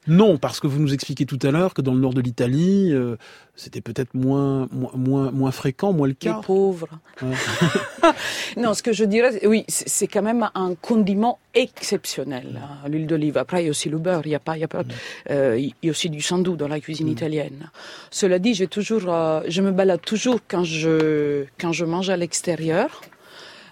Non, 0.08 0.38
parce 0.38 0.60
que 0.60 0.68
vous 0.68 0.80
nous 0.80 0.94
expliquez 0.94 1.26
tout 1.26 1.40
à 1.44 1.52
l'heure 1.52 1.74
que 1.74 1.82
dans 1.82 1.94
le 1.94 2.00
nord 2.00 2.14
de 2.14 2.22
l'Italie, 2.22 2.92
euh, 2.92 3.16
c'était 3.56 3.82
peut-être 3.82 4.14
moins, 4.14 4.68
moins, 4.72 5.32
moins 5.32 5.52
fréquent, 5.52 5.94
moins 5.94 6.08
le 6.08 6.14
cas. 6.14 6.38
Les 6.38 6.46
pauvres. 6.46 6.88
non, 8.58 8.74
ce 8.74 8.84
que 8.84 8.92
je 8.92 9.06
dirais, 9.06 9.46
oui, 9.46 9.64
c'est 9.68 10.08
quand 10.08 10.22
même 10.22 10.50
un 10.56 10.76
condiment 10.76 11.40
exceptionnel, 11.54 12.60
hein, 12.62 12.90
l'huile 12.90 13.08
d'olive. 13.08 13.38
Après, 13.38 13.62
il 13.62 13.66
y 13.66 13.68
a 13.68 13.72
aussi 13.72 13.90
le 13.90 13.98
beurre, 13.98 14.24
il 14.26 14.32
y 14.32 14.36
a 14.36 14.40
pas, 14.40 14.58
il 14.58 14.62
y 14.62 14.66
a 14.66 14.68
pas, 14.68 14.84
euh, 15.30 15.58
il 15.58 15.74
y 15.84 15.88
a 15.88 15.92
aussi 15.92 16.10
du 16.10 16.22
sandou 16.22 16.56
dans 16.56 16.68
la 16.68 16.80
cuisine 16.80 17.08
mm. 17.08 17.12
italienne. 17.12 17.70
Cela 18.12 18.40
dit, 18.40 18.54
j'ai 18.54 18.68
toujours, 18.68 19.04
euh, 19.08 19.42
je 19.48 19.62
me 19.62 19.72
balade 19.72 20.02
toujours 20.02 20.40
quand 20.48 20.64
je, 20.64 21.46
quand 21.60 21.72
je 21.72 21.86
mange 21.86 22.10
à 22.10 22.18
l'extérieur 22.18 23.02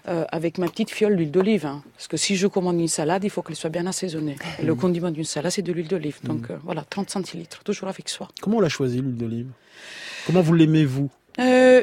euh, 0.08 0.24
avec 0.32 0.58
ma 0.58 0.68
petite 0.68 0.90
fiole 0.90 1.16
d'huile 1.16 1.30
d'olive. 1.30 1.66
Hein. 1.66 1.82
Parce 1.94 2.08
que 2.08 2.16
si 2.16 2.36
je 2.36 2.46
commande 2.48 2.80
une 2.80 2.88
salade, 2.88 3.22
il 3.22 3.30
faut 3.30 3.42
qu'elle 3.42 3.56
soit 3.56 3.70
bien 3.70 3.86
assaisonnée. 3.86 4.36
Et 4.58 4.64
le 4.64 4.74
mm. 4.74 4.78
condiment 4.78 5.10
d'une 5.10 5.24
salade, 5.24 5.52
c'est 5.52 5.62
de 5.62 5.72
l'huile 5.72 5.88
d'olive. 5.88 6.18
Donc 6.24 6.48
mm. 6.48 6.52
euh, 6.52 6.56
voilà, 6.64 6.84
30 6.88 7.10
centilitres, 7.10 7.62
toujours 7.62 7.88
avec 7.88 8.08
soi. 8.08 8.28
Comment 8.40 8.56
on 8.56 8.60
l'a 8.60 8.68
choisi, 8.68 9.00
l'huile 9.00 9.16
d'olive? 9.16 9.46
Comment 10.26 10.40
vous 10.40 10.54
l'aimez, 10.54 10.84
vous? 10.84 11.08
Euh, 11.38 11.82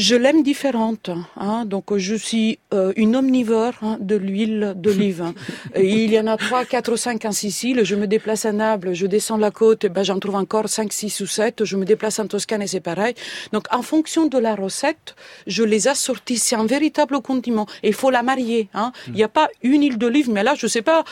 je 0.00 0.16
l'aime 0.16 0.42
différente. 0.42 1.10
Hein, 1.36 1.66
donc 1.66 1.96
je 1.96 2.14
suis 2.14 2.58
euh, 2.72 2.92
une 2.96 3.14
omnivore 3.16 3.74
hein, 3.82 3.98
de 4.00 4.16
l'huile 4.16 4.72
d'olive. 4.76 5.32
Il 5.76 6.10
y 6.10 6.18
en 6.18 6.26
a 6.26 6.36
trois, 6.36 6.64
quatre 6.64 6.92
ou 6.92 6.96
cinq 6.96 7.24
en 7.26 7.32
Sicile. 7.32 7.84
Je 7.84 7.94
me 7.96 8.06
déplace 8.06 8.46
à 8.46 8.52
Naples, 8.52 8.94
je 8.94 9.06
descends 9.06 9.36
la 9.36 9.50
côte, 9.50 9.86
ben 9.86 10.02
j'en 10.02 10.18
trouve 10.18 10.36
encore 10.36 10.68
cinq, 10.68 10.92
six 10.92 11.20
ou 11.20 11.26
sept. 11.26 11.64
Je 11.64 11.76
me 11.76 11.84
déplace 11.84 12.18
en 12.18 12.26
Toscane 12.26 12.62
et 12.62 12.66
c'est 12.66 12.80
pareil. 12.80 13.14
Donc 13.52 13.66
en 13.70 13.82
fonction 13.82 14.26
de 14.26 14.38
la 14.38 14.54
recette, 14.54 15.14
je 15.46 15.62
les 15.62 15.86
assortis. 15.86 16.38
C'est 16.38 16.56
un 16.56 16.66
véritable 16.66 17.20
condiment. 17.20 17.66
Et 17.82 17.88
il 17.88 17.94
faut 17.94 18.10
la 18.10 18.22
marier. 18.22 18.68
Hein. 18.72 18.92
Il 19.08 19.14
n'y 19.14 19.22
a 19.22 19.28
pas 19.28 19.48
une 19.62 19.82
huile 19.82 19.98
d'olive, 19.98 20.30
mais 20.30 20.42
là 20.42 20.54
je 20.56 20.66
sais 20.66 20.82
pas, 20.82 21.04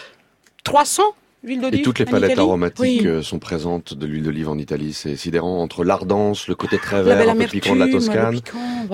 300 0.65 1.03
et 1.49 1.83
toutes 1.83 1.99
les 1.99 2.05
palettes 2.05 2.39
aromatiques 2.39 3.07
euh, 3.07 3.23
sont 3.23 3.39
présentes 3.39 3.95
de 3.95 4.07
l'huile 4.07 4.25
d'olive 4.25 4.49
en 4.49 4.59
Italie. 4.59 4.93
C'est 4.93 5.17
sidérant 5.17 5.63
entre 5.63 5.85
l'ardence, 5.85 6.49
le 6.49 6.55
côté 6.55 6.79
très 6.79 7.03
vert, 7.03 7.29
un 7.29 7.37
peu 7.37 7.47
piquant 7.47 7.75
de 7.75 7.81
la 7.81 7.89
Toscane, 7.89 8.41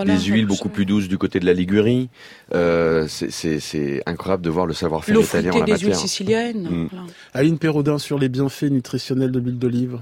les 0.05 0.21
huiles 0.21 0.47
beaucoup 0.47 0.69
plus 0.69 0.87
douces 0.87 1.09
du 1.09 1.19
côté 1.19 1.41
de 1.41 1.47
la 1.47 1.53
Ligurie. 1.53 2.09
Euh, 2.55 3.07
c'est 3.09 4.03
incroyable 4.07 4.43
de 4.43 4.51
voir 4.51 4.67
le 4.67 4.75
savoir-faire 4.75 5.21
italien 5.21 5.53
en 5.53 5.59
la 5.59 5.65
des 5.65 5.73
matière. 5.73 5.89
huiles 5.89 5.97
siciliennes. 5.99 6.69
Mm. 6.69 6.89
Aline 7.35 7.59
Perraudin 7.59 7.99
sur 7.99 8.19
les 8.19 8.29
bienfaits 8.29 8.71
nutritionnels 8.71 9.31
de 9.31 9.39
l'huile 9.39 9.59
d'olive. 9.59 9.99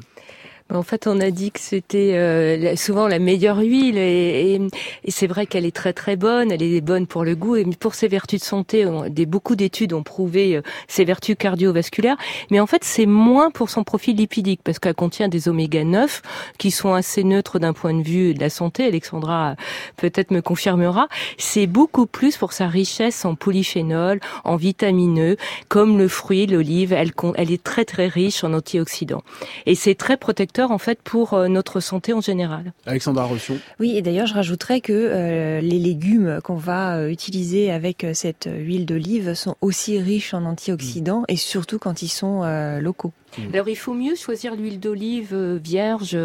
En 0.75 0.83
fait, 0.83 1.07
on 1.07 1.21
a 1.21 1.31
dit 1.31 1.51
que 1.51 1.61
c'était 1.61 2.15
euh, 2.15 2.77
souvent 2.77 3.07
la 3.07 3.19
meilleure 3.19 3.59
huile 3.59 3.99
et, 3.99 4.61
c'est 5.09 5.27
vrai 5.27 5.47
qu'elle 5.47 5.67
est 5.67 5.75
très 5.75 5.93
très 5.93 6.17
bonne. 6.17 6.51
Elle 6.51 6.63
est 6.63 6.81
bonne 6.81 7.07
pour 7.07 7.25
le 7.25 7.35
goût 7.35 7.57
et 7.57 7.65
pour 7.65 7.95
ses 7.95 8.09
vertus 8.09 8.41
de 8.41 8.45
santé. 8.45 8.87
des, 9.09 9.27
beaucoup 9.27 9.57
d'études 9.57 9.93
ont 9.93 10.03
prouvé 10.03 10.57
euh, 10.57 10.63
ses 10.89 11.05
vertus 11.05 11.37
cardiovasculaires, 11.39 12.17
mais 12.51 12.61
en 12.61 12.67
fait, 12.67 12.85
c'est 12.85 13.07
moins 13.07 13.51
pour 13.51 13.71
son 13.71 13.85
profil 13.85 14.17
lipidique 14.17 14.61
parce 14.65 14.79
qu'elle 14.79 14.95
contient 14.95 15.29
des 15.29 15.49
oméga 15.49 15.85
9 15.85 16.23
qui 16.59 16.71
sont 16.71 16.95
assez 16.95 17.25
neutres 17.25 17.59
d'un 17.59 17.73
point 17.73 17.95
de 17.95 18.03
vue 18.03 18.35
de 18.35 18.41
la 18.41 18.51
santé. 18.51 18.85
Alexandra 18.87 19.57
peut-être 19.97 20.31
me 20.31 20.41
confirmera. 20.41 21.09
C'est 21.39 21.67
beaucoup 21.67 22.07
plus 22.07 22.37
pour 22.37 22.53
sa 22.53 22.69
richesse 22.69 23.25
en 23.25 23.35
polyphénol, 23.35 24.21
en 24.45 24.57
vitamineux, 24.57 25.37
comme 25.69 25.99
le 25.99 26.09
fruit, 26.09 26.47
l'olive. 26.47 26.93
Elle, 26.93 27.13
elle 27.35 27.51
est 27.51 27.63
très 27.63 27.85
très 27.85 28.09
riche 28.09 28.45
en 28.45 28.55
antioxydants 28.55 29.23
et 29.67 29.75
c'est 29.75 29.95
très 29.95 30.17
protecteur 30.17 30.62
en 30.71 30.79
fait 30.79 31.01
pour 31.03 31.35
euh, 31.35 31.49
notre 31.49 31.81
santé 31.81 32.13
en 32.13 32.21
général. 32.21 32.73
Alexandra 32.87 33.25
Rochon. 33.25 33.59
Oui, 33.81 33.97
et 33.97 34.03
d'ailleurs 34.03 34.27
je 34.27 34.35
rajouterais 34.35 34.81
que 34.81 34.93
euh, 34.93 35.61
les 35.61 35.79
légumes 35.79 36.41
qu'on 36.43 36.57
va 36.57 36.97
euh, 36.97 37.09
utiliser 37.09 37.71
avec 37.71 38.07
cette 38.15 38.49
huile 38.53 38.87
d'olive 38.87 39.35
sont 39.35 39.57
aussi 39.61 39.99
riches 39.99 40.35
en 40.35 40.45
antioxydants 40.45 41.25
et 41.29 41.37
surtout 41.37 41.79
quand 41.79 42.03
ils 42.03 42.09
sont 42.09 42.43
locaux. 42.81 43.13
Mmh. 43.39 43.43
Alors 43.55 43.69
il 43.69 43.77
faut 43.77 43.95
mieux 43.95 44.15
choisir 44.15 44.55
l'huile 44.55 44.81
d'olive 44.81 45.35
vierge 45.63 46.19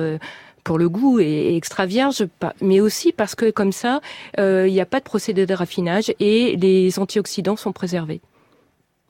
pour 0.63 0.77
le 0.77 0.89
goût 0.89 1.19
et 1.19 1.55
extra 1.55 1.85
vierge, 1.85 2.25
mais 2.61 2.79
aussi 2.79 3.11
parce 3.11 3.35
que 3.35 3.49
comme 3.51 3.71
ça, 3.71 4.01
il 4.37 4.71
n'y 4.71 4.81
a 4.81 4.85
pas 4.85 4.99
de 4.99 5.05
procédé 5.05 5.45
de 5.45 5.53
raffinage 5.53 6.13
et 6.19 6.55
les 6.57 6.99
antioxydants 6.99 7.55
sont 7.55 7.71
préservés. 7.71 8.21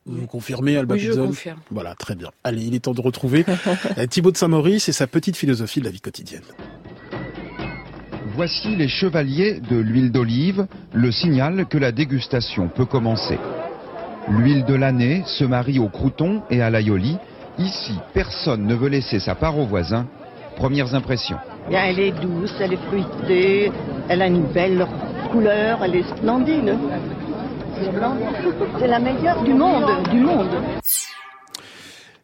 Vous 0.07 0.27
confirmez, 0.27 0.77
Alba 0.77 0.95
Oui, 0.95 1.01
je 1.01 1.11
confirme. 1.11 1.59
Voilà, 1.69 1.93
très 1.95 2.15
bien. 2.15 2.29
Allez, 2.43 2.63
il 2.63 2.75
est 2.75 2.79
temps 2.79 2.93
de 2.93 3.01
retrouver 3.01 3.45
euh, 3.97 4.07
Thibaut 4.07 4.31
de 4.31 4.37
Saint-Maurice 4.37 4.87
et 4.87 4.93
sa 4.93 5.05
petite 5.05 5.35
philosophie 5.35 5.79
de 5.79 5.85
la 5.85 5.91
vie 5.91 6.01
quotidienne. 6.01 6.43
Voici 8.35 8.75
les 8.75 8.87
chevaliers 8.87 9.59
de 9.59 9.77
l'huile 9.77 10.11
d'olive, 10.11 10.67
le 10.93 11.11
signal 11.11 11.65
que 11.65 11.77
la 11.77 11.91
dégustation 11.91 12.69
peut 12.69 12.85
commencer. 12.85 13.37
L'huile 14.29 14.63
de 14.65 14.75
l'année 14.75 15.23
se 15.25 15.43
marie 15.43 15.79
au 15.79 15.89
crouton 15.89 16.43
et 16.49 16.61
à 16.61 16.69
l'aïoli. 16.69 17.17
Ici, 17.57 17.93
personne 18.13 18.65
ne 18.65 18.75
veut 18.75 18.89
laisser 18.89 19.19
sa 19.19 19.35
part 19.35 19.57
aux 19.57 19.65
voisins. 19.65 20.07
Premières 20.55 20.93
impressions. 20.93 21.37
Bien, 21.69 21.85
elle 21.85 21.99
est 21.99 22.11
douce, 22.11 22.53
elle 22.59 22.73
est 22.73 22.87
fruitée, 22.87 23.71
elle 24.07 24.21
a 24.21 24.27
une 24.27 24.45
belle 24.53 24.85
couleur, 25.31 25.83
elle 25.83 25.95
est 25.95 26.09
splendide. 26.15 26.77
C'est 28.79 28.87
la 28.87 28.99
meilleure 28.99 29.43
du 29.43 29.53
monde, 29.53 29.85
du 30.11 30.19
monde. 30.19 30.49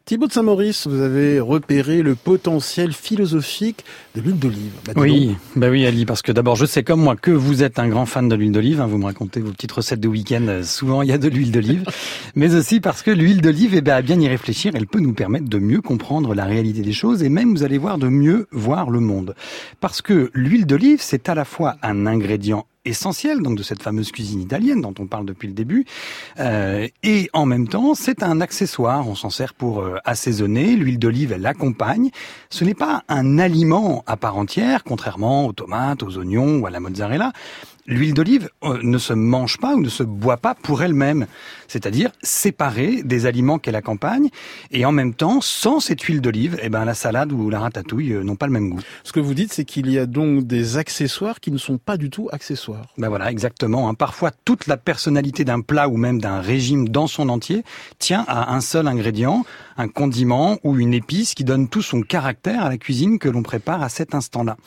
Thibaut 0.05 0.27
de 0.27 0.33
Saint-Maurice, 0.33 0.85
vous 0.85 1.01
avez 1.01 1.39
repéré 1.39 2.01
le 2.01 2.15
potentiel 2.15 2.91
philosophique 2.91 3.85
de 4.15 4.21
l'huile 4.21 4.37
d'olive. 4.37 4.73
Bah, 4.85 4.93
oui, 4.97 5.35
bah 5.55 5.69
oui 5.69 5.85
Ali, 5.85 6.05
parce 6.05 6.21
que 6.21 6.33
d'abord 6.33 6.57
je 6.57 6.65
sais 6.65 6.83
comme 6.83 7.01
moi 7.01 7.15
que 7.15 7.31
vous 7.31 7.63
êtes 7.63 7.79
un 7.79 7.87
grand 7.87 8.05
fan 8.05 8.27
de 8.27 8.35
l'huile 8.35 8.51
d'olive, 8.51 8.81
hein, 8.81 8.87
vous 8.87 8.97
me 8.97 9.05
racontez 9.05 9.39
vos 9.39 9.51
petites 9.51 9.71
recettes 9.71 10.01
de 10.01 10.09
week-end, 10.09 10.45
euh, 10.49 10.63
souvent 10.63 11.03
il 11.03 11.09
y 11.09 11.13
a 11.13 11.17
de 11.17 11.29
l'huile 11.29 11.51
d'olive, 11.51 11.85
mais 12.35 12.53
aussi 12.53 12.81
parce 12.81 13.01
que 13.01 13.11
l'huile 13.11 13.41
d'olive, 13.41 13.75
eh 13.75 13.81
ben, 13.81 13.95
à 13.95 14.01
bien 14.01 14.19
y 14.19 14.27
réfléchir, 14.27 14.73
elle 14.75 14.87
peut 14.87 14.99
nous 14.99 15.13
permettre 15.13 15.47
de 15.47 15.57
mieux 15.57 15.81
comprendre 15.81 16.35
la 16.35 16.43
réalité 16.45 16.81
des 16.81 16.93
choses 16.93 17.23
et 17.23 17.29
même, 17.29 17.55
vous 17.55 17.63
allez 17.63 17.77
voir, 17.77 17.97
de 17.97 18.09
mieux 18.09 18.47
voir 18.51 18.89
le 18.89 18.99
monde. 18.99 19.35
Parce 19.79 20.01
que 20.01 20.31
l'huile 20.33 20.65
d'olive, 20.65 20.99
c'est 21.01 21.29
à 21.29 21.35
la 21.35 21.45
fois 21.45 21.77
un 21.81 22.07
ingrédient 22.07 22.65
essentiel 22.85 23.41
donc 23.41 23.57
de 23.57 23.63
cette 23.63 23.81
fameuse 23.81 24.11
cuisine 24.11 24.41
italienne 24.41 24.81
dont 24.81 24.93
on 24.99 25.07
parle 25.07 25.25
depuis 25.25 25.47
le 25.47 25.53
début. 25.53 25.85
Euh, 26.39 26.87
et 27.03 27.29
en 27.33 27.45
même 27.45 27.67
temps, 27.67 27.93
c'est 27.95 28.23
un 28.23 28.41
accessoire. 28.41 29.07
On 29.07 29.15
s'en 29.15 29.29
sert 29.29 29.53
pour 29.53 29.81
euh, 29.81 29.97
assaisonner. 30.05 30.75
L'huile 30.75 30.99
d'olive, 30.99 31.31
elle 31.31 31.41
l'accompagne. 31.41 32.09
Ce 32.49 32.63
n'est 32.63 32.73
pas 32.73 33.03
un 33.07 33.39
aliment 33.39 34.03
à 34.07 34.17
part 34.17 34.37
entière, 34.37 34.83
contrairement 34.83 35.45
aux 35.45 35.53
tomates, 35.53 36.03
aux 36.03 36.17
oignons 36.17 36.59
ou 36.59 36.65
à 36.65 36.69
la 36.69 36.79
mozzarella 36.79 37.31
l'huile 37.85 38.13
d'olive 38.13 38.49
euh, 38.63 38.79
ne 38.81 38.97
se 38.97 39.13
mange 39.13 39.57
pas 39.57 39.75
ou 39.75 39.81
ne 39.81 39.89
se 39.89 40.03
boit 40.03 40.37
pas 40.37 40.55
pour 40.55 40.83
elle-même, 40.83 41.27
c'est-à-dire 41.67 42.11
séparée 42.21 43.03
des 43.03 43.25
aliments 43.25 43.59
qu'elle 43.59 43.75
accompagne, 43.75 44.29
et 44.71 44.85
en 44.85 44.91
même 44.91 45.13
temps, 45.13 45.41
sans 45.41 45.79
cette 45.79 46.01
huile 46.01 46.21
d'olive, 46.21 46.57
eh 46.61 46.69
ben 46.69 46.85
la 46.85 46.93
salade 46.93 47.31
ou 47.31 47.49
la 47.49 47.59
ratatouille 47.59 48.13
euh, 48.13 48.23
n'ont 48.23 48.35
pas 48.35 48.47
le 48.47 48.53
même 48.53 48.69
goût. 48.69 48.79
Ce 49.03 49.11
que 49.11 49.19
vous 49.19 49.33
dites, 49.33 49.53
c'est 49.53 49.65
qu'il 49.65 49.89
y 49.91 49.99
a 49.99 50.05
donc 50.05 50.45
des 50.45 50.77
accessoires 50.77 51.39
qui 51.39 51.51
ne 51.51 51.57
sont 51.57 51.77
pas 51.77 51.97
du 51.97 52.09
tout 52.09 52.29
accessoires. 52.31 52.87
Ben 52.97 53.09
voilà, 53.09 53.31
exactement. 53.31 53.89
Hein. 53.89 53.93
Parfois, 53.93 54.31
toute 54.45 54.67
la 54.67 54.77
personnalité 54.77 55.43
d'un 55.43 55.61
plat 55.61 55.89
ou 55.89 55.97
même 55.97 56.19
d'un 56.19 56.39
régime 56.39 56.89
dans 56.89 57.07
son 57.07 57.29
entier 57.29 57.63
tient 57.99 58.25
à 58.27 58.53
un 58.53 58.61
seul 58.61 58.87
ingrédient, 58.87 59.45
un 59.77 59.87
condiment 59.87 60.57
ou 60.63 60.77
une 60.77 60.93
épice 60.93 61.33
qui 61.33 61.43
donne 61.43 61.67
tout 61.67 61.81
son 61.81 62.01
caractère 62.01 62.63
à 62.65 62.69
la 62.69 62.77
cuisine 62.77 63.19
que 63.19 63.29
l'on 63.29 63.43
prépare 63.43 63.81
à 63.81 63.89
cet 63.89 64.15
instant-là. 64.15 64.57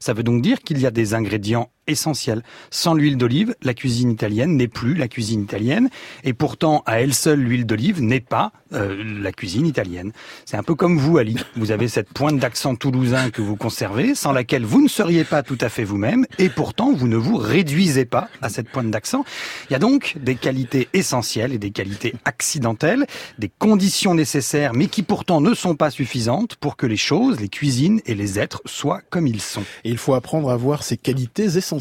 Ça 0.00 0.12
veut 0.12 0.22
donc 0.22 0.42
dire 0.42 0.60
qu'il 0.60 0.78
y 0.78 0.86
a 0.86 0.90
des 0.90 1.14
ingrédients 1.14 1.70
essentiels. 1.86 2.42
Sans 2.70 2.94
l'huile 2.94 3.16
d'olive, 3.16 3.54
la 3.62 3.74
cuisine 3.74 4.10
italienne 4.10 4.56
n'est 4.56 4.68
plus 4.68 4.94
la 4.94 5.08
cuisine 5.08 5.42
italienne, 5.42 5.88
et 6.24 6.32
pourtant, 6.32 6.82
à 6.86 7.00
elle 7.00 7.14
seule, 7.14 7.40
l'huile 7.40 7.66
d'olive 7.66 8.02
n'est 8.02 8.20
pas 8.20 8.52
euh, 8.72 9.02
la 9.20 9.32
cuisine 9.32 9.66
italienne. 9.66 10.12
C'est 10.44 10.56
un 10.56 10.62
peu 10.62 10.74
comme 10.74 10.98
vous, 10.98 11.18
Ali. 11.18 11.36
Vous 11.56 11.70
avez 11.70 11.88
cette 11.88 12.12
pointe 12.12 12.38
d'accent 12.38 12.74
toulousain 12.74 13.30
que 13.30 13.42
vous 13.42 13.56
conservez, 13.56 14.14
sans 14.14 14.32
laquelle 14.32 14.64
vous 14.64 14.82
ne 14.82 14.88
seriez 14.88 15.24
pas 15.24 15.42
tout 15.42 15.58
à 15.60 15.68
fait 15.68 15.84
vous-même, 15.84 16.26
et 16.38 16.48
pourtant, 16.48 16.92
vous 16.92 17.08
ne 17.08 17.16
vous 17.16 17.36
réduisez 17.36 18.04
pas 18.04 18.28
à 18.42 18.48
cette 18.48 18.68
pointe 18.68 18.90
d'accent. 18.90 19.24
Il 19.68 19.72
y 19.72 19.76
a 19.76 19.80
donc 19.80 20.16
des 20.20 20.34
qualités 20.34 20.88
essentielles 20.92 21.52
et 21.52 21.58
des 21.58 21.70
qualités 21.70 22.14
accidentelles, 22.24 23.06
des 23.38 23.50
conditions 23.58 24.14
nécessaires 24.14 24.46
mais 24.74 24.86
qui 24.86 25.02
pourtant 25.02 25.40
ne 25.40 25.54
sont 25.54 25.74
pas 25.74 25.90
suffisantes 25.90 26.56
pour 26.56 26.76
que 26.76 26.86
les 26.86 26.96
choses, 26.96 27.40
les 27.40 27.48
cuisines 27.48 28.00
et 28.06 28.14
les 28.14 28.38
êtres 28.38 28.62
soient 28.64 29.00
comme 29.10 29.26
ils 29.26 29.40
sont. 29.40 29.64
Et 29.84 29.90
il 29.90 29.98
faut 29.98 30.14
apprendre 30.14 30.50
à 30.50 30.56
voir 30.56 30.82
ces 30.82 30.96
qualités 30.96 31.44
essentielles. 31.44 31.75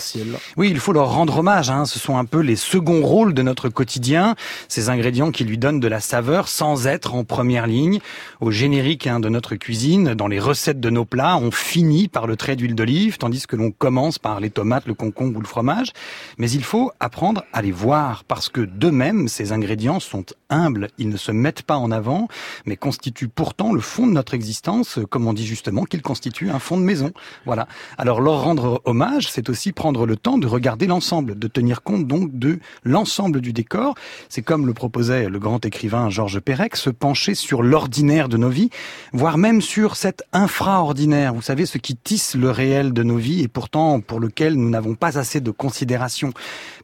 Oui, 0.58 0.70
il 0.70 0.80
faut 0.80 0.94
leur 0.94 1.14
rendre 1.14 1.40
hommage. 1.40 1.70
Hein. 1.70 1.86
Ce 1.86 2.00
sont 2.00 2.18
un 2.18 2.26
peu 2.26 2.40
les 2.40 2.56
seconds 2.56 3.02
rôles 3.02 3.34
de 3.34 3.42
notre 3.42 3.70
quotidien, 3.70 4.36
ces 4.68 4.90
ingrédients 4.90 5.32
qui 5.32 5.44
lui 5.44 5.58
donnent 5.58 5.80
de 5.80 5.88
la 5.88 6.00
saveur 6.00 6.48
sans 6.48 6.88
être 6.88 7.14
en 7.14 7.24
première 7.24 7.68
ligne. 7.68 8.00
Au 8.42 8.52
générique 8.52 9.08
hein, 9.08 9.20
de 9.20 9.30
notre 9.30 9.56
cuisine, 9.56 10.14
dans 10.14 10.28
les 10.28 10.40
recettes 10.40 10.80
de 10.80 10.90
nos 10.90 11.06
plats, 11.06 11.38
on 11.38 11.52
finit 11.52 12.08
par 12.08 12.28
le 12.28 12.36
trait 12.36 12.56
d'huile 12.56 12.76
d'olive, 12.76 13.18
tandis 13.18 13.46
que 13.48 13.56
l'on 13.56 13.72
commence 13.72 14.20
par 14.20 14.40
les 14.40 14.50
tomates, 14.50 14.88
le 14.88 14.94
concombre 14.94 15.38
ou 15.38 15.42
le 15.42 15.48
fromage. 15.48 15.92
Mais 16.38 16.50
il 16.50 16.64
faut 16.64 16.92
apprendre 17.00 17.44
à 17.54 17.62
les 17.62 17.72
voir, 17.72 18.24
parce 18.24 18.50
que 18.50 18.62
d'eux-mêmes, 18.62 19.28
ces 19.28 19.52
ingrédients 19.52 20.00
sont 20.00 20.26
humbles. 20.50 20.90
Ils 20.98 21.10
ne 21.10 21.18
se 21.18 21.32
mettent 21.32 21.64
pas 21.64 21.78
en 21.78 21.92
avant, 21.92 22.28
mais 22.66 22.78
constitue 22.78 23.28
pourtant 23.28 23.74
le 23.74 23.82
fond 23.82 24.08
de 24.08 24.14
notre 24.14 24.34
existence, 24.34 25.00
comme 25.10 25.28
on 25.28 25.34
dit 25.34 25.46
justement 25.46 25.84
qu'il 25.84 26.02
constitue 26.02 26.50
un 26.50 26.60
fond 26.60 26.78
de 26.78 26.84
maison. 26.84 27.12
Voilà. 27.46 27.68
Alors 27.98 28.22
leur 28.22 28.42
rendre 28.44 28.82
hommage, 28.86 29.30
c'est 29.32 29.50
aussi 29.50 29.72
prendre 29.72 30.06
le 30.06 30.16
temps 30.16 30.38
de 30.38 30.48
regarder 30.48 30.88
l'ensemble, 30.88 31.38
de 31.38 31.48
tenir 31.48 31.84
compte 31.84 32.08
donc 32.08 32.38
de 32.38 32.60
l'ensemble 32.84 33.42
du 33.42 33.54
décor. 33.54 33.96
C'est 34.30 34.42
comme 34.42 34.66
le 34.66 34.74
proposait 34.74 35.30
le 35.30 35.40
grand 35.40 35.66
écrivain 35.66 36.10
Georges 36.10 36.40
Perec, 36.40 36.76
se 36.76 36.90
pencher 36.90 37.36
sur 37.36 37.64
l'ordinaire 37.64 38.30
de 38.30 38.38
nos 38.38 38.50
vies, 38.50 38.70
voire 39.14 39.38
même 39.38 39.62
sur 39.62 39.96
cet 39.96 40.24
infraordinaire, 40.34 41.34
vous 41.34 41.42
savez, 41.42 41.66
ce 41.66 41.78
qui 41.78 41.96
tisse 41.96 42.36
le 42.36 42.52
réel 42.52 42.94
de 42.94 43.04
nos 43.04 43.18
vies 43.18 43.42
et 43.42 43.48
pourtant 43.48 44.00
pour 44.00 44.20
lequel 44.20 44.56
nous 44.56 44.70
n'avons 44.70 44.96
pas 44.96 45.18
assez 45.18 45.42
de 45.42 45.52
considération. 45.52 46.32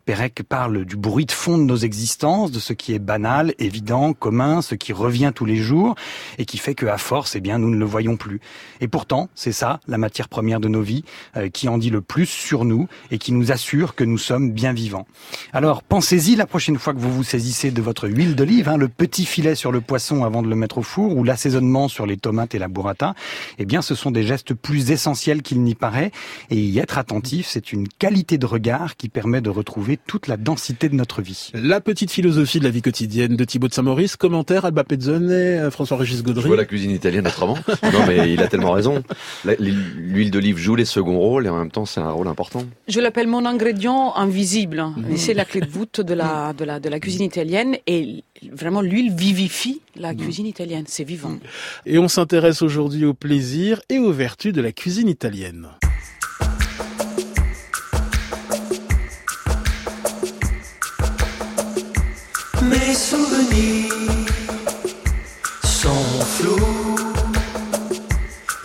Pérec 0.06 0.42
parle 0.48 0.86
du 0.86 0.96
bruit 0.96 1.26
de 1.26 1.32
fond 1.32 1.58
de 1.58 1.64
nos 1.64 1.78
existences, 1.78 2.52
de 2.52 2.60
ce 2.60 2.74
qui 2.74 2.94
est 2.94 3.00
banal, 3.00 3.51
évident, 3.60 4.14
commun, 4.14 4.62
ce 4.62 4.76
qui 4.76 4.94
revient 4.94 5.32
tous 5.34 5.46
les 5.46 5.58
jours 5.58 5.96
et 6.38 6.46
qui 6.46 6.58
fait 6.58 6.76
que 6.76 6.86
à 6.86 6.98
force, 6.98 7.36
eh 7.36 7.42
bien, 7.42 7.58
nous 7.58 7.70
ne 7.70 7.78
le 7.78 7.86
voyons 7.86 8.18
plus. 8.18 8.40
Et 8.80 8.88
pourtant, 8.88 9.30
c'est 9.36 9.52
ça, 9.52 9.80
la 9.88 9.98
matière 9.98 10.30
première 10.30 10.60
de 10.60 10.68
nos 10.68 10.82
vies, 10.82 11.04
euh, 11.38 11.50
qui 11.50 11.70
en 11.70 11.78
dit 11.78 11.90
le 11.90 12.02
plus 12.02 12.26
sur 12.26 12.66
nous 12.66 12.88
et 13.12 13.18
qui 13.18 13.32
nous 13.32 13.52
assure 13.52 13.96
que 13.96 14.04
nous 14.04 14.18
sommes 14.18 14.52
bien 14.52 14.74
vivants. 14.74 15.08
Alors, 15.54 15.84
pensez-y 15.84 16.36
la 16.36 16.46
prochaine 16.46 16.78
fois 16.78 16.94
que 16.94 17.00
vous 17.00 17.12
vous 17.12 17.24
saisissez 17.24 17.72
de 17.72 17.82
votre 17.82 18.08
huile 18.08 18.36
d'olive, 18.36 18.70
hein, 18.70 18.78
le 18.78 18.88
petit 18.88 19.26
filet 19.26 19.56
sur 19.56 19.72
le 19.72 19.82
poisson 19.82 20.24
avant 20.24 20.42
de 20.42 20.48
le 20.48 20.56
mettre 20.56 20.80
au 20.80 20.84
four 20.84 21.16
ou 21.16 21.24
l'assaisonnement 21.24 21.88
sur 21.88 22.06
les 22.06 22.18
tomates 22.18 22.56
et 22.56 22.60
la 22.60 22.68
burrata. 22.68 23.16
Eh 23.58 23.66
bien, 23.66 23.82
ce 23.82 23.96
sont 23.96 24.12
des 24.12 24.24
gestes 24.24 24.54
plus 24.54 24.92
essentiels 24.92 25.42
qu'il 25.42 25.62
n'y 25.62 25.76
paraît 25.76 26.12
et 26.50 26.58
y 26.58 26.80
être 26.80 26.98
attentif, 26.98 27.48
c'est 27.48 27.72
une 27.72 27.88
qualité 27.88 28.38
de 28.38 28.46
regard 28.46 28.96
qui 28.96 29.10
permet 29.10 29.42
de 29.42 29.50
retrouver 29.50 29.98
toute 29.98 30.28
la 30.28 30.38
densité 30.38 30.90
de 30.90 30.96
notre 30.96 31.22
vie. 31.22 31.52
La 31.54 31.82
petite 31.82 32.12
philosophie 32.12 32.60
de 32.60 32.64
la 32.64 32.70
vie 32.70 32.82
quotidienne 32.82 33.36
de 33.42 33.46
Thibaut 33.46 33.68
de 33.68 33.74
Saint-Maurice, 33.74 34.18
commentaire 34.18 34.66
Alba 34.66 34.84
Pezzone, 34.84 35.32
euh, 35.32 35.72
François-Régis 35.72 36.22
Gaudry. 36.22 36.44
Je 36.44 36.48
vois 36.48 36.58
la 36.58 36.66
cuisine 36.66 36.92
italienne 36.92 37.26
autrement. 37.26 37.58
non 37.84 38.06
mais 38.08 38.32
il 38.32 38.40
a 38.40 38.48
tellement 38.48 38.72
raison. 38.72 39.02
L'huile 39.58 40.30
d'olive 40.30 40.58
joue 40.58 40.76
les 40.76 40.86
seconds 40.86 41.18
rôles 41.18 41.48
et 41.48 41.50
en 41.50 41.58
même 41.58 41.72
temps 41.72 41.88
c'est 41.88 42.02
un 42.02 42.12
rôle 42.12 42.28
important. 42.28 42.64
Je 42.88 43.00
l'appelle 43.00 43.26
mon 43.26 43.48
ingrédient 43.48 44.16
invisible. 44.16 44.86
Et 45.12 45.18
c'est 45.18 45.34
la 45.34 45.46
clé 45.46 45.60
de 45.62 45.68
voûte 45.68 46.02
de 46.02 46.14
la, 46.14 46.54
de 46.54 46.64
la, 46.66 46.80
de 46.80 46.88
la 46.88 47.00
cuisine 47.00 47.24
italienne 47.24 47.78
et 47.88 48.24
vraiment 48.52 48.82
l'huile 48.82 49.12
vivifie 49.12 49.82
la 49.96 50.14
cuisine 50.14 50.46
italienne. 50.46 50.84
C'est 50.88 51.04
vivant. 51.04 51.34
Et 51.88 51.98
on 51.98 52.08
s'intéresse 52.08 52.62
aujourd'hui 52.62 53.06
au 53.06 53.16
plaisir 53.16 53.82
et 53.90 53.98
aux 53.98 54.12
vertus 54.12 54.54
de 54.54 54.62
la 54.62 54.72
cuisine 54.72 55.10
italienne. 55.10 55.68
Souvenirs 63.10 64.28
sont 65.64 66.20
flous 66.36 66.96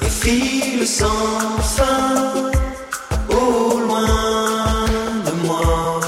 et 0.03 0.12
filent 0.20 0.87
sans 0.87 1.59
fin 1.76 2.51
au 3.30 3.78
loin 3.87 4.87
de 5.26 5.32
moi. 5.47 6.01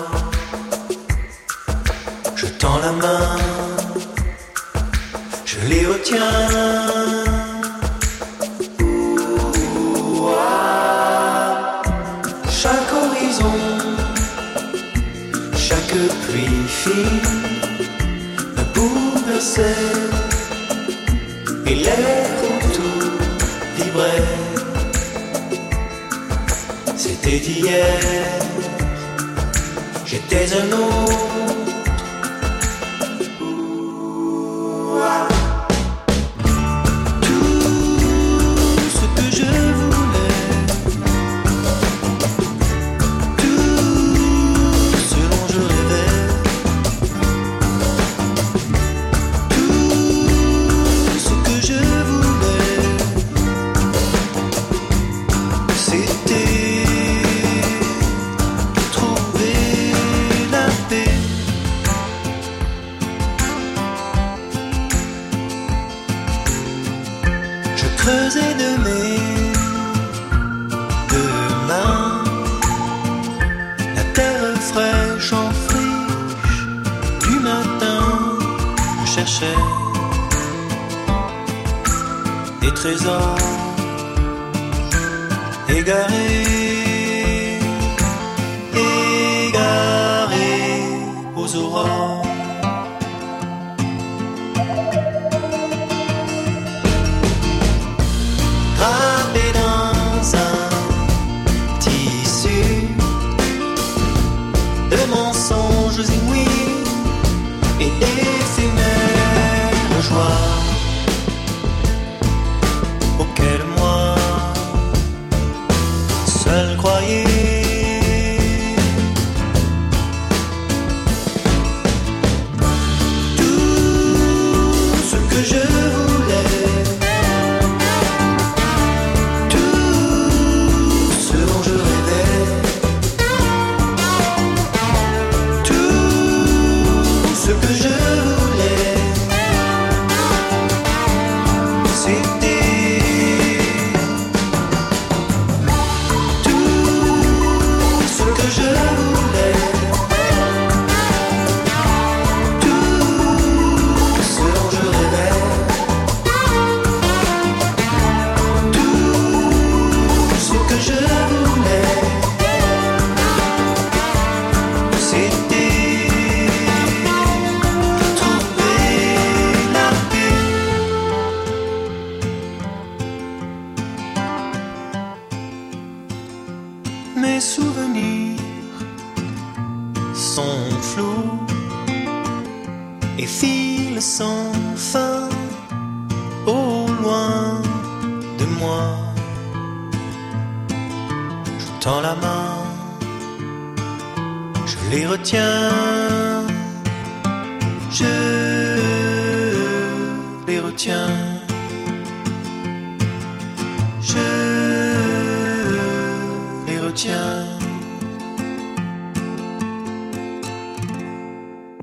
Je 2.36 2.46
tends 2.60 2.78
la 2.86 2.92
main, 2.92 3.36
je 5.46 5.58
les 5.70 5.86
retiens. 5.86 6.57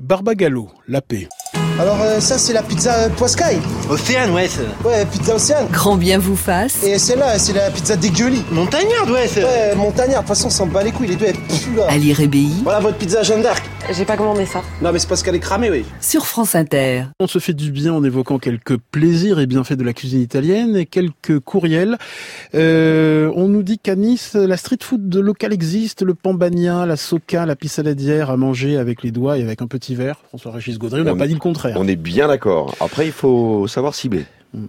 Barbagallo, 0.06 0.68
la 0.86 1.02
paix. 1.02 1.26
Alors 1.78 2.00
euh, 2.00 2.20
ça 2.20 2.38
c'est 2.38 2.54
la 2.54 2.62
pizza 2.62 2.94
euh, 2.94 3.08
Poiscaille. 3.10 3.58
Océane, 3.90 4.30
ouais. 4.30 4.48
Ouais, 4.82 5.04
pizza 5.12 5.34
Océane. 5.34 5.66
Grand 5.70 5.96
bien 5.96 6.18
vous 6.18 6.34
fasse. 6.34 6.82
Et 6.82 6.98
celle-là, 6.98 7.38
c'est 7.38 7.52
la 7.52 7.70
pizza 7.70 7.96
dégueulie. 7.96 8.42
Montagnarde, 8.50 9.10
ouais. 9.10 9.28
Ouais, 9.36 9.74
montagnarde. 9.76 10.24
De 10.24 10.28
toute 10.28 10.36
façon, 10.36 10.46
on 10.46 10.50
s'en 10.50 10.66
bat 10.66 10.82
les 10.82 10.90
couilles. 10.90 11.08
Les 11.08 11.16
deux, 11.16 11.26
elles 11.26 11.36
puent 11.36 11.76
là. 11.76 11.86
Ali 11.90 12.14
Rébéi. 12.14 12.62
Voilà 12.64 12.80
votre 12.80 12.96
pizza 12.96 13.22
Jeanne 13.22 13.42
d'Arc. 13.42 13.62
J'ai 13.92 14.04
pas 14.04 14.16
commandé 14.16 14.46
ça. 14.46 14.62
Non, 14.82 14.90
mais 14.90 14.98
c'est 14.98 15.08
parce 15.08 15.22
qu'elle 15.22 15.34
est 15.34 15.40
cramée, 15.40 15.70
oui. 15.70 15.84
Sur 16.00 16.26
France 16.26 16.54
Inter. 16.54 17.04
On 17.20 17.26
se 17.26 17.38
fait 17.38 17.52
du 17.52 17.70
bien 17.70 17.92
en 17.92 18.02
évoquant 18.02 18.38
quelques 18.38 18.78
plaisirs 18.78 19.38
et 19.38 19.46
bienfaits 19.46 19.74
de 19.74 19.84
la 19.84 19.92
cuisine 19.92 20.22
italienne 20.22 20.76
et 20.76 20.86
quelques 20.86 21.38
courriels. 21.40 21.96
Euh, 22.54 23.30
on 23.36 23.48
nous 23.48 23.62
dit 23.62 23.78
qu'à 23.78 23.94
Nice, 23.94 24.34
la 24.34 24.56
street 24.56 24.78
food 24.82 25.08
de 25.08 25.20
local 25.20 25.52
existe, 25.52 26.02
le 26.02 26.14
pambagna, 26.14 26.86
la 26.86 26.96
soca, 26.96 27.46
la 27.46 27.54
pissaladière 27.54 28.30
à 28.30 28.36
manger 28.36 28.76
avec 28.76 29.02
les 29.02 29.12
doigts 29.12 29.38
et 29.38 29.42
avec 29.42 29.62
un 29.62 29.66
petit 29.68 29.94
verre. 29.94 30.20
François-Régis 30.28 30.78
Gaudry, 30.78 31.02
on 31.02 31.04
n'a 31.04 31.14
pas 31.14 31.28
dit 31.28 31.34
le 31.34 31.38
contraire. 31.38 31.65
On 31.74 31.88
est 31.88 31.96
bien 31.96 32.28
d'accord. 32.28 32.74
Après, 32.80 33.06
il 33.06 33.12
faut 33.12 33.66
savoir 33.66 33.94
cibler. 33.94 34.24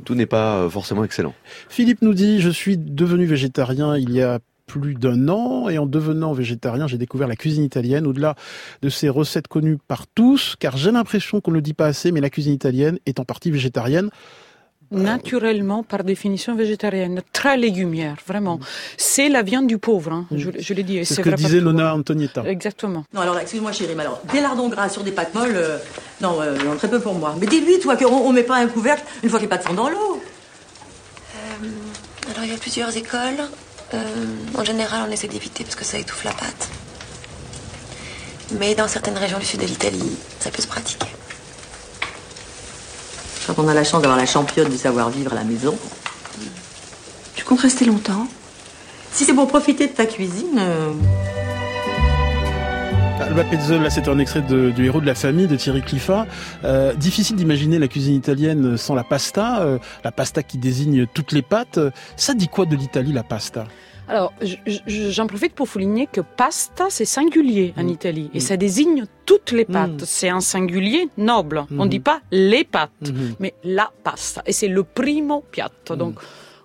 Tout 0.05 0.15
n'est 0.15 0.25
pas 0.25 0.67
forcément 0.69 1.03
excellent. 1.03 1.33
Philippe 1.69 2.01
nous 2.01 2.13
dit, 2.13 2.41
je 2.41 2.49
suis 2.49 2.77
devenu 2.77 3.25
végétarien 3.25 3.95
il 3.95 4.11
y 4.11 4.21
a 4.21 4.39
plus 4.67 4.95
d'un 4.95 5.29
an 5.29 5.69
et 5.69 5.77
en 5.77 5.85
devenant 5.85 6.33
végétarien, 6.33 6.87
j'ai 6.87 6.97
découvert 6.97 7.27
la 7.27 7.37
cuisine 7.37 7.63
italienne 7.63 8.05
au-delà 8.05 8.35
de 8.81 8.89
ces 8.89 9.07
recettes 9.07 9.47
connues 9.47 9.77
par 9.87 10.07
tous, 10.07 10.55
car 10.59 10.75
j'ai 10.77 10.91
l'impression 10.91 11.39
qu'on 11.41 11.51
ne 11.51 11.55
le 11.55 11.61
dit 11.61 11.73
pas 11.73 11.87
assez, 11.87 12.11
mais 12.11 12.19
la 12.19 12.29
cuisine 12.29 12.53
italienne 12.53 12.99
est 13.05 13.19
en 13.19 13.25
partie 13.25 13.49
végétarienne. 13.49 14.09
Naturellement, 14.91 15.83
par 15.83 16.03
définition 16.03 16.55
végétarienne, 16.55 17.21
très 17.33 17.57
légumière, 17.57 18.15
vraiment. 18.25 18.59
C'est 18.95 19.27
la 19.27 19.41
viande 19.43 19.67
du 19.67 19.77
pauvre, 19.77 20.13
hein, 20.13 20.25
je, 20.33 20.49
je 20.57 20.73
l'ai 20.73 20.83
dit. 20.83 21.05
C'est 21.05 21.15
ce 21.15 21.21
que 21.21 21.29
disait 21.29 21.59
Nona 21.59 21.93
Antonietta. 21.93 22.43
Exactement. 22.45 23.03
Non, 23.13 23.21
alors 23.21 23.37
excuse-moi 23.37 23.71
chérie, 23.73 23.95
mais 23.95 24.03
alors, 24.03 24.21
des 24.31 24.39
lardons 24.39 24.69
gras 24.69 24.87
sur 24.89 25.03
des 25.03 25.11
pâtes 25.11 25.33
molles, 25.35 25.55
euh, 25.55 25.77
non, 26.21 26.41
euh, 26.41 26.57
non, 26.63 26.75
très 26.77 26.89
peu 26.89 26.99
pour 27.01 27.13
moi. 27.15 27.35
Mais 27.39 27.47
dis-lui, 27.47 27.79
toi, 27.79 27.97
qu'on 27.97 28.05
on 28.05 28.31
met 28.31 28.43
pas 28.43 28.57
un 28.57 28.67
couvercle 28.67 29.03
une 29.23 29.29
fois 29.29 29.39
que 29.39 29.43
les 29.43 29.49
pâtes 29.49 29.67
sont 29.67 29.73
dans 29.73 29.89
l'eau. 29.89 30.21
Euh, 31.35 31.67
alors, 32.31 32.45
il 32.45 32.51
y 32.51 32.55
a 32.55 32.57
plusieurs 32.57 32.95
écoles. 32.95 33.41
Euh, 33.93 33.97
en 34.57 34.63
général, 34.63 35.05
on 35.07 35.11
essaie 35.11 35.27
d'éviter 35.27 35.63
parce 35.63 35.75
que 35.75 35.85
ça 35.85 35.97
étouffe 35.97 36.23
la 36.23 36.31
pâte. 36.31 36.69
Mais 38.59 38.75
dans 38.75 38.87
certaines 38.87 39.17
régions 39.17 39.39
du 39.39 39.45
sud 39.45 39.59
de 39.59 39.65
l'Italie, 39.65 40.17
ça 40.39 40.49
peut 40.49 40.61
se 40.61 40.67
pratiquer. 40.67 41.07
Quand 43.47 43.59
on 43.59 43.67
a 43.69 43.73
la 43.73 43.85
chance 43.85 44.01
d'avoir 44.01 44.17
la 44.19 44.25
championne 44.25 44.69
du 44.69 44.77
savoir-vivre 44.77 45.31
à 45.31 45.35
la 45.35 45.43
maison. 45.45 45.73
Tu 47.33 47.45
comptes 47.45 47.61
rester 47.61 47.85
longtemps? 47.85 48.27
Si 49.13 49.23
c'est 49.23 49.33
pour 49.33 49.47
profiter 49.47 49.87
de 49.87 49.93
ta 49.93 50.05
cuisine. 50.05 50.57
euh, 50.59 50.91
Alba 53.19 53.43
Pezzo, 53.43 53.79
là 53.79 53.89
c'est 53.89 54.07
un 54.07 54.19
extrait 54.19 54.41
de- 54.41 54.69
du 54.71 54.85
héros 54.85 55.01
de 55.01 55.05
la 55.05 55.15
famille 55.15 55.47
de 55.47 55.55
Thierry 55.55 55.81
Cliffat. 55.81 56.25
Euh, 56.63 56.93
difficile 56.93 57.35
d'imaginer 57.35 57.79
la 57.79 57.87
cuisine 57.87 58.15
italienne 58.15 58.77
sans 58.77 58.95
la 58.95 59.03
pasta, 59.03 59.61
euh, 59.61 59.79
la 60.03 60.11
pasta 60.11 60.43
qui 60.43 60.57
désigne 60.57 61.05
toutes 61.13 61.31
les 61.31 61.41
pâtes. 61.41 61.79
Ça 62.15 62.33
dit 62.33 62.47
quoi 62.47 62.65
de 62.65 62.75
l'Italie 62.75 63.11
la 63.13 63.23
pasta? 63.23 63.65
Alors, 64.07 64.31
je- 64.41 64.55
je- 64.65 65.09
j'en 65.11 65.27
profite 65.27 65.53
pour 65.53 65.67
souligner 65.67 66.07
que 66.07 66.21
pasta, 66.21 66.85
c'est 66.89 67.03
singulier 67.05 67.73
Mm. 67.75 67.79
en 67.81 67.87
Italie. 67.89 68.29
Et 68.33 68.39
ça 68.39 68.55
désigne 68.55 69.03
toutes 69.25 69.51
les 69.51 69.65
pâtes. 69.65 70.05
C'est 70.05 70.29
un 70.29 70.39
singulier 70.39 71.09
noble. 71.17 71.65
On 71.77 71.83
ne 71.85 71.89
dit 71.89 71.99
pas 71.99 72.21
les 72.31 72.63
pâtes, 72.63 72.91
Mhm. 73.01 73.35
mais 73.39 73.53
la 73.65 73.91
pasta. 74.03 74.41
Et 74.45 74.53
c'est 74.53 74.69
le 74.69 74.83
primo 74.83 75.43
piatto. 75.51 75.97
Donc, 75.97 76.19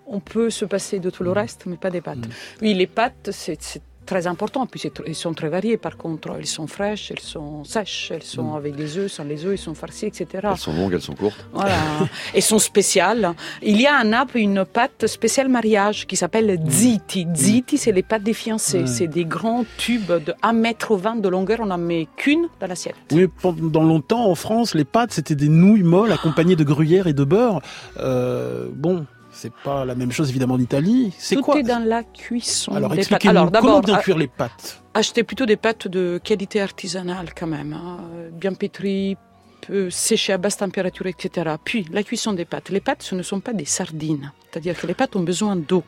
on 0.07 0.20
peut 0.20 0.50
se 0.50 0.64
passer 0.64 1.00
de 1.00 1.11
tout 1.11 1.24
le 1.24 1.32
reste, 1.32 1.64
mais 1.66 1.76
pas 1.76 1.90
des 1.90 2.00
pâtes. 2.00 2.28
Oui, 2.61 2.74
les 2.74 2.86
pâtes, 2.86 3.30
c'est 3.32 3.80
très 4.07 4.26
important. 4.26 4.66
Puis 4.66 4.80
c'est 4.80 4.94
tr- 4.96 5.05
ils 5.07 5.14
sont 5.14 5.34
très 5.34 5.48
variés, 5.48 5.76
par 5.76 5.96
contre. 5.96 6.34
Elles 6.38 6.46
sont 6.46 6.66
fraîches, 6.66 7.11
elles 7.11 7.20
sont 7.20 7.64
sèches, 7.64 8.11
elles 8.14 8.22
sont 8.22 8.55
avec 8.55 8.74
des 8.76 8.98
œufs, 8.98 9.11
sans 9.11 9.24
les 9.24 9.44
œufs, 9.44 9.55
ils 9.55 9.62
sont 9.62 9.74
farcis, 9.74 10.07
etc. 10.07 10.26
Elles 10.50 10.57
sont 10.57 10.72
longues, 10.72 10.94
elles 10.94 11.03
sont 11.03 11.14
courtes. 11.14 11.46
Voilà. 11.53 11.76
Elles 12.34 12.42
sont 12.42 12.59
spéciales. 12.59 13.34
Il 13.62 13.80
y 13.80 13.86
a 13.86 13.96
à 13.96 14.05
Naples 14.05 14.38
une 14.38 14.64
pâte 14.64 15.07
spéciale 15.07 15.48
mariage 15.48 16.07
qui 16.07 16.16
s'appelle 16.16 16.59
ziti. 16.68 17.26
Ziti, 17.34 17.78
c'est 17.78 17.92
les 17.92 18.03
pâtes 18.03 18.22
des 18.22 18.32
fiancés. 18.34 18.86
C'est 18.86 19.07
des 19.07 19.24
grands 19.24 19.64
tubes 19.76 20.11
de 20.11 20.32
1,20 20.42 21.12
m 21.14 21.20
de 21.20 21.28
longueur. 21.28 21.59
On 21.61 21.66
n'en 21.66 21.78
met 21.78 22.09
qu'une 22.16 22.48
dans 22.61 22.66
l'assiette. 22.66 22.96
Oui, 23.12 23.26
pendant 23.40 23.82
longtemps 23.82 24.26
en 24.30 24.34
France, 24.34 24.74
les 24.74 24.84
pâtes 24.84 25.12
c'était 25.12 25.34
des 25.34 25.48
nouilles 25.48 25.82
molles 25.82 26.12
accompagnées 26.12 26.57
de 26.57 26.64
gruyère 26.64 27.07
et 27.07 27.12
de 27.12 27.24
beurre. 27.24 27.61
Euh, 27.98 28.68
bon, 28.72 29.07
c'est 29.43 29.53
pas 29.64 29.84
la 29.84 29.95
même 29.95 30.12
chose 30.12 30.30
évidemment 30.30 30.55
en 30.55 30.61
Italie. 30.61 31.12
C'est 31.18 31.34
Tout 31.36 31.43
quoi 31.43 31.59
est 31.59 31.62
dans 31.64 31.84
la 31.84 32.03
cuisson 32.05 32.72
Alors 32.74 32.95
expliquez-nous 32.95 33.34
comment 33.34 33.51
d'abord, 33.51 33.80
bien 33.82 33.97
a- 33.97 34.03
cuire 34.03 34.18
les 34.18 34.28
pâtes. 34.28 34.82
Achetez 34.95 35.22
plutôt 35.24 35.47
des 35.47 35.57
pâtes 35.57 35.88
de 35.88 36.20
qualité 36.22 36.61
artisanale 36.61 37.28
quand 37.38 37.47
même, 37.47 37.72
hein, 37.72 37.99
bien 38.32 38.53
pétries, 38.55 39.16
peu 39.66 39.90
séchées 39.90 40.32
à 40.32 40.38
basse 40.38 40.57
température, 40.59 41.07
etc. 41.07 41.57
Puis 41.64 41.86
la 41.93 42.03
cuisson 42.03 42.32
des 42.32 42.45
pâtes. 42.45 42.68
Les 42.70 42.80
pâtes, 42.80 43.03
ce 43.03 43.14
ne 43.14 43.22
sont 43.22 43.40
pas 43.40 43.53
des 43.53 43.64
sardines, 43.64 44.32
c'est-à-dire 44.51 44.78
que 44.80 44.86
les 44.86 44.95
pâtes 44.95 45.14
ont 45.16 45.22
besoin 45.22 45.55
d'eau. 45.57 45.84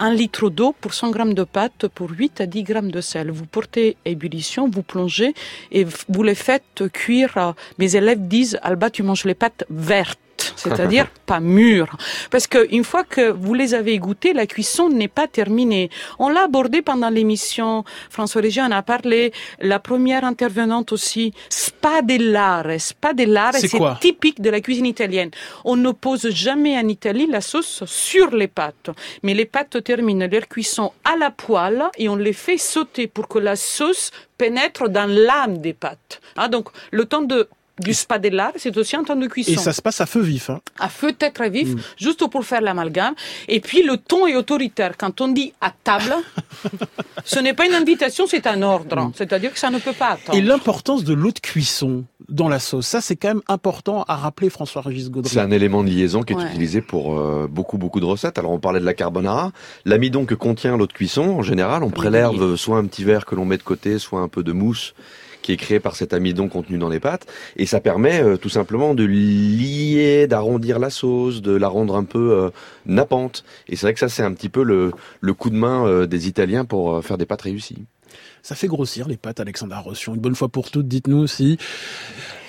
Un 0.00 0.12
litre 0.14 0.48
d'eau 0.50 0.74
pour 0.80 0.94
100 0.94 1.10
grammes 1.10 1.34
de 1.34 1.42
pâtes 1.42 1.88
pour 1.88 2.10
8 2.10 2.40
à 2.42 2.46
10 2.46 2.62
grammes 2.62 2.90
de 2.92 3.00
sel. 3.00 3.30
Vous 3.32 3.46
portez 3.46 3.96
à 4.06 4.10
ébullition, 4.10 4.68
vous 4.70 4.82
plongez 4.84 5.34
et 5.72 5.84
vous 6.08 6.22
les 6.22 6.36
faites 6.36 6.82
cuire. 6.92 7.54
Mes 7.78 7.96
élèves 7.96 8.28
disent, 8.28 8.58
Alba, 8.62 8.90
tu 8.90 9.02
manges 9.02 9.24
les 9.24 9.34
pâtes 9.34 9.64
vertes. 9.70 10.20
C'est-à-dire 10.56 11.08
pas 11.26 11.40
mûres. 11.40 11.96
Parce 12.30 12.46
que 12.46 12.66
une 12.72 12.84
fois 12.84 13.04
que 13.04 13.30
vous 13.30 13.54
les 13.54 13.74
avez 13.74 13.98
goûtées, 13.98 14.32
la 14.32 14.46
cuisson 14.46 14.88
n'est 14.88 15.08
pas 15.08 15.26
terminée. 15.26 15.90
On 16.18 16.28
l'a 16.28 16.44
abordé 16.44 16.82
pendant 16.82 17.10
l'émission. 17.10 17.84
François 18.10 18.42
Régis 18.42 18.62
en 18.62 18.70
a 18.70 18.82
parlé. 18.82 19.32
La 19.60 19.78
première 19.78 20.24
intervenante 20.24 20.92
aussi. 20.92 21.32
Spadellare. 21.48 22.78
Spadellare, 22.78 23.54
C'est 23.54 23.78
typique 24.00 24.40
de 24.40 24.50
la 24.50 24.60
cuisine 24.60 24.86
italienne. 24.86 25.30
On 25.64 25.76
ne 25.76 25.90
pose 25.92 26.30
jamais 26.30 26.76
en 26.78 26.88
Italie 26.88 27.26
la 27.26 27.40
sauce 27.40 27.84
sur 27.86 28.30
les 28.34 28.48
pâtes. 28.48 28.90
Mais 29.22 29.34
les 29.34 29.44
pâtes 29.44 29.82
terminent 29.82 30.26
leur 30.30 30.48
cuisson 30.48 30.92
à 31.04 31.16
la 31.16 31.30
poêle 31.30 31.84
et 31.96 32.08
on 32.08 32.16
les 32.16 32.32
fait 32.32 32.58
sauter 32.58 33.06
pour 33.06 33.28
que 33.28 33.38
la 33.38 33.56
sauce 33.56 34.10
pénètre 34.36 34.88
dans 34.88 35.10
l'âme 35.10 35.58
des 35.58 35.72
pâtes. 35.72 36.20
Ah, 36.36 36.48
donc, 36.48 36.68
le 36.90 37.04
temps 37.04 37.22
de 37.22 37.48
du 37.80 37.94
spadellare, 37.94 38.52
c'est 38.56 38.76
aussi 38.76 38.96
un 38.96 39.04
temps 39.04 39.16
de 39.16 39.26
cuisson. 39.26 39.52
Et 39.52 39.56
ça 39.56 39.72
se 39.72 39.80
passe 39.82 40.00
à 40.00 40.06
feu 40.06 40.20
vif. 40.20 40.50
Hein. 40.50 40.60
À 40.78 40.88
feu 40.88 41.12
très 41.18 41.30
très 41.30 41.50
vif, 41.50 41.68
Mm. 41.74 41.80
juste 41.96 42.26
pour 42.28 42.44
faire 42.44 42.60
l'amalgame. 42.60 43.14
Et 43.48 43.60
puis 43.60 43.82
le 43.82 43.96
ton 43.96 44.26
est 44.26 44.36
autoritaire. 44.36 44.96
Quand 44.96 45.20
on 45.20 45.28
dit 45.28 45.52
à 45.60 45.70
table, 45.84 46.14
ce 47.24 47.38
n'est 47.38 47.54
pas 47.54 47.66
une 47.66 47.74
invitation, 47.74 48.26
c'est 48.26 48.46
un 48.46 48.62
ordre. 48.62 49.10
C'est-à-dire 49.14 49.52
que 49.52 49.58
ça 49.58 49.70
ne 49.70 49.78
peut 49.78 49.92
pas 49.92 50.10
attendre. 50.10 50.36
Et 50.38 50.42
l'importance 50.42 51.04
de 51.04 51.14
l'eau 51.14 51.30
de 51.32 51.38
cuisson 51.38 52.04
dans 52.28 52.48
la 52.48 52.58
sauce, 52.58 52.86
ça 52.86 53.00
c'est 53.00 53.16
quand 53.16 53.28
même 53.28 53.42
important 53.48 54.04
à 54.08 54.16
rappeler 54.16 54.50
François-Régis 54.50 55.10
Gaudry. 55.10 55.30
C'est 55.32 55.40
un 55.40 55.50
élément 55.50 55.82
de 55.82 55.88
liaison 55.88 56.22
qui 56.22 56.32
est 56.32 56.36
Ouais. 56.36 56.44
utilisé 56.46 56.80
pour 56.80 57.18
euh, 57.18 57.46
beaucoup 57.50 57.78
beaucoup 57.78 58.00
de 58.00 58.04
recettes. 58.04 58.38
Alors 58.38 58.52
on 58.52 58.58
parlait 58.60 58.80
de 58.80 58.84
la 58.84 58.94
carbonara, 58.94 59.52
l'amidon 59.84 60.24
que 60.24 60.34
contient 60.34 60.76
l'eau 60.76 60.86
de 60.86 60.92
cuisson. 60.92 61.22
En 61.38 61.42
général, 61.42 61.82
on 61.82 61.90
prélève 61.90 62.54
soit 62.56 62.78
un 62.78 62.84
petit 62.86 63.04
verre 63.04 63.24
que 63.26 63.34
l'on 63.34 63.44
met 63.44 63.56
de 63.56 63.62
côté, 63.62 63.98
soit 63.98 64.20
un 64.20 64.28
peu 64.28 64.42
de 64.42 64.52
mousse 64.52 64.94
qui 65.48 65.54
est 65.54 65.56
créé 65.56 65.80
par 65.80 65.96
cet 65.96 66.12
amidon 66.12 66.50
contenu 66.50 66.76
dans 66.76 66.90
les 66.90 67.00
pâtes, 67.00 67.26
et 67.56 67.64
ça 67.64 67.80
permet 67.80 68.22
euh, 68.22 68.36
tout 68.36 68.50
simplement 68.50 68.94
de 68.94 69.04
lier, 69.04 70.26
d'arrondir 70.26 70.78
la 70.78 70.90
sauce, 70.90 71.40
de 71.40 71.52
la 71.52 71.68
rendre 71.68 71.96
un 71.96 72.04
peu 72.04 72.32
euh, 72.32 72.50
nappante. 72.84 73.44
Et 73.66 73.74
c'est 73.74 73.86
vrai 73.86 73.94
que 73.94 73.98
ça 73.98 74.10
c'est 74.10 74.22
un 74.22 74.34
petit 74.34 74.50
peu 74.50 74.62
le, 74.62 74.92
coup 75.32 75.48
de 75.48 75.56
main 75.56 75.86
euh, 75.86 76.06
des 76.06 76.28
Italiens 76.28 76.66
pour 76.66 77.02
faire 77.02 77.16
des 77.16 77.24
pâtes 77.24 77.40
réussies. 77.40 77.86
Ça 78.42 78.56
fait 78.56 78.66
grossir 78.66 79.08
les 79.08 79.16
pâtes, 79.16 79.40
Alexandre 79.40 79.74
Arrosion. 79.74 80.14
Une 80.14 80.20
bonne 80.20 80.34
fois 80.34 80.48
pour 80.48 80.70
toutes, 80.70 80.86
dites-nous 80.86 81.16
aussi. 81.16 81.56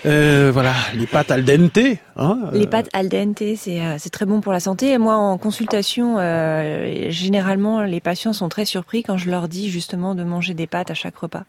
Euh, 0.05 0.49
voilà, 0.53 0.73
les 0.95 1.07
pâtes 1.07 1.29
al 1.31 1.43
dente. 1.43 1.77
Hein, 2.15 2.49
Les 2.53 2.63
euh, 2.65 2.67
pâtes 2.67 2.89
al 2.93 3.09
dente, 3.09 3.43
c'est 3.57 3.81
euh, 3.81 3.95
c'est 3.97 4.09
très 4.09 4.25
bon 4.25 4.39
pour 4.39 4.53
la 4.53 4.59
santé. 4.61 4.91
Et 4.91 4.97
moi, 4.97 5.15
en 5.15 5.37
consultation, 5.37 6.15
euh, 6.19 7.07
généralement, 7.09 7.81
les 7.83 7.99
patients 7.99 8.31
sont 8.33 8.47
très 8.49 8.63
surpris 8.65 9.03
quand 9.03 9.17
je 9.17 9.29
leur 9.29 9.47
dis 9.49 9.69
justement 9.69 10.15
de 10.15 10.23
manger 10.23 10.53
des 10.53 10.67
pâtes 10.67 10.89
à 10.89 10.93
chaque 10.93 11.17
repas. 11.17 11.43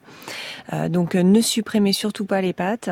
Euh, 0.72 0.88
donc, 0.88 1.14
euh, 1.14 1.22
ne 1.22 1.40
supprimez 1.40 1.92
surtout 1.92 2.24
pas 2.24 2.40
les 2.40 2.53
pâtes, 2.53 2.90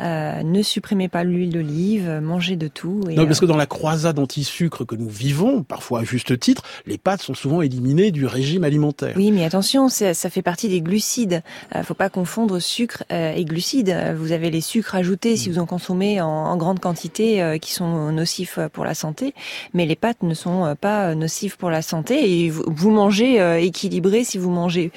euh, 0.00 0.42
ne 0.42 0.62
supprimez 0.62 1.08
pas 1.08 1.22
l'huile 1.24 1.50
d'olive, 1.52 2.08
mangez 2.22 2.56
de 2.56 2.68
tout. 2.68 3.02
Et, 3.10 3.14
Non, 3.16 3.26
parce 3.26 3.40
que 3.40 3.46
dans 3.46 3.56
la 3.58 3.66
croisade 3.66 4.18
anti-sucre 4.18 4.86
que 4.86 4.94
nous 4.96 5.08
vivons, 5.08 5.62
parfois 5.62 6.00
à 6.00 6.04
juste 6.04 6.38
titre, 6.38 6.62
les 6.86 6.96
pâtes 6.98 7.20
sont 7.22 7.34
souvent 7.34 7.60
éliminées 7.60 8.10
du 8.10 8.24
régime 8.26 8.64
alimentaire. 8.64 9.12
Oui, 9.16 9.30
mais 9.32 9.44
attention, 9.44 9.88
c'est- 9.90 10.14
ça 10.14 10.30
fait 10.30 10.42
partie 10.42 10.68
des 10.68 10.80
glucides. 10.80 11.42
Euh, 11.74 11.82
faut 11.82 11.94
pas 11.94 12.08
confondre 12.08 12.58
sucre 12.58 13.04
euh, 13.12 13.34
et 13.34 13.44
glucides. 13.44 13.94
Vous 14.16 14.32
avez 14.32 14.50
les 14.50 14.60
sucres 14.62 14.93
ajoutés 14.94 15.36
si 15.36 15.50
vous 15.50 15.58
en 15.58 15.66
consommez 15.66 16.20
en, 16.20 16.28
en 16.28 16.56
grande 16.56 16.80
quantité 16.80 17.42
euh, 17.42 17.58
qui 17.58 17.72
sont 17.72 18.12
nocifs 18.12 18.58
euh, 18.58 18.68
pour 18.68 18.84
la 18.84 18.94
santé, 18.94 19.34
mais 19.72 19.86
les 19.86 19.96
pâtes 19.96 20.22
ne 20.22 20.34
sont 20.34 20.64
euh, 20.64 20.74
pas 20.74 21.08
euh, 21.10 21.14
nocifs 21.14 21.56
pour 21.56 21.70
la 21.70 21.82
santé 21.82 22.44
et 22.44 22.50
vous, 22.50 22.64
vous 22.66 22.90
mangez 22.90 23.40
euh, 23.40 23.58
équilibré 23.60 24.24
si 24.24 24.38
vous 24.38 24.50
mangez 24.50 24.92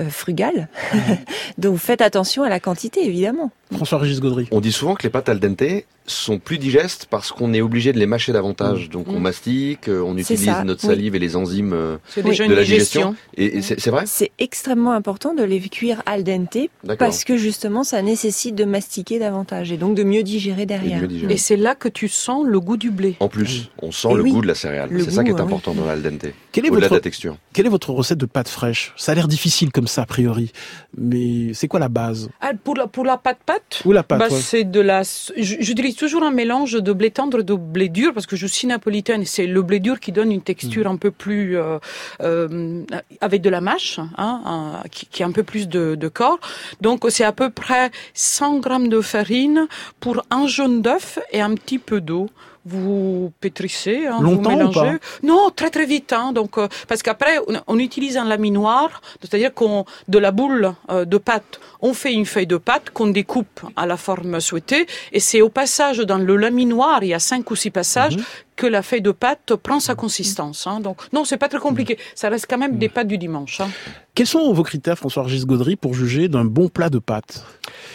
euh, 0.00 0.10
frugal. 0.10 0.68
Donc 1.58 1.78
faites 1.78 2.02
attention 2.02 2.42
à 2.42 2.48
la 2.48 2.60
quantité, 2.60 3.06
évidemment. 3.06 3.50
François-Régis 3.72 4.20
Gaudry. 4.20 4.46
On 4.50 4.60
dit 4.60 4.72
souvent 4.72 4.94
que 4.94 5.04
les 5.04 5.10
pâtes 5.10 5.28
al 5.28 5.40
dente, 5.40 5.62
sont 6.06 6.38
plus 6.38 6.58
digestes 6.58 7.06
parce 7.10 7.32
qu'on 7.32 7.52
est 7.52 7.60
obligé 7.60 7.92
de 7.92 7.98
les 7.98 8.06
mâcher 8.06 8.32
davantage. 8.32 8.88
Mm. 8.88 8.92
Donc 8.92 9.08
on 9.08 9.18
mm. 9.18 9.22
mastique, 9.22 9.88
euh, 9.88 10.00
on 10.00 10.16
utilise 10.16 10.50
notre 10.64 10.80
salive 10.80 11.14
et 11.14 11.18
les 11.18 11.36
enzymes 11.36 11.72
euh, 11.72 11.96
de 12.16 12.54
la 12.54 12.62
digestion. 12.62 13.14
Et, 13.36 13.62
c'est 13.62 13.90
vrai? 13.90 14.04
C'est 14.06 14.30
extrêmement 14.38 14.92
important 14.92 15.34
de 15.34 15.42
les 15.42 15.60
cuire 15.60 16.02
al 16.06 16.24
dente 16.24 16.58
parce 16.98 17.24
que 17.24 17.36
justement 17.36 17.84
ça 17.84 18.02
nécessite 18.02 18.54
de 18.54 18.64
mastiquer 18.64 19.18
davantage 19.18 19.72
et 19.72 19.76
donc 19.76 19.96
de 19.96 20.04
mieux 20.04 20.22
digérer 20.22 20.66
derrière. 20.66 21.02
Et, 21.28 21.36
c'est 21.36 21.56
là 21.56 21.74
que 21.74 21.88
tu 21.88 22.08
sens 22.08 22.44
le 22.46 22.60
goût 22.60 22.76
du 22.76 22.90
blé. 22.90 23.16
En 23.20 23.28
plus, 23.28 23.70
on 23.80 23.92
sent 23.92 24.14
le 24.14 24.24
goût 24.24 24.40
de 24.40 24.46
la 24.46 24.54
céréale. 24.54 24.90
C'est 24.98 25.10
ça 25.10 25.24
qui 25.24 25.30
est 25.30 25.40
important 25.40 25.74
dans 25.74 25.86
l'al 25.86 26.02
dente. 26.02 26.26
Quelle 26.52 26.66
est 26.66 26.70
votre 26.70 26.94
la 26.94 27.00
texture 27.00 27.36
Quelle 27.52 27.66
est 27.66 27.70
votre 27.70 27.90
recette 27.90 28.18
de 28.18 28.26
pâte 28.26 28.48
fraîche? 28.48 28.94
Ça 28.96 29.12
a 29.12 29.14
l'air 29.14 29.28
difficile 29.28 29.72
comme 29.72 29.86
ça 29.86 30.02
a 30.02 30.06
priori, 30.06 30.52
mais 30.96 31.52
c'est 31.52 31.68
quoi 31.68 31.80
la 31.80 31.88
base? 31.88 32.30
Ah, 32.40 32.52
Pour 32.62 32.76
la 32.76 32.86
pour 32.86 33.04
la 33.04 33.18
pâte 33.18 33.38
pâte. 33.44 33.82
Ou 33.84 33.92
la 33.92 34.02
pâte. 34.02 34.18
Bah, 34.18 34.28
c'est 34.30 34.64
de 34.64 34.80
la. 34.80 35.02
J'utilise 35.36 35.95
toujours 35.96 36.22
un 36.22 36.30
mélange 36.30 36.72
de 36.72 36.92
blé 36.92 37.10
tendre 37.10 37.40
et 37.40 37.42
de 37.42 37.54
blé 37.54 37.88
dur 37.88 38.12
parce 38.14 38.26
que 38.26 38.36
je 38.36 38.46
suis 38.46 38.66
napolitaine. 38.66 39.24
C'est 39.24 39.46
le 39.46 39.62
blé 39.62 39.80
dur 39.80 40.00
qui 40.00 40.12
donne 40.12 40.32
une 40.32 40.42
texture 40.42 40.88
mm. 40.88 40.94
un 40.94 40.96
peu 40.96 41.10
plus 41.10 41.56
euh, 41.56 41.78
euh, 42.20 42.84
avec 43.20 43.42
de 43.42 43.50
la 43.50 43.60
mâche, 43.60 44.00
hein, 44.18 44.82
qui, 44.90 45.06
qui, 45.06 45.22
a 45.22 45.26
un 45.26 45.32
peu 45.32 45.42
plus 45.42 45.68
de, 45.68 45.94
de 45.94 46.08
corps. 46.08 46.38
Donc 46.80 47.04
c'est 47.08 47.24
à 47.24 47.32
peu 47.32 47.50
près 47.50 47.90
100 48.14 48.58
grammes 48.58 48.88
de 48.88 49.00
farine 49.00 49.66
pour 50.00 50.22
un 50.30 50.46
jaune 50.46 50.82
d'œuf 50.82 51.18
et 51.32 51.40
un 51.40 51.54
petit 51.54 51.78
peu 51.78 52.00
d'eau 52.00 52.28
vous 52.66 53.32
pétrissez, 53.40 54.06
hein, 54.06 54.18
vous 54.20 54.40
mélangez. 54.40 54.98
non, 55.22 55.50
très 55.54 55.70
très 55.70 55.86
vite. 55.86 56.12
Hein, 56.12 56.32
donc 56.32 56.58
euh, 56.58 56.66
parce 56.88 57.02
qu'après 57.02 57.38
on, 57.68 57.78
utilise 57.78 58.16
un 58.16 58.24
laminoir, 58.24 59.00
c'est-à-dire 59.20 59.54
qu'on 59.54 59.84
de 60.08 60.18
la 60.18 60.32
boule 60.32 60.74
euh, 60.90 61.04
de 61.04 61.16
pâte, 61.16 61.60
on 61.80 61.94
fait 61.94 62.12
une 62.12 62.26
feuille 62.26 62.48
de 62.48 62.56
pâte 62.56 62.90
qu'on 62.90 63.06
découpe 63.06 63.60
à 63.76 63.86
la 63.86 63.96
forme 63.96 64.40
souhaitée, 64.40 64.86
et 65.12 65.20
c'est 65.20 65.40
au 65.40 65.48
passage 65.48 65.98
dans 65.98 66.18
le 66.18 66.36
laminoir, 66.36 67.04
il 67.04 67.08
y 67.08 67.14
a 67.14 67.20
cinq 67.20 67.50
ou 67.50 67.56
six 67.56 67.70
passages. 67.70 68.16
Mhm. 68.16 68.24
que 68.56 68.66
la 68.66 68.80
feuille 68.80 69.02
de 69.02 69.12
pâte 69.12 69.54
prend 69.56 69.80
sa 69.80 69.94
consistance. 69.94 70.66
Hein. 70.66 70.80
Donc 70.80 71.02
non, 71.12 71.26
c'est 71.26 71.36
pas 71.36 71.50
très 71.50 71.58
compliqué. 71.58 71.94
Mhm. 71.94 72.00
Ça 72.14 72.30
reste 72.30 72.46
quand 72.48 72.56
même 72.56 72.78
des 72.78 72.88
pâtes 72.88 73.06
du 73.06 73.18
dimanche. 73.18 73.60
Hein. 73.60 73.68
Quels 74.14 74.26
sont 74.26 74.50
vos 74.54 74.62
critères, 74.62 74.96
François-Régis 74.96 75.44
Gaudry, 75.44 75.76
pour 75.76 75.92
juger 75.92 76.28
d'un 76.28 76.46
bon 76.46 76.70
plat 76.70 76.88
de 76.88 76.98
pâtes 76.98 77.44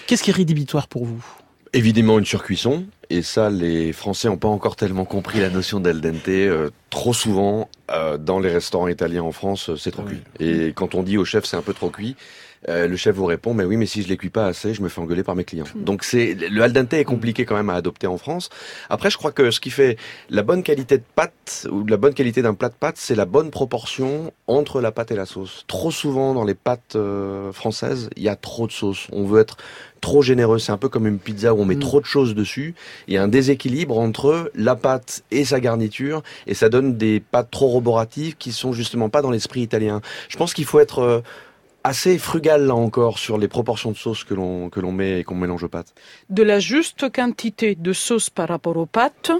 Qu'est-ce 0.05 0.22
qui 0.22 0.30
est 0.30 0.36
rédhibitoire 0.36 0.88
pour 0.88 1.05
vous? 1.05 1.40
Évidemment 1.74 2.19
une 2.19 2.26
surcuisson, 2.26 2.86
et 3.09 3.22
ça 3.22 3.49
les 3.49 3.93
Français 3.93 4.28
n'ont 4.28 4.38
pas 4.38 4.49
encore 4.49 4.76
tellement 4.76 5.05
compris 5.05 5.39
la 5.39 5.49
notion 5.49 5.80
d'al 5.80 6.01
dente. 6.01 6.28
Euh, 6.28 6.69
trop 6.89 7.13
souvent, 7.13 7.69
euh, 7.91 8.17
dans 8.17 8.39
les 8.39 8.51
restaurants 8.51 8.89
italiens 8.89 9.24
en 9.24 9.32
France, 9.32 9.69
euh, 9.69 9.78
c'est 9.78 9.91
trop 9.91 10.03
cuit. 10.03 10.22
Et 10.41 10.74
quand 10.76 10.95
on 10.95 11.03
dit 11.03 11.17
au 11.17 11.24
chef 11.24 11.45
c'est 11.45 11.55
un 11.55 11.61
peu 11.61 11.74
trop 11.74 11.89
cuit, 11.89 12.17
euh, 12.69 12.88
le 12.88 12.95
chef 12.95 13.15
vous 13.15 13.26
répond, 13.26 13.53
mais 13.53 13.63
oui, 13.63 13.76
mais 13.76 13.88
si 13.88 14.03
je 14.03 14.07
les 14.07 14.17
cuis 14.17 14.30
pas 14.30 14.45
assez, 14.45 14.74
je 14.74 14.82
me 14.82 14.89
fais 14.89 15.01
engueuler 15.01 15.24
par 15.24 15.36
mes 15.36 15.43
clients. 15.43 15.65
Hmm. 15.74 15.84
Donc 15.84 16.03
c'est 16.03 16.36
le 16.36 16.61
al 16.61 16.74
dente 16.74 16.93
est 16.93 17.03
compliqué 17.03 17.45
quand 17.45 17.55
même 17.55 17.69
à 17.69 17.74
adopter 17.74 18.07
en 18.07 18.17
France. 18.17 18.49
Après, 18.89 19.09
je 19.09 19.17
crois 19.17 19.32
que 19.32 19.49
ce 19.49 19.59
qui 19.59 19.72
fait 19.72 19.97
la 20.30 20.43
bonne 20.43 20.61
qualité 20.61 20.97
de 20.97 21.03
pâte 21.15 21.67
ou 21.72 21.86
la 21.86 21.97
bonne 21.97 22.13
qualité 22.13 22.41
d'un 22.41 22.53
plat 22.53 22.69
de 22.69 22.76
pâte, 22.76 22.97
c'est 22.97 23.15
la 23.15 23.26
bonne 23.26 23.49
proportion 23.49 24.32
entre 24.47 24.80
la 24.80 24.91
pâte 24.91 25.11
et 25.11 25.15
la 25.15 25.26
sauce. 25.26 25.63
Trop 25.67 25.91
souvent 25.91 26.34
dans 26.34 26.43
les 26.43 26.53
pâtes 26.53 26.95
euh, 26.95 27.51
françaises, 27.51 28.09
il 28.15 28.24
y 28.24 28.30
a 28.30 28.36
trop 28.36 28.67
de 28.67 28.72
sauce. 28.72 29.07
On 29.11 29.26
veut 29.26 29.41
être 29.41 29.57
trop 30.01 30.21
généreux. 30.21 30.59
C'est 30.59 30.71
un 30.71 30.77
peu 30.77 30.89
comme 30.89 31.07
une 31.07 31.19
pizza 31.19 31.53
où 31.53 31.61
on 31.61 31.65
met 31.65 31.75
hmm. 31.75 31.79
trop 31.79 32.01
de 32.01 32.05
choses 32.05 32.35
dessus. 32.35 32.75
Il 33.07 33.13
y 33.13 33.17
a 33.17 33.23
un 33.23 33.27
déséquilibre 33.27 33.97
entre 33.97 34.51
la 34.55 34.75
pâte 34.75 35.23
et 35.31 35.45
sa 35.45 35.59
garniture 35.59 36.23
et 36.47 36.53
ça 36.53 36.69
donne 36.69 36.97
des 36.97 37.19
pâtes 37.19 37.51
trop 37.51 37.67
roboratives 37.67 38.35
qui 38.37 38.51
sont 38.51 38.73
justement 38.73 39.09
pas 39.09 39.21
dans 39.21 39.31
l'esprit 39.31 39.61
italien. 39.61 40.01
Je 40.27 40.37
pense 40.37 40.53
qu'il 40.53 40.65
faut 40.65 40.79
être 40.79 40.99
euh, 40.99 41.21
assez 41.84 42.17
frugal 42.17 42.65
là 42.65 42.75
encore 42.75 43.17
sur 43.17 43.38
les 43.38 43.47
proportions 43.47 43.91
de 43.91 43.97
sauce 43.97 44.23
que 44.23 44.34
l'on 44.34 44.69
que 44.69 44.79
l'on 44.79 44.91
met 44.91 45.19
et 45.19 45.23
qu'on 45.23 45.36
mélange 45.36 45.63
aux 45.63 45.69
pâtes. 45.69 45.93
De 46.29 46.43
la 46.43 46.59
juste 46.59 47.11
quantité 47.11 47.75
de 47.75 47.93
sauce 47.93 48.29
par 48.29 48.47
rapport 48.47 48.77
aux 48.77 48.86
pâtes 48.86 49.32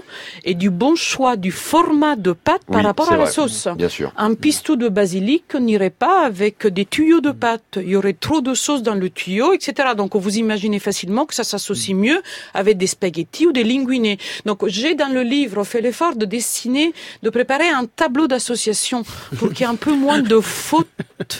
et 0.44 0.54
du 0.54 0.70
bon 0.70 0.96
choix 0.96 1.36
du 1.36 1.52
format 1.52 2.16
de 2.16 2.32
pâte 2.32 2.62
par 2.66 2.82
rapport 2.82 3.12
à 3.12 3.16
la 3.16 3.26
sauce. 3.26 3.68
Bien 3.76 3.88
sûr. 3.88 4.12
Un 4.16 4.34
pistou 4.34 4.76
de 4.76 4.88
basilic 4.88 5.54
n'irait 5.54 5.90
pas 5.90 6.24
avec 6.24 6.66
des 6.66 6.84
tuyaux 6.84 7.20
de 7.20 7.30
pâte. 7.30 7.78
Il 7.80 7.88
y 7.88 7.96
aurait 7.96 8.12
trop 8.12 8.40
de 8.40 8.54
sauce 8.54 8.82
dans 8.82 8.94
le 8.94 9.08
tuyau, 9.10 9.52
etc. 9.52 9.90
Donc 9.96 10.16
vous 10.16 10.36
imaginez 10.36 10.78
facilement 10.78 11.26
que 11.26 11.34
ça 11.34 11.44
s'associe 11.44 11.96
mieux 11.96 12.22
avec 12.54 12.76
des 12.76 12.86
spaghettis 12.86 13.46
ou 13.46 13.52
des 13.52 13.64
linguinés. 13.64 14.18
Donc 14.46 14.66
j'ai 14.66 14.94
dans 14.94 15.12
le 15.12 15.22
livre 15.22 15.64
fait 15.64 15.80
l'effort 15.80 16.16
de 16.16 16.24
dessiner, 16.24 16.92
de 17.22 17.30
préparer 17.30 17.68
un 17.68 17.86
tableau 17.86 18.26
d'association 18.26 19.04
pour 19.38 19.50
qu'il 19.50 19.60
y 19.60 19.62
ait 19.62 19.72
un 19.72 19.76
peu 19.76 19.94
moins 19.94 20.20
de 20.20 20.40
fautes 20.40 20.88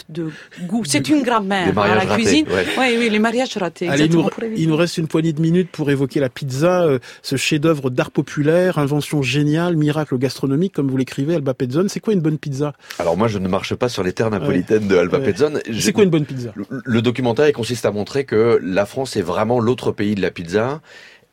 de 0.08 0.30
goût 0.66 0.84
c'est 0.92 1.08
une 1.08 1.22
grammaire 1.22 1.72
dans 1.72 1.84
la 1.84 2.06
cuisine. 2.06 2.46
Oui, 2.78 2.96
oui, 2.98 3.10
les 3.10 3.18
mariages 3.18 3.56
ratés. 3.56 3.88
Allez, 3.88 4.08
il 4.56 4.68
nous, 4.68 4.76
reste 4.76 4.98
une 4.98 5.08
poignée 5.08 5.32
de 5.32 5.40
minutes 5.40 5.70
pour 5.70 5.90
évoquer 5.90 6.20
la 6.20 6.28
pizza, 6.28 6.82
euh, 6.82 6.98
ce 7.22 7.36
chef-d'œuvre 7.36 7.90
d'art 7.90 8.10
populaire, 8.10 8.78
invention 8.78 9.22
géniale, 9.22 9.76
miracle 9.76 10.18
gastronomique, 10.18 10.72
comme 10.74 10.88
vous 10.88 10.96
l'écrivez, 10.96 11.34
Alba 11.34 11.54
Pezzone. 11.54 11.88
C'est 11.88 12.00
quoi 12.00 12.12
une 12.12 12.20
bonne 12.20 12.38
pizza? 12.38 12.72
Alors 12.98 13.16
moi, 13.16 13.28
je 13.28 13.38
ne 13.38 13.48
marche 13.48 13.74
pas 13.74 13.88
sur 13.88 14.02
les 14.02 14.12
terres 14.12 14.30
napolitaines 14.30 14.88
de 14.88 14.96
Alba 14.96 15.18
Pezzone. 15.18 15.60
C'est 15.78 15.92
quoi 15.92 16.04
une 16.04 16.10
bonne 16.10 16.26
pizza? 16.26 16.52
Le 16.68 17.02
documentaire 17.02 17.50
consiste 17.52 17.86
à 17.86 17.90
montrer 17.90 18.24
que 18.24 18.60
la 18.62 18.86
France 18.86 19.16
est 19.16 19.22
vraiment 19.22 19.60
l'autre 19.60 19.92
pays 19.92 20.14
de 20.14 20.22
la 20.22 20.30
pizza 20.30 20.80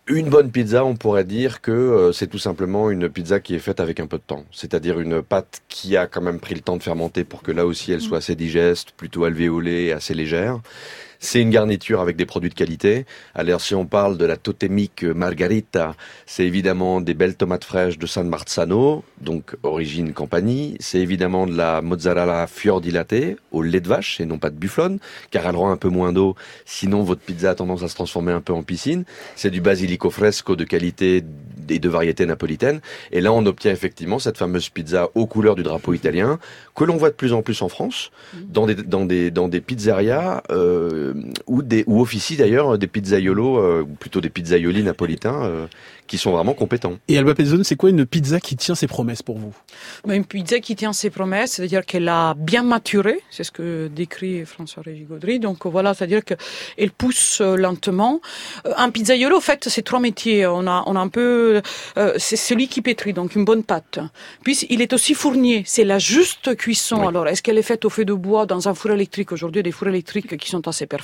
une 0.09 0.29
bonne 0.29 0.51
pizza, 0.51 0.83
on 0.83 0.95
pourrait 0.95 1.23
dire 1.23 1.61
que 1.61 1.71
euh, 1.71 2.11
c'est 2.11 2.27
tout 2.27 2.39
simplement 2.39 2.89
une 2.89 3.09
pizza 3.09 3.39
qui 3.39 3.53
est 3.53 3.59
faite 3.59 3.79
avec 3.79 3.99
un 3.99 4.07
peu 4.07 4.17
de 4.17 4.23
temps. 4.23 4.43
C'est-à-dire 4.51 4.99
une 4.99 5.21
pâte 5.21 5.61
qui 5.69 5.95
a 5.97 6.07
quand 6.07 6.21
même 6.21 6.39
pris 6.39 6.55
le 6.55 6.61
temps 6.61 6.77
de 6.77 6.83
fermenter 6.83 7.23
pour 7.23 7.43
que 7.43 7.51
là 7.51 7.65
aussi 7.65 7.91
elle 7.91 8.01
soit 8.01 8.17
assez 8.17 8.35
digeste, 8.35 8.91
plutôt 8.97 9.23
alvéolée 9.23 9.91
assez 9.91 10.15
légère. 10.15 10.59
C'est 11.21 11.41
une 11.41 11.49
garniture 11.49 11.99
avec 11.99 12.15
des 12.15 12.25
produits 12.25 12.49
de 12.49 12.55
qualité. 12.55 13.05
Alors 13.35 13.59
si 13.59 13.75
on 13.75 13.85
parle 13.85 14.17
de 14.17 14.25
la 14.25 14.37
totémique 14.37 15.03
margarita, 15.03 15.95
c'est 16.25 16.45
évidemment 16.45 17.01
des 17.01 17.13
belles 17.13 17.35
tomates 17.35 17.65
fraîches 17.65 17.97
de 17.97 18.05
San 18.05 18.27
Marzano, 18.29 19.03
donc 19.19 19.57
origine 19.63 20.13
compagnie. 20.13 20.77
C'est 20.79 20.99
évidemment 20.99 21.45
de 21.45 21.57
la 21.57 21.81
mozzarella 21.81 22.47
fior 22.47 22.79
di 22.79 22.91
latte 22.91 23.35
au 23.51 23.61
lait 23.61 23.81
de 23.81 23.89
vache 23.89 24.21
et 24.21 24.25
non 24.25 24.37
pas 24.37 24.49
de 24.49 24.55
bufflone, 24.55 24.99
car 25.29 25.45
elle 25.45 25.57
rend 25.57 25.71
un 25.71 25.77
peu 25.77 25.89
moins 25.89 26.13
d'eau. 26.13 26.35
Sinon, 26.65 27.03
votre 27.03 27.21
pizza 27.21 27.51
a 27.51 27.55
tendance 27.55 27.83
à 27.83 27.89
se 27.89 27.95
transformer 27.95 28.31
un 28.31 28.41
peu 28.41 28.53
en 28.53 28.63
piscine. 28.63 29.03
C'est 29.35 29.51
du 29.51 29.59
basilico 29.59 30.09
fresco 30.09 30.55
de 30.55 30.63
qualité 30.63 31.23
et 31.69 31.79
de 31.79 31.89
variété 31.89 32.25
napolitaine. 32.25 32.79
Et 33.11 33.21
là, 33.21 33.31
on 33.33 33.45
obtient 33.45 33.71
effectivement 33.71 34.19
cette 34.19 34.37
fameuse 34.37 34.69
pizza 34.69 35.09
aux 35.15 35.27
couleurs 35.27 35.55
du 35.55 35.63
drapeau 35.63 35.93
italien 35.93 36.39
que 36.75 36.83
l'on 36.83 36.97
voit 36.97 37.09
de 37.09 37.15
plus 37.15 37.33
en 37.33 37.41
plus 37.41 37.61
en 37.61 37.69
France, 37.69 38.09
dans 38.41 38.65
des 38.65 38.75
dans 38.75 39.05
des 39.05 39.31
dans 39.31 39.49
des 39.49 39.59
pizzerias 39.59 40.41
euh, 40.49 41.08
ou 41.47 41.61
des 41.61 41.83
ou 41.87 42.01
officient 42.01 42.37
d'ailleurs 42.37 42.77
des 42.77 42.87
pizzaiolos, 42.87 43.57
euh, 43.57 43.81
ou 43.81 43.95
plutôt 43.95 44.21
des 44.21 44.29
pizzaioli 44.29 44.83
napolitains. 44.83 45.43
Euh, 45.43 45.67
qui 46.09 46.17
sont 46.17 46.31
vraiment 46.31 46.55
compétents. 46.55 46.95
Et 47.07 47.17
Alba 47.17 47.35
Pezzone, 47.35 47.63
c'est 47.63 47.75
quoi 47.75 47.91
une 47.91 48.05
pizza 48.05 48.39
qui 48.39 48.57
tient 48.57 48.73
ses 48.73 48.87
promesses 48.87 49.21
pour 49.21 49.37
vous? 49.37 49.53
Bah, 50.05 50.15
Une 50.15 50.25
pizza 50.25 50.59
qui 50.59 50.75
tient 50.75 50.91
ses 50.91 51.11
promesses, 51.11 51.51
c'est-à-dire 51.53 51.85
qu'elle 51.85 52.09
a 52.09 52.33
bien 52.33 52.63
maturé, 52.63 53.21
c'est 53.29 53.43
ce 53.43 53.51
que 53.51 53.87
décrit 53.87 54.43
François 54.43 54.81
Régis 54.81 55.07
Gaudry. 55.07 55.39
Donc 55.39 55.67
voilà, 55.67 55.93
c'est-à-dire 55.93 56.23
qu'elle 56.25 56.91
pousse 56.97 57.41
euh, 57.41 57.55
lentement. 57.55 58.21
Euh, 58.65 58.73
un 58.75 58.89
pizzaiolo, 58.89 59.37
en 59.37 59.39
fait, 59.39 59.69
c'est 59.69 59.83
trois 59.83 59.99
métiers. 59.99 60.47
On 60.47 60.65
a, 60.65 60.83
on 60.87 60.95
a 60.95 60.99
un 60.99 61.09
peu, 61.09 61.61
euh, 61.97 62.13
c'est 62.17 62.35
celui 62.35 62.67
qui 62.67 62.81
pétrit, 62.81 63.13
donc 63.13 63.35
une 63.35 63.45
bonne 63.45 63.63
pâte. 63.63 63.99
Puis 64.43 64.65
il 64.71 64.81
est 64.81 64.93
aussi 64.93 65.13
fournier, 65.13 65.61
c'est 65.67 65.85
la 65.85 65.99
juste 65.99 66.55
cuisson. 66.55 67.07
Alors 67.07 67.27
est-ce 67.27 67.43
qu'elle 67.43 67.59
est 67.59 67.69
faite 67.71 67.85
au 67.85 67.91
feu 67.91 68.03
de 68.03 68.13
bois 68.13 68.47
dans 68.47 68.67
un 68.67 68.73
four 68.73 68.91
électrique? 68.91 69.31
Aujourd'hui, 69.31 69.61
des 69.61 69.71
fours 69.71 69.89
électriques 69.89 70.37
qui 70.37 70.49
sont 70.49 70.67
assez 70.67 70.87
performants. 70.87 70.98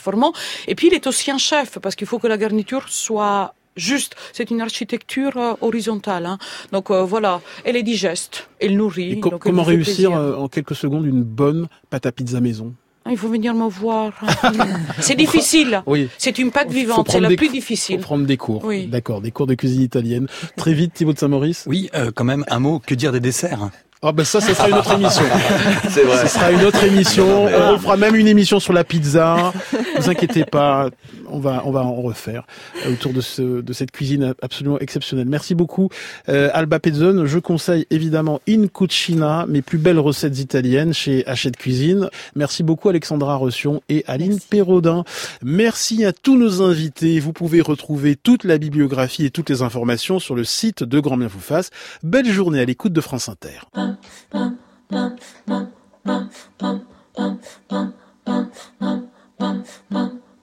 Et 0.68 0.76
puis 0.76 0.88
il 0.88 0.94
est 0.94 1.08
aussi 1.08 1.32
un 1.32 1.38
chef 1.38 1.80
parce 1.80 1.96
qu'il 1.96 2.08
faut 2.08 2.20
que 2.20 2.28
la 2.28 2.38
garniture 2.38 2.90
soit 2.90 3.54
juste. 3.76 4.16
C'est 4.34 4.52
une 4.52 4.62
architecture 4.62 5.38
euh, 5.38 5.54
horizontale. 5.62 6.26
Hein. 6.26 6.38
Donc 6.72 6.92
euh, 6.92 7.04
voilà, 7.04 7.42
elle 7.64 7.76
est 7.76 7.84
digeste, 7.84 8.50
elle 8.60 8.78
nourrit. 8.78 9.20
comment 9.20 9.64
réussir 9.64 10.14
euh, 10.14 10.36
en 10.36 10.48
quelques 10.48 10.76
secondes 10.76 11.06
une 11.06 11.24
bonne 11.24 11.68
pâte 11.90 12.06
à 12.06 12.12
pizza 12.12 12.40
maison? 12.40 12.74
Ah, 13.08 13.12
il 13.12 13.18
faut 13.18 13.30
venir 13.30 13.54
me 13.54 13.70
voir. 13.70 14.20
c'est 15.00 15.16
difficile. 15.16 15.84
Oui. 15.86 16.10
C'est 16.18 16.40
une 16.40 16.50
pâte 16.50 16.72
vivante. 16.72 17.08
C'est 17.12 17.20
la 17.20 17.30
plus 17.30 17.50
difficile. 17.50 17.98
Faut 17.98 18.04
prendre 18.04 18.26
des 18.26 18.38
cours. 18.38 18.66
Oui. 18.66 18.88
D'accord, 18.88 19.22
des 19.22 19.30
cours 19.30 19.46
de 19.46 19.54
cuisine 19.54 19.84
italienne. 19.84 20.28
Très 20.56 20.74
vite, 20.74 20.96
Thibaut 20.96 21.14
de 21.14 21.20
Saint-Maurice. 21.20 21.66
Oui, 21.68 21.92
quand 22.16 22.24
même 22.24 22.44
un 22.48 22.58
mot. 22.58 22.80
Que 22.80 22.96
dire 22.96 23.12
des 23.12 23.20
desserts? 23.20 23.70
Ah 24.08 24.12
ben 24.12 24.24
ça, 24.24 24.40
ce 24.40 24.54
sera 24.54 24.70
une 24.70 24.76
autre 24.76 24.94
émission. 24.94 25.24
C'est 25.90 26.04
vrai. 26.04 26.18
Ce 26.18 26.28
sera 26.28 26.52
une 26.52 26.64
autre 26.64 26.84
émission. 26.84 27.46
On 27.46 27.80
fera 27.80 27.98
même 27.98 28.16
une 28.16 28.28
émission 28.28 28.60
sur 28.60 28.74
la 28.74 28.84
pizza. 28.84 29.54
Ne 29.74 30.02
vous 30.02 30.10
inquiétez 30.10 30.46
pas, 30.46 30.90
on 31.36 31.40
va 31.40 31.64
on 31.66 31.72
va 31.72 31.84
en 31.84 31.94
refaire 32.02 32.46
euh, 32.86 32.94
autour 32.94 33.14
de 33.14 33.22
ce 33.22 33.62
de 33.62 33.74
cette 33.74 33.92
cuisine 33.92 34.34
absolument 34.42 34.80
exceptionnelle. 34.80 35.28
Merci 35.28 35.56
beaucoup 35.56 35.90
euh, 36.30 36.50
Alba 36.54 36.80
Pezzone. 36.80 37.26
Je 37.26 37.40
conseille 37.40 37.86
évidemment 37.90 38.40
In 38.48 38.68
Cucina, 38.68 39.46
mes 39.48 39.62
plus 39.62 39.78
belles 39.78 40.00
recettes 40.00 40.40
italiennes 40.40 40.94
chez 40.94 41.26
Hachette 41.28 41.58
Cuisine. 41.58 42.10
Merci 42.36 42.64
beaucoup 42.64 42.90
Alexandra 42.90 43.36
Rossion 43.36 43.82
et 43.90 44.04
Aline 44.08 44.40
Perraudin. 44.50 45.04
Merci 45.44 46.06
à 46.06 46.14
tous 46.14 46.38
nos 46.38 46.62
invités. 46.62 47.20
Vous 47.20 47.34
pouvez 47.34 47.62
retrouver 47.62 48.16
toute 48.16 48.44
la 48.44 48.58
bibliographie 48.58 49.26
et 49.26 49.30
toutes 49.30 49.50
les 49.50 49.62
informations 49.62 50.20
sur 50.20 50.36
le 50.36 50.44
site 50.44 50.84
de 50.84 51.00
Grand 51.00 51.18
Bien 51.18 51.28
vous 51.28 51.40
fasse. 51.40 51.70
Belle 52.04 52.30
journée 52.30 52.60
à 52.60 52.66
l'écoute 52.66 52.94
de 52.94 53.02
France 53.02 53.30
Inter. 53.30 53.60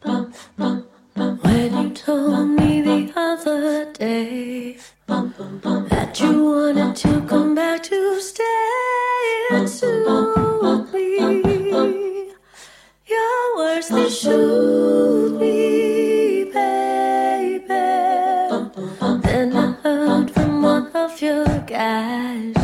When 0.04 1.72
you 1.78 1.90
told 1.90 2.48
me 2.48 2.80
the 2.82 3.12
other 3.14 3.92
day 3.92 4.76
that 5.06 6.20
you 6.20 6.44
wanted 6.44 6.96
to 6.96 7.20
come 7.28 7.54
back 7.54 7.84
to 7.84 8.20
stay 8.20 9.46
and 9.52 9.68
soothe 9.68 10.92
me, 10.92 11.18
your 13.06 13.56
words 13.56 13.88
they 13.88 14.08
soothe 14.08 15.40
me, 15.40 16.44
baby. 16.44 17.68
Then 19.22 19.56
I 19.56 19.72
heard 19.82 20.30
from 20.32 20.62
one 20.62 20.90
of 20.94 21.22
your 21.22 21.46
guys. 21.60 22.61